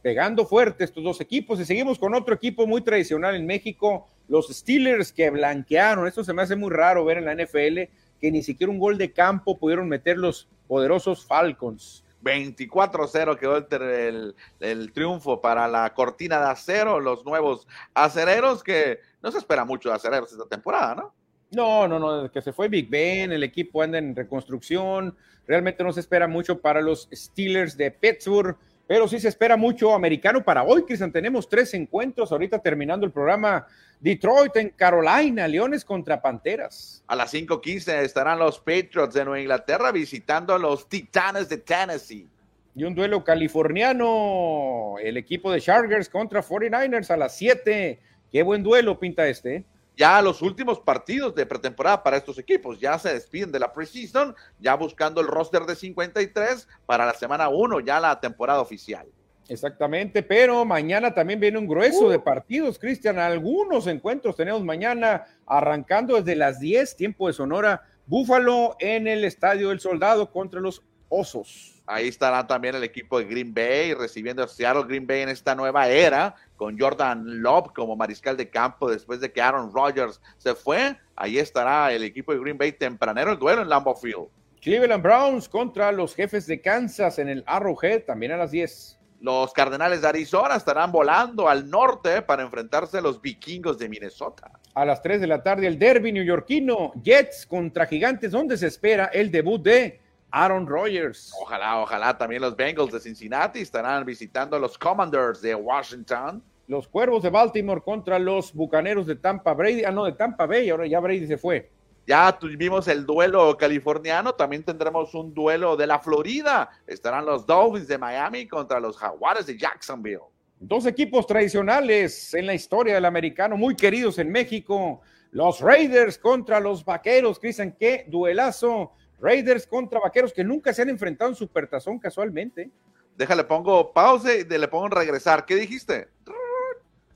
pegando 0.00 0.46
fuerte 0.46 0.84
estos 0.84 1.02
dos 1.02 1.20
equipos. 1.20 1.58
Y 1.58 1.64
seguimos 1.64 1.98
con 1.98 2.14
otro 2.14 2.36
equipo 2.36 2.68
muy 2.68 2.82
tradicional 2.82 3.34
en 3.34 3.46
México, 3.46 4.06
los 4.28 4.46
Steelers 4.46 5.10
que 5.10 5.28
blanquearon. 5.30 6.06
Esto 6.06 6.22
se 6.22 6.32
me 6.32 6.42
hace 6.42 6.54
muy 6.54 6.70
raro 6.70 7.04
ver 7.04 7.18
en 7.18 7.24
la 7.24 7.34
NFL 7.34 7.90
que 8.20 8.30
ni 8.30 8.44
siquiera 8.44 8.70
un 8.70 8.78
gol 8.78 8.96
de 8.96 9.12
campo 9.12 9.58
pudieron 9.58 9.88
meter 9.88 10.18
los 10.18 10.48
poderosos 10.68 11.26
Falcons. 11.26 12.04
24-0 12.28 13.38
quedó 13.38 13.56
el, 13.56 14.34
el, 14.60 14.92
triunfo 14.92 15.40
para 15.40 15.66
la 15.68 15.92
cortina 15.94 16.38
de 16.38 16.50
acero, 16.50 17.00
los 17.00 17.24
nuevos 17.24 17.66
acereros, 17.94 18.62
que 18.62 19.00
no 19.22 19.32
se 19.32 19.38
espera 19.38 19.64
mucho 19.64 19.88
de 19.88 19.96
acereros 19.96 20.32
esta 20.32 20.46
temporada, 20.46 20.94
¿no? 20.94 21.14
No, 21.50 21.88
no, 21.88 21.98
no, 21.98 22.30
que 22.30 22.42
se 22.42 22.52
fue 22.52 22.68
Big 22.68 22.90
Ben, 22.90 23.32
el 23.32 23.42
equipo 23.42 23.82
anda 23.82 23.96
en 23.96 24.14
reconstrucción, 24.14 25.16
realmente 25.46 25.82
no 25.82 25.92
se 25.92 26.00
espera 26.00 26.28
mucho 26.28 26.60
para 26.60 26.82
los 26.82 27.08
Steelers 27.10 27.76
de 27.76 27.90
Pittsburgh, 27.90 28.56
pero 28.88 29.06
sí 29.06 29.20
se 29.20 29.28
espera 29.28 29.58
mucho 29.58 29.94
americano 29.94 30.42
para 30.42 30.62
hoy, 30.62 30.82
Cristian. 30.82 31.12
Tenemos 31.12 31.46
tres 31.46 31.74
encuentros 31.74 32.32
ahorita 32.32 32.58
terminando 32.58 33.04
el 33.04 33.12
programa 33.12 33.66
Detroit 34.00 34.56
en 34.56 34.70
Carolina, 34.70 35.46
Leones 35.46 35.84
contra 35.84 36.22
Panteras. 36.22 37.04
A 37.06 37.14
las 37.14 37.30
5:15 37.30 38.02
estarán 38.02 38.38
los 38.38 38.58
Patriots 38.58 39.12
de 39.12 39.26
Nueva 39.26 39.40
Inglaterra 39.40 39.92
visitando 39.92 40.54
a 40.54 40.58
los 40.58 40.88
Titanes 40.88 41.50
de 41.50 41.58
Tennessee. 41.58 42.26
Y 42.74 42.84
un 42.84 42.94
duelo 42.94 43.22
californiano, 43.22 44.94
el 45.02 45.18
equipo 45.18 45.52
de 45.52 45.60
Chargers 45.60 46.08
contra 46.08 46.42
49ers 46.42 47.10
a 47.10 47.18
las 47.18 47.36
7. 47.36 48.00
Qué 48.32 48.42
buen 48.42 48.62
duelo 48.62 48.98
pinta 48.98 49.28
este. 49.28 49.64
Ya 49.98 50.22
los 50.22 50.42
últimos 50.42 50.78
partidos 50.78 51.34
de 51.34 51.44
pretemporada 51.44 52.04
para 52.04 52.16
estos 52.16 52.38
equipos 52.38 52.78
ya 52.78 52.96
se 53.00 53.12
despiden 53.12 53.50
de 53.50 53.58
la 53.58 53.72
preseason, 53.72 54.32
ya 54.60 54.76
buscando 54.76 55.20
el 55.20 55.26
roster 55.26 55.62
de 55.62 55.74
53 55.74 56.68
para 56.86 57.04
la 57.04 57.14
semana 57.14 57.48
1, 57.48 57.80
ya 57.80 57.98
la 57.98 58.20
temporada 58.20 58.60
oficial. 58.60 59.08
Exactamente, 59.48 60.22
pero 60.22 60.64
mañana 60.64 61.12
también 61.12 61.40
viene 61.40 61.58
un 61.58 61.66
grueso 61.66 62.08
de 62.10 62.18
uh. 62.18 62.22
partidos, 62.22 62.78
Cristian. 62.78 63.18
Algunos 63.18 63.88
encuentros 63.88 64.36
tenemos 64.36 64.62
mañana, 64.62 65.26
arrancando 65.44 66.14
desde 66.14 66.36
las 66.36 66.60
10, 66.60 66.94
tiempo 66.94 67.26
de 67.26 67.32
Sonora, 67.32 67.82
Búfalo 68.06 68.76
en 68.78 69.08
el 69.08 69.24
Estadio 69.24 69.70
del 69.70 69.80
Soldado 69.80 70.30
contra 70.30 70.60
los 70.60 70.80
Osos. 71.08 71.82
Ahí 71.86 72.06
estará 72.06 72.46
también 72.46 72.74
el 72.74 72.84
equipo 72.84 73.18
de 73.18 73.24
Green 73.24 73.52
Bay 73.52 73.94
recibiendo 73.94 74.44
a 74.44 74.48
Seattle 74.48 74.84
Green 74.84 75.06
Bay 75.06 75.22
en 75.22 75.30
esta 75.30 75.54
nueva 75.54 75.88
era, 75.88 76.36
con 76.58 76.78
Jordan 76.78 77.40
Love 77.40 77.72
como 77.74 77.96
mariscal 77.96 78.36
de 78.36 78.50
campo 78.50 78.90
después 78.90 79.20
de 79.20 79.32
que 79.32 79.40
Aaron 79.40 79.72
Rodgers 79.72 80.20
se 80.36 80.54
fue. 80.54 80.98
Ahí 81.16 81.38
estará 81.38 81.90
el 81.92 82.02
equipo 82.02 82.32
de 82.32 82.40
Green 82.40 82.58
Bay 82.58 82.72
tempranero, 82.72 83.32
el 83.32 83.38
duelo 83.38 83.62
en 83.62 83.70
Lambeau 83.70 83.94
Field. 83.94 84.28
Cleveland 84.60 85.02
Browns 85.02 85.48
contra 85.48 85.92
los 85.92 86.14
jefes 86.14 86.46
de 86.46 86.60
Kansas 86.60 87.18
en 87.20 87.28
el 87.28 87.44
Arrowhead, 87.46 88.02
también 88.02 88.32
a 88.32 88.36
las 88.36 88.50
10. 88.50 88.98
Los 89.20 89.52
Cardenales 89.52 90.02
de 90.02 90.08
Arizona 90.08 90.56
estarán 90.56 90.92
volando 90.92 91.48
al 91.48 91.70
norte 91.70 92.22
para 92.22 92.42
enfrentarse 92.42 92.98
a 92.98 93.00
los 93.00 93.22
vikingos 93.22 93.78
de 93.78 93.88
Minnesota. 93.88 94.50
A 94.74 94.84
las 94.84 95.00
3 95.00 95.20
de 95.20 95.26
la 95.26 95.42
tarde, 95.42 95.66
el 95.66 95.78
derby 95.78 96.12
neoyorquino, 96.12 96.92
Jets 97.02 97.46
contra 97.46 97.86
Gigantes, 97.86 98.32
donde 98.32 98.56
se 98.56 98.66
espera 98.66 99.06
el 99.06 99.30
debut 99.30 99.62
de 99.62 100.00
Aaron 100.30 100.66
Rodgers. 100.66 101.32
Ojalá, 101.40 101.78
ojalá 101.80 102.16
también 102.16 102.42
los 102.42 102.56
Bengals 102.56 102.92
de 102.92 103.00
Cincinnati 103.00 103.60
estarán 103.60 104.04
visitando 104.04 104.56
a 104.56 104.58
los 104.58 104.76
Commanders 104.76 105.40
de 105.40 105.54
Washington. 105.54 106.42
Los 106.66 106.86
Cuervos 106.86 107.22
de 107.22 107.30
Baltimore 107.30 107.80
contra 107.80 108.18
los 108.18 108.52
Bucaneros 108.52 109.06
de 109.06 109.16
Tampa 109.16 109.54
Brady. 109.54 109.84
Ah, 109.84 109.90
no, 109.90 110.04
de 110.04 110.12
Tampa 110.12 110.46
Bay, 110.46 110.68
ahora 110.68 110.86
ya 110.86 111.00
Brady 111.00 111.26
se 111.26 111.38
fue. 111.38 111.70
Ya 112.06 112.38
tuvimos 112.38 112.88
el 112.88 113.04
duelo 113.04 113.56
californiano, 113.56 114.34
también 114.34 114.62
tendremos 114.62 115.14
un 115.14 115.34
duelo 115.34 115.76
de 115.76 115.86
la 115.86 115.98
Florida. 115.98 116.70
Estarán 116.86 117.26
los 117.26 117.46
Dolphins 117.46 117.88
de 117.88 117.98
Miami 117.98 118.46
contra 118.46 118.80
los 118.80 118.96
Jaguares 118.96 119.46
de 119.46 119.58
Jacksonville. 119.58 120.20
Dos 120.60 120.86
equipos 120.86 121.26
tradicionales 121.26 122.34
en 122.34 122.46
la 122.46 122.54
historia 122.54 122.94
del 122.94 123.04
americano, 123.04 123.56
muy 123.56 123.76
queridos 123.76 124.18
en 124.18 124.32
México. 124.32 125.00
Los 125.30 125.60
Raiders 125.60 126.18
contra 126.18 126.60
los 126.60 126.84
Vaqueros. 126.84 127.38
Cristian, 127.38 127.76
qué 127.78 128.06
duelazo. 128.08 128.92
Raiders 129.20 129.66
contra 129.66 130.00
Vaqueros 130.00 130.32
que 130.32 130.44
nunca 130.44 130.72
se 130.72 130.82
han 130.82 130.88
enfrentado 130.88 131.30
en 131.30 131.36
Supertazón 131.36 131.98
casualmente. 131.98 132.70
Déjale, 133.16 133.44
pongo 133.44 133.92
pausa 133.92 134.34
y 134.34 134.44
le 134.44 134.68
pongo 134.68 134.88
regresar. 134.88 135.44
¿Qué 135.44 135.56
dijiste? 135.56 136.08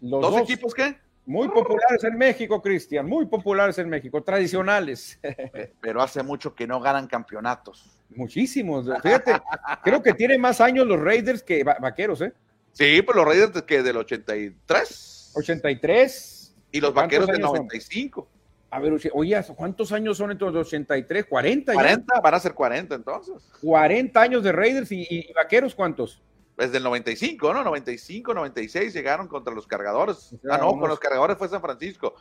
Los 0.00 0.20
¿Dos, 0.20 0.40
equipos 0.40 0.74
qué? 0.74 0.96
Muy 1.24 1.48
populares 1.48 2.02
en 2.02 2.18
México, 2.18 2.60
Cristian, 2.60 3.06
muy 3.06 3.26
populares 3.26 3.78
en 3.78 3.88
México, 3.88 4.20
tradicionales. 4.22 5.20
Pero 5.80 6.02
hace 6.02 6.24
mucho 6.24 6.54
que 6.56 6.66
no 6.66 6.80
ganan 6.80 7.06
campeonatos. 7.06 7.96
Muchísimos. 8.10 8.86
Fíjate, 9.00 9.40
creo 9.84 10.02
que 10.02 10.14
tiene 10.14 10.36
más 10.38 10.60
años 10.60 10.86
los 10.86 11.00
Raiders 11.00 11.44
que 11.44 11.62
vaqueros, 11.62 12.20
¿eh? 12.22 12.32
Sí, 12.72 13.02
pues 13.02 13.14
los 13.14 13.24
Raiders 13.24 13.62
que 13.62 13.82
del 13.84 13.98
83. 13.98 15.32
83. 15.36 16.56
Y 16.72 16.80
los 16.80 16.92
vaqueros 16.92 17.28
del 17.28 17.40
95. 17.40 18.28
A 18.72 18.80
ver, 18.80 18.94
oye, 19.12 19.44
¿cuántos 19.54 19.92
años 19.92 20.16
son 20.16 20.30
entre 20.30 20.50
los 20.50 20.66
83? 20.66 21.26
40 21.26 21.74
40, 21.74 22.20
van 22.20 22.34
a 22.34 22.40
ser 22.40 22.54
40 22.54 22.94
entonces. 22.94 23.34
40 23.60 24.18
años 24.18 24.42
de 24.42 24.50
Raiders 24.50 24.90
y, 24.90 25.30
vaqueros, 25.34 25.74
¿cuántos? 25.74 26.22
Desde 26.56 26.78
el 26.78 26.82
95, 26.82 27.52
¿no? 27.52 27.64
95, 27.64 28.32
96 28.32 28.94
llegaron 28.94 29.28
contra 29.28 29.52
los 29.52 29.66
cargadores. 29.66 30.34
ah, 30.50 30.56
no, 30.56 30.70
con 30.78 30.88
los 30.88 30.98
cargadores 30.98 31.36
fue 31.36 31.50
San 31.50 31.60
Francisco. 31.60 32.14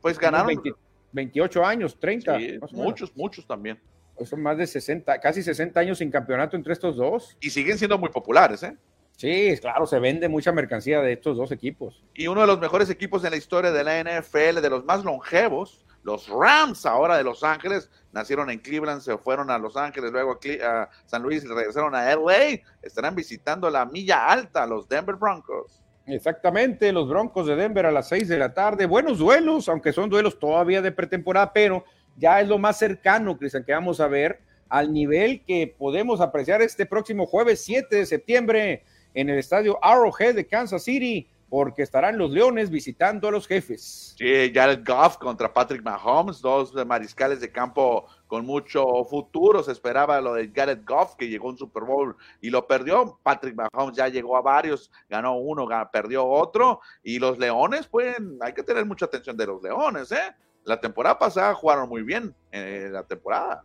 Pues 0.00 0.20
ganaron. 0.20 0.62
28 1.10 1.66
años, 1.66 1.98
30. 1.98 2.38
muchos, 2.70 3.16
muchos 3.16 3.44
también. 3.44 3.80
Son 4.24 4.40
más 4.40 4.56
de 4.58 4.68
60, 4.68 5.18
casi 5.18 5.42
60 5.42 5.80
años 5.80 5.98
sin 5.98 6.12
campeonato 6.12 6.56
entre 6.56 6.74
estos 6.74 6.94
dos. 6.96 7.36
Y 7.40 7.50
siguen 7.50 7.76
siendo 7.76 7.98
muy 7.98 8.10
populares, 8.10 8.62
¿eh? 8.62 8.76
Sí, 9.22 9.56
claro, 9.60 9.86
se 9.86 10.00
vende 10.00 10.28
mucha 10.28 10.50
mercancía 10.50 11.00
de 11.00 11.12
estos 11.12 11.36
dos 11.36 11.52
equipos. 11.52 12.02
Y 12.12 12.26
uno 12.26 12.40
de 12.40 12.48
los 12.48 12.58
mejores 12.58 12.90
equipos 12.90 13.22
en 13.22 13.30
la 13.30 13.36
historia 13.36 13.70
de 13.70 13.84
la 13.84 14.00
NFL, 14.00 14.60
de 14.60 14.68
los 14.68 14.84
más 14.84 15.04
longevos, 15.04 15.86
los 16.02 16.28
Rams 16.28 16.84
ahora 16.86 17.16
de 17.16 17.22
Los 17.22 17.44
Ángeles, 17.44 17.88
nacieron 18.10 18.50
en 18.50 18.58
Cleveland, 18.58 19.00
se 19.00 19.16
fueron 19.18 19.48
a 19.52 19.58
Los 19.58 19.76
Ángeles, 19.76 20.10
luego 20.10 20.40
a, 20.64 20.88
San 21.06 21.22
Luis 21.22 21.44
y 21.44 21.46
regresaron 21.46 21.94
a 21.94 22.12
LA, 22.16 22.62
estarán 22.82 23.14
visitando 23.14 23.70
la 23.70 23.86
milla 23.86 24.26
alta, 24.26 24.66
los 24.66 24.88
Denver 24.88 25.14
Broncos. 25.14 25.80
Exactamente, 26.04 26.92
los 26.92 27.08
Broncos 27.08 27.46
de 27.46 27.54
Denver 27.54 27.86
a 27.86 27.92
las 27.92 28.08
6 28.08 28.26
de 28.26 28.38
la 28.38 28.52
tarde. 28.52 28.86
Buenos 28.86 29.18
duelos, 29.18 29.68
aunque 29.68 29.92
son 29.92 30.10
duelos 30.10 30.40
todavía 30.40 30.82
de 30.82 30.90
pretemporada, 30.90 31.52
pero 31.52 31.84
ya 32.16 32.40
es 32.40 32.48
lo 32.48 32.58
más 32.58 32.76
cercano, 32.76 33.38
Cristian, 33.38 33.62
que 33.62 33.72
vamos 33.72 34.00
a 34.00 34.08
ver 34.08 34.40
al 34.68 34.92
nivel 34.92 35.44
que 35.44 35.72
podemos 35.78 36.20
apreciar 36.20 36.60
este 36.60 36.86
próximo 36.86 37.26
jueves 37.26 37.62
7 37.62 37.94
de 37.94 38.06
septiembre 38.06 38.82
en 39.14 39.30
el 39.30 39.38
estadio 39.38 39.78
Arrowhead 39.82 40.34
de 40.34 40.46
Kansas 40.46 40.84
City, 40.84 41.28
porque 41.52 41.82
estarán 41.82 42.16
los 42.16 42.30
Leones 42.30 42.70
visitando 42.70 43.28
a 43.28 43.30
los 43.30 43.46
jefes. 43.46 44.14
Sí, 44.16 44.50
Jared 44.54 44.86
Goff 44.86 45.18
contra 45.18 45.52
Patrick 45.52 45.82
Mahomes, 45.82 46.40
dos 46.40 46.74
mariscales 46.86 47.42
de 47.42 47.52
campo 47.52 48.06
con 48.26 48.46
mucho 48.46 49.04
futuro. 49.04 49.62
Se 49.62 49.72
esperaba 49.72 50.18
lo 50.22 50.32
de 50.32 50.50
Jared 50.50 50.78
Goff, 50.86 51.14
que 51.14 51.28
llegó 51.28 51.48
a 51.48 51.50
un 51.50 51.58
Super 51.58 51.82
Bowl 51.82 52.16
y 52.40 52.48
lo 52.48 52.66
perdió. 52.66 53.18
Patrick 53.22 53.54
Mahomes 53.54 53.94
ya 53.94 54.08
llegó 54.08 54.38
a 54.38 54.40
varios, 54.40 54.90
ganó 55.10 55.36
uno, 55.36 55.68
perdió 55.92 56.26
otro. 56.26 56.80
Y 57.02 57.18
los 57.18 57.38
Leones, 57.38 57.86
pues, 57.86 58.16
hay 58.40 58.54
que 58.54 58.62
tener 58.62 58.86
mucha 58.86 59.04
atención 59.04 59.36
de 59.36 59.46
los 59.46 59.62
Leones, 59.62 60.10
¿eh? 60.10 60.34
La 60.64 60.80
temporada 60.80 61.18
pasada 61.18 61.54
jugaron 61.54 61.86
muy 61.86 62.02
bien 62.02 62.34
en 62.50 62.62
eh, 62.62 62.88
la 62.88 63.02
temporada. 63.02 63.62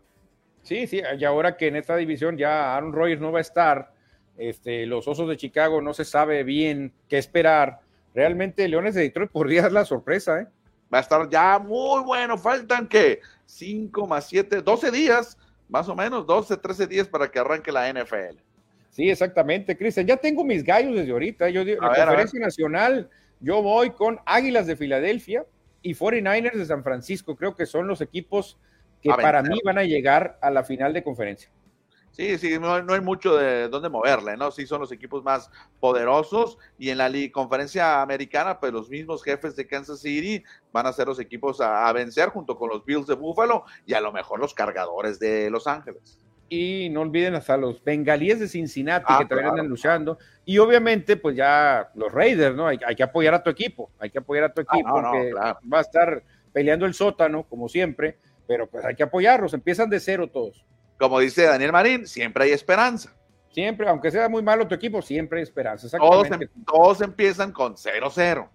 Sí, 0.62 0.88
sí, 0.88 1.02
y 1.18 1.24
ahora 1.24 1.56
que 1.56 1.68
en 1.68 1.78
esta 1.78 1.96
división 1.96 2.38
ya 2.38 2.76
Aaron 2.76 2.92
Rodgers 2.92 3.22
no 3.22 3.32
va 3.32 3.38
a 3.38 3.42
estar, 3.42 3.94
este, 4.38 4.86
los 4.86 5.08
Osos 5.08 5.28
de 5.28 5.38
Chicago 5.38 5.82
no 5.82 5.94
se 5.94 6.06
sabe 6.06 6.44
bien 6.44 6.94
qué 7.10 7.18
esperar. 7.18 7.80
Realmente 8.14 8.68
Leones 8.68 8.96
de 8.96 9.02
Detroit 9.02 9.32
podría 9.32 9.62
dar 9.64 9.72
la 9.72 9.86
sorpresa, 9.86 10.42
¿eh? 10.42 10.48
Va 10.94 11.00
a 11.00 11.02
estar 11.02 11.30
ya 11.30 11.60
muy 11.60 12.04
bueno. 12.04 12.38
Faltan 12.38 12.88
que 12.88 13.20
5 13.46 14.08
más 14.08 14.28
7, 14.28 14.62
12 14.62 14.92
días, 14.92 15.38
más 15.68 15.90
o 15.90 15.96
menos, 15.96 16.26
12, 16.26 16.58
13 16.58 16.88
días 16.88 17.08
para 17.08 17.30
que 17.30 17.40
arranque 17.40 17.72
la 17.72 17.92
NFL. 17.92 18.38
Sí, 18.90 19.10
exactamente, 19.10 19.78
Cristian. 19.78 20.08
Ya 20.08 20.18
tengo 20.18 20.44
mis 20.44 20.64
gallos 20.64 20.96
desde 20.96 21.12
ahorita. 21.12 21.50
Yo 21.50 21.66
digo, 21.66 21.82
la 21.82 21.90
conferencia 21.90 22.40
nacional, 22.40 23.10
yo 23.40 23.62
voy 23.62 23.92
con 23.92 24.20
Águilas 24.26 24.66
de 24.66 24.76
Filadelfia 24.76 25.46
y 25.82 25.94
49ers 25.94 26.56
de 26.56 26.66
San 26.66 26.84
Francisco. 26.84 27.36
Creo 27.36 27.56
que 27.56 27.66
son 27.66 27.88
los 27.88 28.02
equipos 28.02 28.58
que 29.02 29.10
para 29.10 29.44
mí 29.44 29.60
van 29.64 29.78
a 29.78 29.84
llegar 29.84 30.40
a 30.42 30.50
la 30.50 30.64
final 30.64 30.94
de 30.94 31.04
conferencia. 31.04 31.50
Sí, 32.18 32.36
sí, 32.40 32.58
no, 32.58 32.74
hay 32.74 33.02
mucho 33.02 33.38
de 33.38 33.70
dónde 33.70 33.90
moverle, 33.90 34.36
¿no? 34.36 34.50
Sí, 34.50 34.66
son 34.66 34.82
los 34.82 34.92
equipos 34.92 35.24
más 35.24 35.52
poderosos 35.80 36.58
y 36.80 36.90
en 36.90 36.98
la 36.98 37.12
conferencia 37.32 38.02
americana, 38.02 38.60
pues 38.60 38.74
los 38.74 38.90
mismos 38.90 39.24
jefes 39.24 39.56
de 39.56 39.68
Kansas 39.68 40.00
City 40.00 40.44
van 40.72 40.88
a 40.88 40.94
ser 40.94 41.06
los 41.06 41.20
equipos 41.20 41.62
a, 41.62 41.94
vencer 41.94 42.30
junto 42.30 42.58
con 42.58 42.70
los 42.70 42.84
Bills 42.84 43.06
de 43.06 43.14
Buffalo 43.14 43.66
y 43.86 43.94
a 43.94 44.02
lo 44.02 44.12
mejor 44.12 44.40
los 44.40 44.56
cargadores 44.56 45.20
de 45.20 45.52
Los 45.52 45.68
Ángeles. 45.68 46.20
Y 46.50 46.90
no 46.90 47.02
olviden 47.02 47.36
hasta 47.36 47.56
los 47.56 47.84
bengalíes 47.84 48.40
de 48.40 48.48
Cincinnati 48.48 49.06
ah, 49.10 49.20
que 49.20 49.26
también 49.26 49.52
andan 49.52 49.68
luchando. 49.68 50.18
Y 50.44 50.58
obviamente, 50.58 51.18
pues 51.18 51.36
ya 51.36 51.92
los 51.94 52.12
Raiders, 52.12 52.56
¿no? 52.56 52.66
Hay, 52.66 52.80
que 52.96 53.04
apoyar 53.04 53.36
a 53.36 53.44
tu 53.44 53.52
equipo, 53.52 53.92
hay 54.00 54.10
que 54.10 54.18
apoyar 54.18 54.46
a 54.46 54.54
tu 54.56 54.62
ah, 54.62 54.64
equipo, 54.64 54.90
porque 54.92 55.34
va 55.36 55.78
a 55.78 55.82
estar 55.82 56.24
peleando 56.52 56.88
el 56.88 56.96
sótano, 56.96 57.44
como 57.44 57.70
siempre, 57.70 58.18
pero 58.48 58.66
pues 58.66 58.84
hay 58.86 58.96
que 58.96 59.04
apoyarlos, 59.04 59.54
empiezan 59.54 59.88
de 59.88 60.00
cero 60.00 60.28
todos 60.34 60.66
como 60.98 61.20
dice 61.20 61.44
Daniel 61.44 61.72
Marín, 61.72 62.08
siempre 62.08 62.46
hay 62.46 62.52
esperanza. 62.52 63.14
Siempre, 63.52 63.88
aunque 63.88 64.12
sea 64.12 64.30
muy 64.30 64.44
malo 64.44 64.68
tu 64.68 64.76
equipo, 64.76 65.02
siempre 65.02 65.40
hay 65.40 65.44
esperanza. 65.44 65.88
Todos, 65.98 66.28
em, 66.30 66.48
todos, 66.66 67.02
empiezan 67.02 67.52
con 67.52 67.76
0-0. 67.76 68.48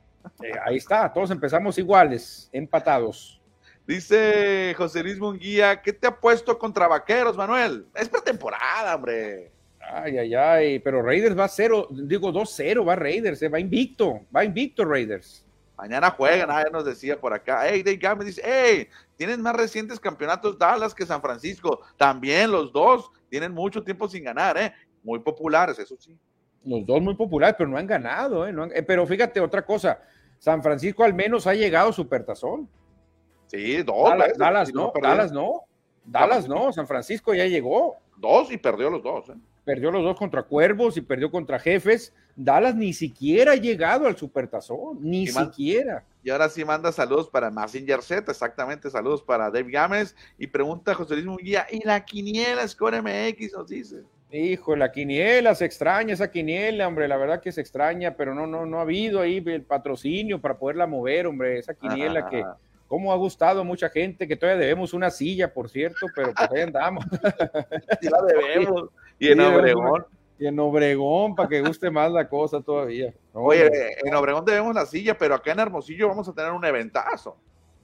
Eh, 0.43 0.53
ahí 0.65 0.77
está, 0.77 1.13
todos 1.13 1.31
empezamos 1.31 1.77
iguales, 1.79 2.49
empatados. 2.53 3.41
Dice 3.87 4.75
José 4.77 5.03
Luis 5.03 5.19
Munguía, 5.19 5.83
¿qué 5.83 5.93
te 5.93 6.07
ha 6.07 6.17
puesto 6.17 6.57
contra 6.57 6.87
Vaqueros, 6.87 7.37
Manuel? 7.37 7.87
Es 7.95 8.09
pretemporada, 8.09 8.95
hombre. 8.95 9.51
Ay, 9.81 10.19
ay, 10.19 10.35
ay, 10.35 10.79
pero 10.79 11.03
Raiders 11.03 11.37
va 11.37 11.45
a 11.45 11.49
0, 11.49 11.89
digo 11.91 12.33
2-0, 12.33 12.87
va 12.87 12.95
Raiders, 12.95 13.43
eh, 13.43 13.49
va 13.49 13.59
invicto, 13.59 14.21
va 14.35 14.45
invicto 14.45 14.85
Raiders. 14.85 15.45
Mañana 15.83 16.11
juegan, 16.13 16.49
ah, 16.49 16.63
nos 16.71 16.85
decía 16.85 17.21
por 17.21 17.35
acá. 17.35 17.63
Hey, 17.67 17.83
Dave 17.83 17.97
Gamme 17.97 18.25
dice, 18.25 18.41
hey, 18.45 18.87
tienen 19.17 19.43
más 19.43 19.57
recientes 19.57 19.99
campeonatos 19.99 20.57
Dallas 20.57 20.95
que 20.95 21.05
San 21.05 21.21
Francisco. 21.21 21.81
También 21.97 22.53
los 22.53 22.73
dos 22.73 23.11
tienen 23.29 23.51
mucho 23.51 23.83
tiempo 23.83 24.07
sin 24.07 24.23
ganar, 24.23 24.57
¿eh? 24.57 24.73
Muy 25.03 25.19
populares, 25.19 25.77
eso 25.81 25.97
sí. 25.99 26.17
Los 26.65 26.87
dos 26.87 27.03
muy 27.03 27.17
populares, 27.17 27.57
pero 27.59 27.69
no 27.69 27.77
han 27.77 27.89
ganado, 27.89 28.47
¿eh? 28.47 28.55
eh 28.77 28.85
pero 28.85 29.05
fíjate 29.09 29.41
otra 29.41 29.67
cosa, 29.67 30.01
San 30.39 30.63
Francisco 30.63 31.03
al 31.03 31.15
menos 31.15 31.49
ha 31.49 31.55
llegado 31.55 31.91
a 31.91 31.93
Supertazón. 31.93 32.69
Sí, 33.49 33.83
dos. 33.83 34.09
Dallas, 34.39 34.73
no, 34.73 34.93
Dallas 35.03 35.33
no. 35.33 35.65
Dallas 36.05 36.49
no, 36.49 36.73
San 36.73 36.87
Francisco 36.87 37.35
ya 37.35 37.47
llegó. 37.47 37.97
Dos 38.19 38.53
y 38.53 38.57
perdió 38.57 38.89
los 38.89 39.03
dos, 39.03 39.31
¿eh? 39.31 39.35
perdió 39.65 39.91
los 39.91 40.05
dos 40.05 40.17
contra 40.17 40.45
Cuervos 40.45 40.97
y 40.97 41.01
perdió 41.01 41.29
contra 41.29 41.59
Jefes. 41.59 42.15
Dallas 42.37 42.75
ni 42.75 42.93
siquiera 42.93 43.53
ha 43.53 43.57
llegado 43.57 44.07
al 44.07 44.17
Supertazón, 44.17 44.99
ni 45.01 45.27
siquiera. 45.27 46.05
Y 46.25 46.31
ahora 46.31 46.49
sí 46.49 46.65
manda 46.65 46.93
saludos 46.93 47.29
para 47.29 47.51
Massinger 47.51 48.03
Z, 48.03 48.31
exactamente, 48.31 48.91
saludos 48.91 49.23
para 49.23 49.51
Dave 49.51 49.71
Gámez. 49.71 50.15
Y 50.39 50.47
pregunta 50.47 50.95
José 50.95 51.15
Luis 51.15 51.27
Munguía, 51.27 51.67
¿y 51.71 51.85
la 51.85 52.05
quiniela 52.05 52.67
Score 52.67 53.03
MX 53.03 53.53
nos 53.53 53.69
dice? 53.69 54.03
Hijo, 54.31 54.77
la 54.77 54.91
quiniela, 54.91 55.55
se 55.55 55.67
extraña 55.67 56.15
esa 56.15 56.31
quiniela, 56.31 56.89
hombre, 56.89 57.07
la 57.07 57.19
verdad 57.19 57.41
que 57.43 57.53
se 57.53 57.61
extraña, 57.61 58.17
pero 58.17 58.35
no, 58.35 58.47
no, 58.47 58.65
no 58.65 58.79
ha 58.79 58.83
habido 58.83 59.21
ahí 59.21 59.43
el 59.45 59.63
patrocinio 59.63 60.41
para 60.41 60.57
poderla 60.57 60.87
mover, 60.87 61.27
hombre, 61.27 61.59
esa 61.59 61.75
quiniela 61.75 62.31
que 62.31 62.43
cómo 62.93 63.13
ha 63.13 63.17
gustado 63.17 63.63
a 63.63 63.65
mucha 63.65 63.89
gente, 63.89 64.29
que 64.29 64.37
todavía 64.37 64.61
debemos 64.61 64.93
una 64.93 65.11
silla, 65.11 65.53
por 65.53 65.69
cierto, 65.71 66.07
pero 66.15 66.33
pues 66.35 66.51
ahí 66.51 66.61
andamos. 66.61 67.05
Sí 68.01 68.09
la 68.09 68.23
debemos. 68.23 68.91
Y 69.19 69.29
en 69.29 69.41
Obregón. 69.41 70.05
Y 70.43 70.49
en 70.49 70.59
Obregón, 70.59 71.37
para 71.37 71.49
que 71.49 71.61
guste 71.61 71.89
más 71.89 72.11
la 72.11 72.29
cosa 72.29 72.61
todavía. 72.61 73.15
Oye, 73.33 73.71
en 74.03 74.13
Obregón 74.13 74.45
debemos 74.45 74.75
la 74.75 74.87
silla, 74.87 75.17
pero 75.17 75.37
acá 75.37 75.53
en 75.53 75.61
Hermosillo 75.61 76.09
vamos 76.09 76.27
a 76.27 76.33
tener 76.33 76.51
un 76.51 76.65
eventazo. 76.65 77.37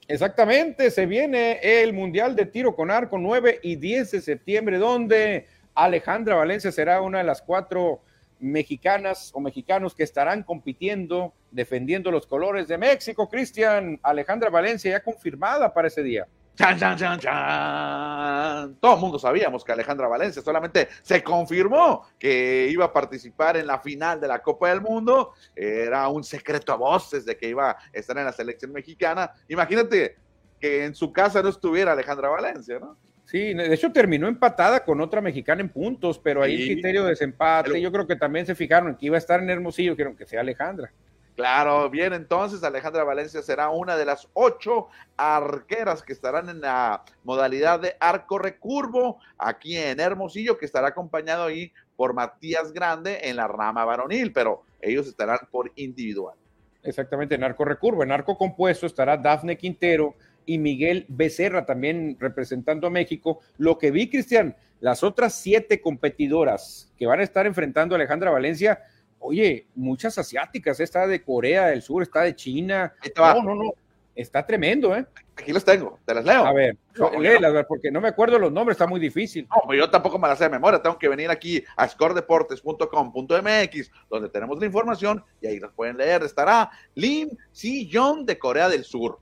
Exactamente, 0.09 0.91
se 0.91 1.07
viene 1.07 1.61
el 1.63 1.93
Mundial 1.93 2.35
de 2.35 2.47
Tiro 2.47 2.75
con 2.75 2.91
Arco 2.91 3.17
9 3.17 3.61
y 3.63 3.77
10 3.77 4.11
de 4.11 4.21
septiembre, 4.21 4.79
donde 4.79 5.47
Alejandra 5.73 6.35
Valencia 6.35 6.73
será 6.73 7.01
una 7.01 7.19
de 7.19 7.25
las 7.25 7.43
cuatro 7.43 8.01
mexicanas 8.41 9.31
o 9.35 9.39
mexicanos 9.39 9.95
que 9.95 10.03
estarán 10.03 10.43
compitiendo, 10.43 11.35
defendiendo 11.53 12.11
los 12.11 12.27
colores 12.27 12.67
de 12.67 12.77
México. 12.77 13.29
Cristian, 13.29 14.01
Alejandra 14.03 14.51
Valencia 14.51 14.91
ya 14.91 15.01
confirmada 15.05 15.73
para 15.73 15.87
ese 15.87 16.03
día. 16.03 16.27
Chan, 16.59 16.77
chan, 16.77 16.97
chan, 16.99 17.21
chan. 17.21 18.75
Todo 18.81 18.95
el 18.97 19.01
mundo 19.01 19.17
sabíamos 19.17 19.65
que 19.65 19.71
Alejandra 19.71 20.09
Valencia 20.09 20.43
solamente 20.43 20.89
se 21.03 21.23
confirmó 21.23 22.09
que 22.19 22.67
iba 22.69 22.87
a 22.87 22.93
participar 22.93 23.57
en 23.59 23.69
la 23.69 23.79
final 23.79 24.21
de 24.21 24.27
la 24.27 24.41
Copa 24.41 24.69
del 24.71 24.81
Mundo. 24.81 25.35
Era 25.55 26.09
un 26.09 26.25
secreto 26.25 26.73
a 26.73 26.77
voces 26.77 27.25
de 27.25 27.37
que 27.37 27.49
iba 27.49 27.71
a 27.71 27.79
estar 27.93 28.19
en 28.19 28.25
la 28.25 28.33
selección 28.33 28.73
mexicana. 28.73 29.31
Imagínate 29.47 30.17
que 30.59 30.85
en 30.85 30.97
su 30.97 31.13
casa 31.13 31.41
no 31.45 31.51
estuviera 31.51 31.93
Alejandra 31.93 32.29
Valencia, 32.29 32.81
¿no? 32.81 32.97
Sí, 33.25 33.55
de 33.55 33.73
hecho 33.73 33.93
terminó 33.93 34.27
empatada 34.27 34.85
con 34.85 35.01
otra 35.01 35.21
mexicana 35.21 35.61
en 35.61 35.69
puntos, 35.69 36.19
pero 36.19 36.43
ahí 36.43 36.61
el 36.61 36.75
criterio 36.75 37.05
de 37.05 37.11
desempate, 37.11 37.81
yo 37.81 37.93
creo 37.93 38.05
que 38.05 38.17
también 38.17 38.47
se 38.47 38.57
fijaron 38.57 38.97
que 38.97 39.07
iba 39.07 39.15
a 39.15 39.19
estar 39.19 39.41
en 39.41 39.49
Hermosillo, 39.49 39.95
quiero 39.95 40.17
que 40.17 40.27
sea 40.27 40.41
Alejandra. 40.41 40.91
Claro, 41.39 41.89
bien, 41.89 42.14
entonces 42.14 42.64
Alejandra 42.64 43.05
Valencia 43.05 43.41
será 43.43 43.68
una 43.68 43.97
de 43.97 44.05
las 44.05 44.26
ocho 44.32 44.89
arqueras 45.16 46.03
que 46.03 46.12
estarán 46.12 46.49
en 46.49 46.61
la 46.61 47.05
modalidad 47.22 47.78
de 47.78 47.95
arco 48.01 48.41
recurvo 48.41 49.20
aquí 49.39 49.76
en 49.76 50.01
Hermosillo, 50.01 50.59
que 50.59 50.66
estará 50.66 50.89
acompañado 50.89 51.45
ahí 51.45 51.72
por 51.95 52.12
Matías 52.12 52.72
Grande 52.72 53.20
en 53.22 53.36
la 53.36 53.47
rama 53.47 53.84
varonil, 53.84 54.32
pero 54.32 54.64
ellos 54.80 55.07
estarán 55.07 55.39
por 55.49 55.70
individual. 55.76 56.34
Exactamente, 56.82 57.39
narco 57.39 57.64
recurvo. 57.64 58.03
En 58.03 58.09
narco 58.09 58.36
compuesto 58.36 58.86
estará 58.86 59.16
Dafne 59.16 59.57
Quintero 59.57 60.16
y 60.45 60.59
Miguel 60.59 61.07
Becerra 61.07 61.64
también 61.64 62.16
representando 62.18 62.89
a 62.89 62.91
México. 62.91 63.39
Lo 63.59 63.78
que 63.78 63.93
vi, 63.93 64.11
Cristian, 64.11 64.57
las 64.80 65.05
otras 65.05 65.36
siete 65.36 65.80
competidoras 65.80 66.93
que 66.99 67.07
van 67.07 67.20
a 67.20 67.22
estar 67.22 67.47
enfrentando 67.47 67.95
a 67.95 67.97
Alejandra 67.97 68.32
Valencia, 68.32 68.80
oye, 69.19 69.66
muchas 69.75 70.16
asiáticas, 70.19 70.81
está 70.81 71.07
de 71.07 71.23
Corea 71.23 71.66
del 71.66 71.83
Sur, 71.83 72.03
está 72.03 72.23
de 72.23 72.35
China. 72.35 72.95
No, 73.16 73.43
no, 73.43 73.55
no, 73.55 73.73
está 74.14 74.45
tremendo, 74.45 74.97
¿eh? 74.97 75.07
Aquí 75.37 75.53
los 75.53 75.64
tengo, 75.64 76.01
te 76.05 76.14
las 76.14 76.25
leo. 76.25 76.45
A 76.45 76.53
ver, 76.53 76.77
léelas, 77.21 77.64
porque 77.69 77.93
no 77.93 78.01
me 78.01 78.09
acuerdo 78.09 78.41
los 78.41 78.51
nombres, 78.51 78.75
está 78.75 78.89
muy 78.89 78.99
difícil. 78.99 79.47
No, 79.49 79.62
pues 79.66 79.79
yo 79.79 79.89
tampoco 79.89 80.19
me 80.19 80.27
las 80.27 80.39
sé 80.39 80.45
de 80.45 80.51
memoria, 80.51 80.83
tengo 80.83 80.99
que 80.99 81.09
venir 81.09 81.31
aquí 81.31 81.62
a 81.77 81.87
scoredeportes.com.mx, 81.87 83.91
donde 84.11 84.29
tenemos 84.31 84.59
la 84.59 84.66
información 84.66 85.25
y 85.41 85.47
ahí 85.47 85.61
las 85.61 85.71
pueden 85.73 85.97
leer. 85.97 86.25
Estará 86.25 86.71
Lim 86.97 87.31
Si-young 87.53 88.25
de 88.25 88.37
Corea 88.39 88.69
del 88.69 88.83
Sur. 88.85 89.21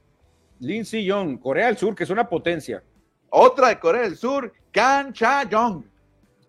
Lin 0.61 0.87
Si-young, 0.87 1.39
Corea 1.39 1.67
del 1.67 1.77
Sur, 1.77 1.95
que 1.95 2.05
es 2.05 2.11
una 2.11 2.27
potencia. 2.27 2.83
Otra 3.29 3.69
de 3.69 3.79
Corea 3.79 4.03
del 4.03 4.17
Sur, 4.17 4.51
Kan 4.73 5.13
Cha-young. 5.13 5.85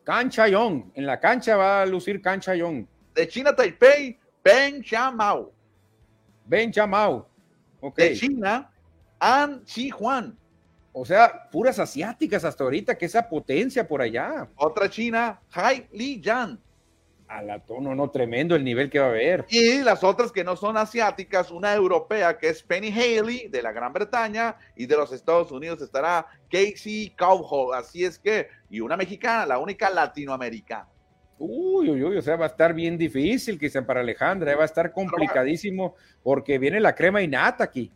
Kan 0.05 0.29
Cha-young, 0.29 0.91
en 0.95 1.05
la 1.05 1.19
cancha 1.19 1.57
va 1.57 1.81
a 1.81 1.85
lucir 1.85 2.21
Kan 2.21 2.39
Cha-young. 2.39 2.87
De 3.17 3.27
China 3.27 3.55
Taipei, 3.55 4.15
Ben 4.43 4.83
Cha-mao. 4.83 5.51
Ben 6.45 6.71
Cha-mao. 6.71 7.27
Okay. 7.81 8.09
De 8.09 8.15
China, 8.15 8.71
An 9.19 9.65
Chi-Juan. 9.65 10.37
O 10.93 11.03
sea, 11.03 11.49
puras 11.51 11.79
asiáticas 11.79 12.45
hasta 12.45 12.63
ahorita, 12.63 12.95
que 12.95 13.07
esa 13.07 13.27
potencia 13.27 13.87
por 13.87 14.03
allá. 14.03 14.47
Otra 14.55 14.87
china, 14.87 15.41
Hai 15.51 15.87
Li 15.93 16.21
Yan. 16.21 16.61
A 17.27 17.41
la 17.41 17.59
tono, 17.59 17.95
no, 17.95 18.11
tremendo 18.11 18.55
el 18.55 18.63
nivel 18.63 18.91
que 18.91 18.99
va 18.99 19.07
a 19.07 19.09
haber. 19.09 19.45
Y 19.49 19.79
las 19.79 20.03
otras 20.03 20.31
que 20.31 20.43
no 20.43 20.55
son 20.55 20.77
asiáticas, 20.77 21.49
una 21.49 21.73
europea 21.73 22.37
que 22.37 22.49
es 22.49 22.61
Penny 22.61 22.91
Haley 22.91 23.47
de 23.47 23.63
la 23.63 23.71
Gran 23.71 23.93
Bretaña 23.93 24.57
y 24.75 24.85
de 24.85 24.95
los 24.95 25.11
Estados 25.11 25.51
Unidos 25.51 25.81
estará 25.81 26.27
Casey 26.51 27.15
Cowhall. 27.17 27.73
Así 27.73 28.05
es 28.05 28.19
que, 28.19 28.47
y 28.69 28.79
una 28.79 28.95
mexicana, 28.95 29.47
la 29.47 29.57
única 29.57 29.89
latinoamericana. 29.89 30.87
Uy, 31.39 31.89
uy, 31.89 32.03
uy, 32.03 32.17
o 32.17 32.21
sea, 32.21 32.35
va 32.35 32.45
a 32.45 32.49
estar 32.49 32.73
bien 32.73 32.97
difícil, 32.97 33.59
quizá 33.59 33.85
para 33.85 33.99
Alejandra, 33.99 34.55
va 34.55 34.63
a 34.63 34.65
estar 34.65 34.91
complicadísimo 34.91 35.95
porque 36.23 36.57
viene 36.57 36.79
la 36.79 36.95
crema 36.95 37.21
y 37.21 37.27
nata 37.27 37.63
aquí. 37.63 37.91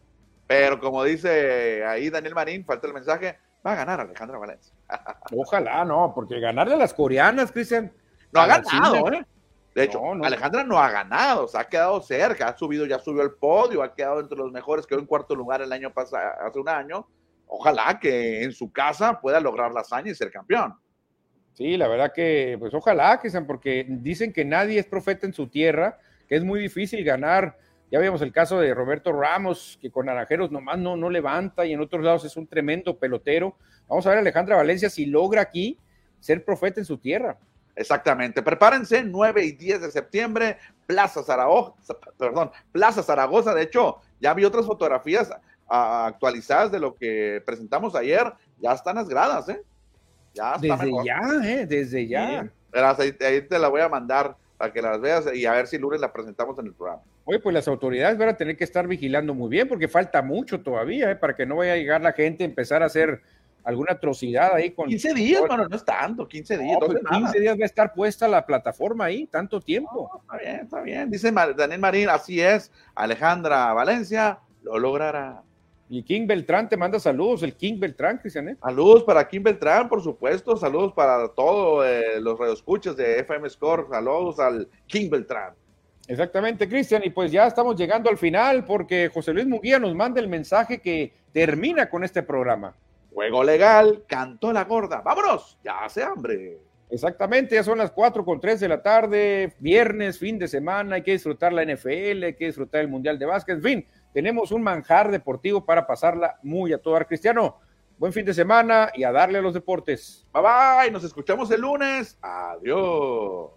Pero 0.48 0.80
como 0.80 1.04
dice 1.04 1.86
ahí 1.86 2.10
Daniel 2.10 2.36
Marín, 2.36 2.66
falta 2.66 2.88
el 2.88 2.94
mensaje, 2.94 3.38
va 3.66 3.74
a 3.74 3.76
ganar 3.76 4.02
Alejandra 4.02 4.38
Valencia. 4.38 4.74
Ojalá, 5.36 5.84
no, 5.86 6.12
porque 6.14 6.40
ganarle 6.40 6.76
a 6.76 6.78
las 6.78 6.94
coreanas, 6.94 7.52
Cristian, 7.52 7.92
no 8.32 8.42
ha 8.42 8.48
ganado, 8.48 9.12
¿eh? 9.12 9.26
De 9.74 9.84
hecho, 9.84 10.02
Alejandra 10.22 10.66
no 10.66 10.80
ha 10.80 10.92
ganado, 10.92 11.48
se 11.48 11.58
ha 11.58 11.64
quedado 11.64 12.02
cerca, 12.02 12.50
ha 12.50 12.58
subido, 12.58 12.86
ya 12.86 13.00
subió 13.00 13.22
al 13.22 13.32
podio, 13.32 13.82
ha 13.82 13.96
quedado 13.96 14.20
entre 14.20 14.38
los 14.38 14.52
mejores, 14.52 14.86
quedó 14.86 15.00
en 15.00 15.06
cuarto 15.06 15.34
lugar 15.34 15.62
el 15.62 15.72
año 15.72 15.94
pasado, 15.94 16.30
hace 16.46 16.60
un 16.60 16.68
año. 16.68 17.08
Ojalá 17.48 17.98
que 18.00 18.44
en 18.44 18.52
su 18.52 18.72
casa 18.72 19.20
pueda 19.22 19.40
lograr 19.40 19.72
la 19.72 19.82
hazaña 19.82 20.12
y 20.12 20.16
ser 20.16 20.30
campeón. 20.30 20.76
Sí, 21.62 21.78
la 21.78 21.88
verdad 21.88 22.12
que, 22.12 22.56
pues 22.58 22.74
ojalá 22.74 23.20
que 23.20 23.30
sean, 23.30 23.46
porque 23.46 23.86
dicen 23.88 24.34
que 24.34 24.44
nadie 24.44 24.80
es 24.80 24.88
profeta 24.88 25.28
en 25.28 25.34
su 25.34 25.46
tierra, 25.46 26.00
que 26.28 26.36
es 26.36 26.44
muy 26.44 26.60
difícil 26.60 27.04
ganar. 27.04 27.56
Ya 27.92 28.00
vimos 28.00 28.24
el 28.24 28.32
caso 28.32 28.60
de 28.60 28.74
Roberto 28.74 29.14
Ramos, 29.14 29.78
que 29.80 29.92
con 29.92 30.08
Naranjeros 30.08 30.50
nomás 30.50 30.80
no, 30.80 30.98
no 30.98 31.08
levanta 31.12 31.64
y 31.64 31.74
en 31.74 31.80
otros 31.80 32.04
lados 32.04 32.26
es 32.26 32.36
un 32.36 32.48
tremendo 32.48 32.98
pelotero. 32.98 33.58
Vamos 33.88 34.04
a 34.08 34.10
ver 34.10 34.18
a 34.18 34.22
Alejandra 34.22 34.56
Valencia 34.56 34.90
si 34.90 35.06
logra 35.06 35.42
aquí 35.42 35.78
ser 36.20 36.44
profeta 36.44 36.80
en 36.80 36.86
su 36.86 36.98
tierra. 36.98 37.38
Exactamente. 37.76 38.42
Prepárense, 38.42 39.04
9 39.04 39.46
y 39.46 39.52
10 39.52 39.82
de 39.82 39.92
septiembre, 39.92 40.58
Plaza 40.88 41.22
Zaragoza, 41.22 41.76
perdón, 42.18 42.50
Plaza 42.72 43.04
Zaragoza. 43.04 43.54
De 43.54 43.62
hecho, 43.62 43.98
ya 44.20 44.34
vi 44.34 44.46
otras 44.46 44.66
fotografías 44.66 45.32
actualizadas 45.68 46.72
de 46.72 46.80
lo 46.80 46.96
que 46.96 47.44
presentamos 47.46 47.94
ayer. 47.94 48.34
Ya 48.58 48.72
están 48.74 48.96
las 48.96 49.08
gradas, 49.08 49.48
¿eh? 49.50 49.62
Ya 50.34 50.58
Desde 50.60 50.92
ya, 51.06 51.22
¿eh? 51.44 51.66
Desde 51.66 52.08
ya. 52.08 52.50
ahí, 52.74 53.42
te 53.42 53.60
la 53.60 53.68
voy 53.68 53.82
a 53.82 53.90
mandar 53.90 54.36
para 54.58 54.72
que 54.72 54.82
las 54.82 55.02
veas 55.02 55.26
y 55.34 55.46
a 55.46 55.54
ver 55.54 55.68
si 55.68 55.78
lunes 55.78 56.00
la 56.00 56.14
presentamos 56.14 56.58
en 56.60 56.68
el 56.68 56.74
programa. 56.74 57.02
Oye, 57.26 57.40
pues 57.40 57.54
las 57.54 57.68
autoridades 57.68 58.18
van 58.18 58.30
a 58.30 58.38
tener 58.38 58.58
que 58.58 58.64
estar 58.64 58.88
vigilando 58.88 59.34
muy 59.34 59.50
bien 59.50 59.68
porque 59.68 59.88
falta 59.88 60.22
mucho 60.22 60.62
todavía, 60.62 61.12
¿eh? 61.12 61.16
Para 61.16 61.36
que 61.36 61.46
no 61.46 61.58
vaya 61.58 61.74
a 61.74 61.78
llegar 61.78 62.02
la 62.02 62.14
gente 62.14 62.44
a 62.44 62.48
empezar 62.48 62.82
a 62.84 62.86
hacer 62.86 63.22
alguna 63.64 63.94
atrocidad 63.94 64.56
ahí 64.56 64.72
con... 64.72 64.88
15 64.88 65.14
días, 65.14 65.42
bueno, 65.48 65.68
no 65.68 65.76
es 65.76 65.86
tanto, 65.86 66.28
15 66.28 66.58
días. 66.58 66.78
15 66.80 67.00
pues, 67.10 67.34
días 67.34 67.58
va 67.58 67.64
a 67.64 67.66
estar 67.66 67.94
puesta 67.94 68.28
la 68.28 68.46
plataforma 68.46 69.06
ahí, 69.06 69.28
tanto 69.28 69.62
tiempo. 69.62 70.22
está 70.22 70.38
bien, 70.38 70.60
está 70.62 70.82
bien. 70.82 71.12
Dice 71.12 71.32
Daniel 71.32 71.80
Marín, 71.80 72.10
así 72.10 72.42
es, 72.42 72.72
Alejandra 72.96 73.74
Valencia 73.74 74.40
lo 74.64 74.80
logrará. 74.80 75.44
Y 75.94 76.04
King 76.04 76.26
Beltrán 76.26 76.70
te 76.70 76.78
manda 76.78 77.02
saludos, 77.02 77.44
el 77.44 77.54
King 77.54 77.78
Beltrán, 77.78 78.18
Cristian. 78.18 78.48
¿eh? 78.48 78.56
Saludos 78.64 79.04
para 79.04 79.28
King 79.28 79.44
Beltrán, 79.44 79.90
por 79.90 80.02
supuesto. 80.02 80.56
Saludos 80.56 80.94
para 80.94 81.28
todos 81.28 81.86
eh, 81.86 82.22
los 82.22 82.40
radioescuchas 82.40 82.96
de 82.96 83.20
FM 83.20 83.50
Score. 83.50 83.90
Saludos 83.90 84.40
al 84.40 84.70
King 84.88 85.10
Beltrán. 85.10 85.54
Exactamente, 86.08 86.70
Cristian. 86.70 87.02
Y 87.04 87.10
pues 87.10 87.30
ya 87.30 87.46
estamos 87.46 87.76
llegando 87.76 88.10
al 88.10 88.18
final 88.18 88.64
porque 88.64 89.10
José 89.14 89.34
Luis 89.34 89.46
Muguía 89.46 89.80
nos 89.80 89.94
manda 89.94 90.22
el 90.22 90.30
mensaje 90.30 90.80
que 90.80 91.12
termina 91.34 91.90
con 91.90 92.06
este 92.06 92.24
programa. 92.24 92.74
Juego 93.14 93.44
legal, 93.44 94.06
cantó 94.08 94.54
la 94.54 94.64
gorda. 94.64 95.02
Vámonos, 95.02 95.60
ya 95.62 95.84
hace 95.84 96.04
hambre. 96.04 96.58
Exactamente, 96.90 97.56
ya 97.56 97.64
son 97.64 97.78
las 97.78 97.92
4 97.92 98.24
con 98.24 98.40
3 98.40 98.62
de 98.62 98.68
la 98.68 98.82
tarde, 98.82 99.54
viernes, 99.60 100.20
fin 100.20 100.38
de 100.38 100.50
semana, 100.50 100.96
hay 100.96 101.04
que 101.04 101.14
disfrutar 101.14 101.54
la 101.54 101.64
NFL, 101.64 102.24
hay 102.24 102.34
que 102.34 102.48
disfrutar 102.48 102.82
el 102.82 102.90
Mundial 102.90 103.18
de 103.18 103.26
Básquet, 103.26 103.56
en 103.56 103.64
fin, 103.64 103.88
tenemos 104.14 104.52
un 104.52 104.62
manjar 104.62 105.12
deportivo 105.12 105.66
para 105.66 105.88
pasarla 105.88 106.38
muy 106.44 106.74
a 106.74 106.78
todo 106.78 106.96
ar 106.96 107.08
cristiano. 107.08 107.58
Buen 107.98 108.14
fin 108.14 108.26
de 108.26 108.34
semana 108.34 108.92
y 108.96 109.04
a 109.04 109.12
darle 109.12 109.38
a 109.38 109.42
los 109.42 109.54
deportes. 109.54 110.26
Bye 110.34 110.44
bye, 110.44 110.92
nos 110.92 111.04
escuchamos 111.04 111.52
el 111.52 111.62
lunes. 111.62 112.18
Adiós. 112.22 113.52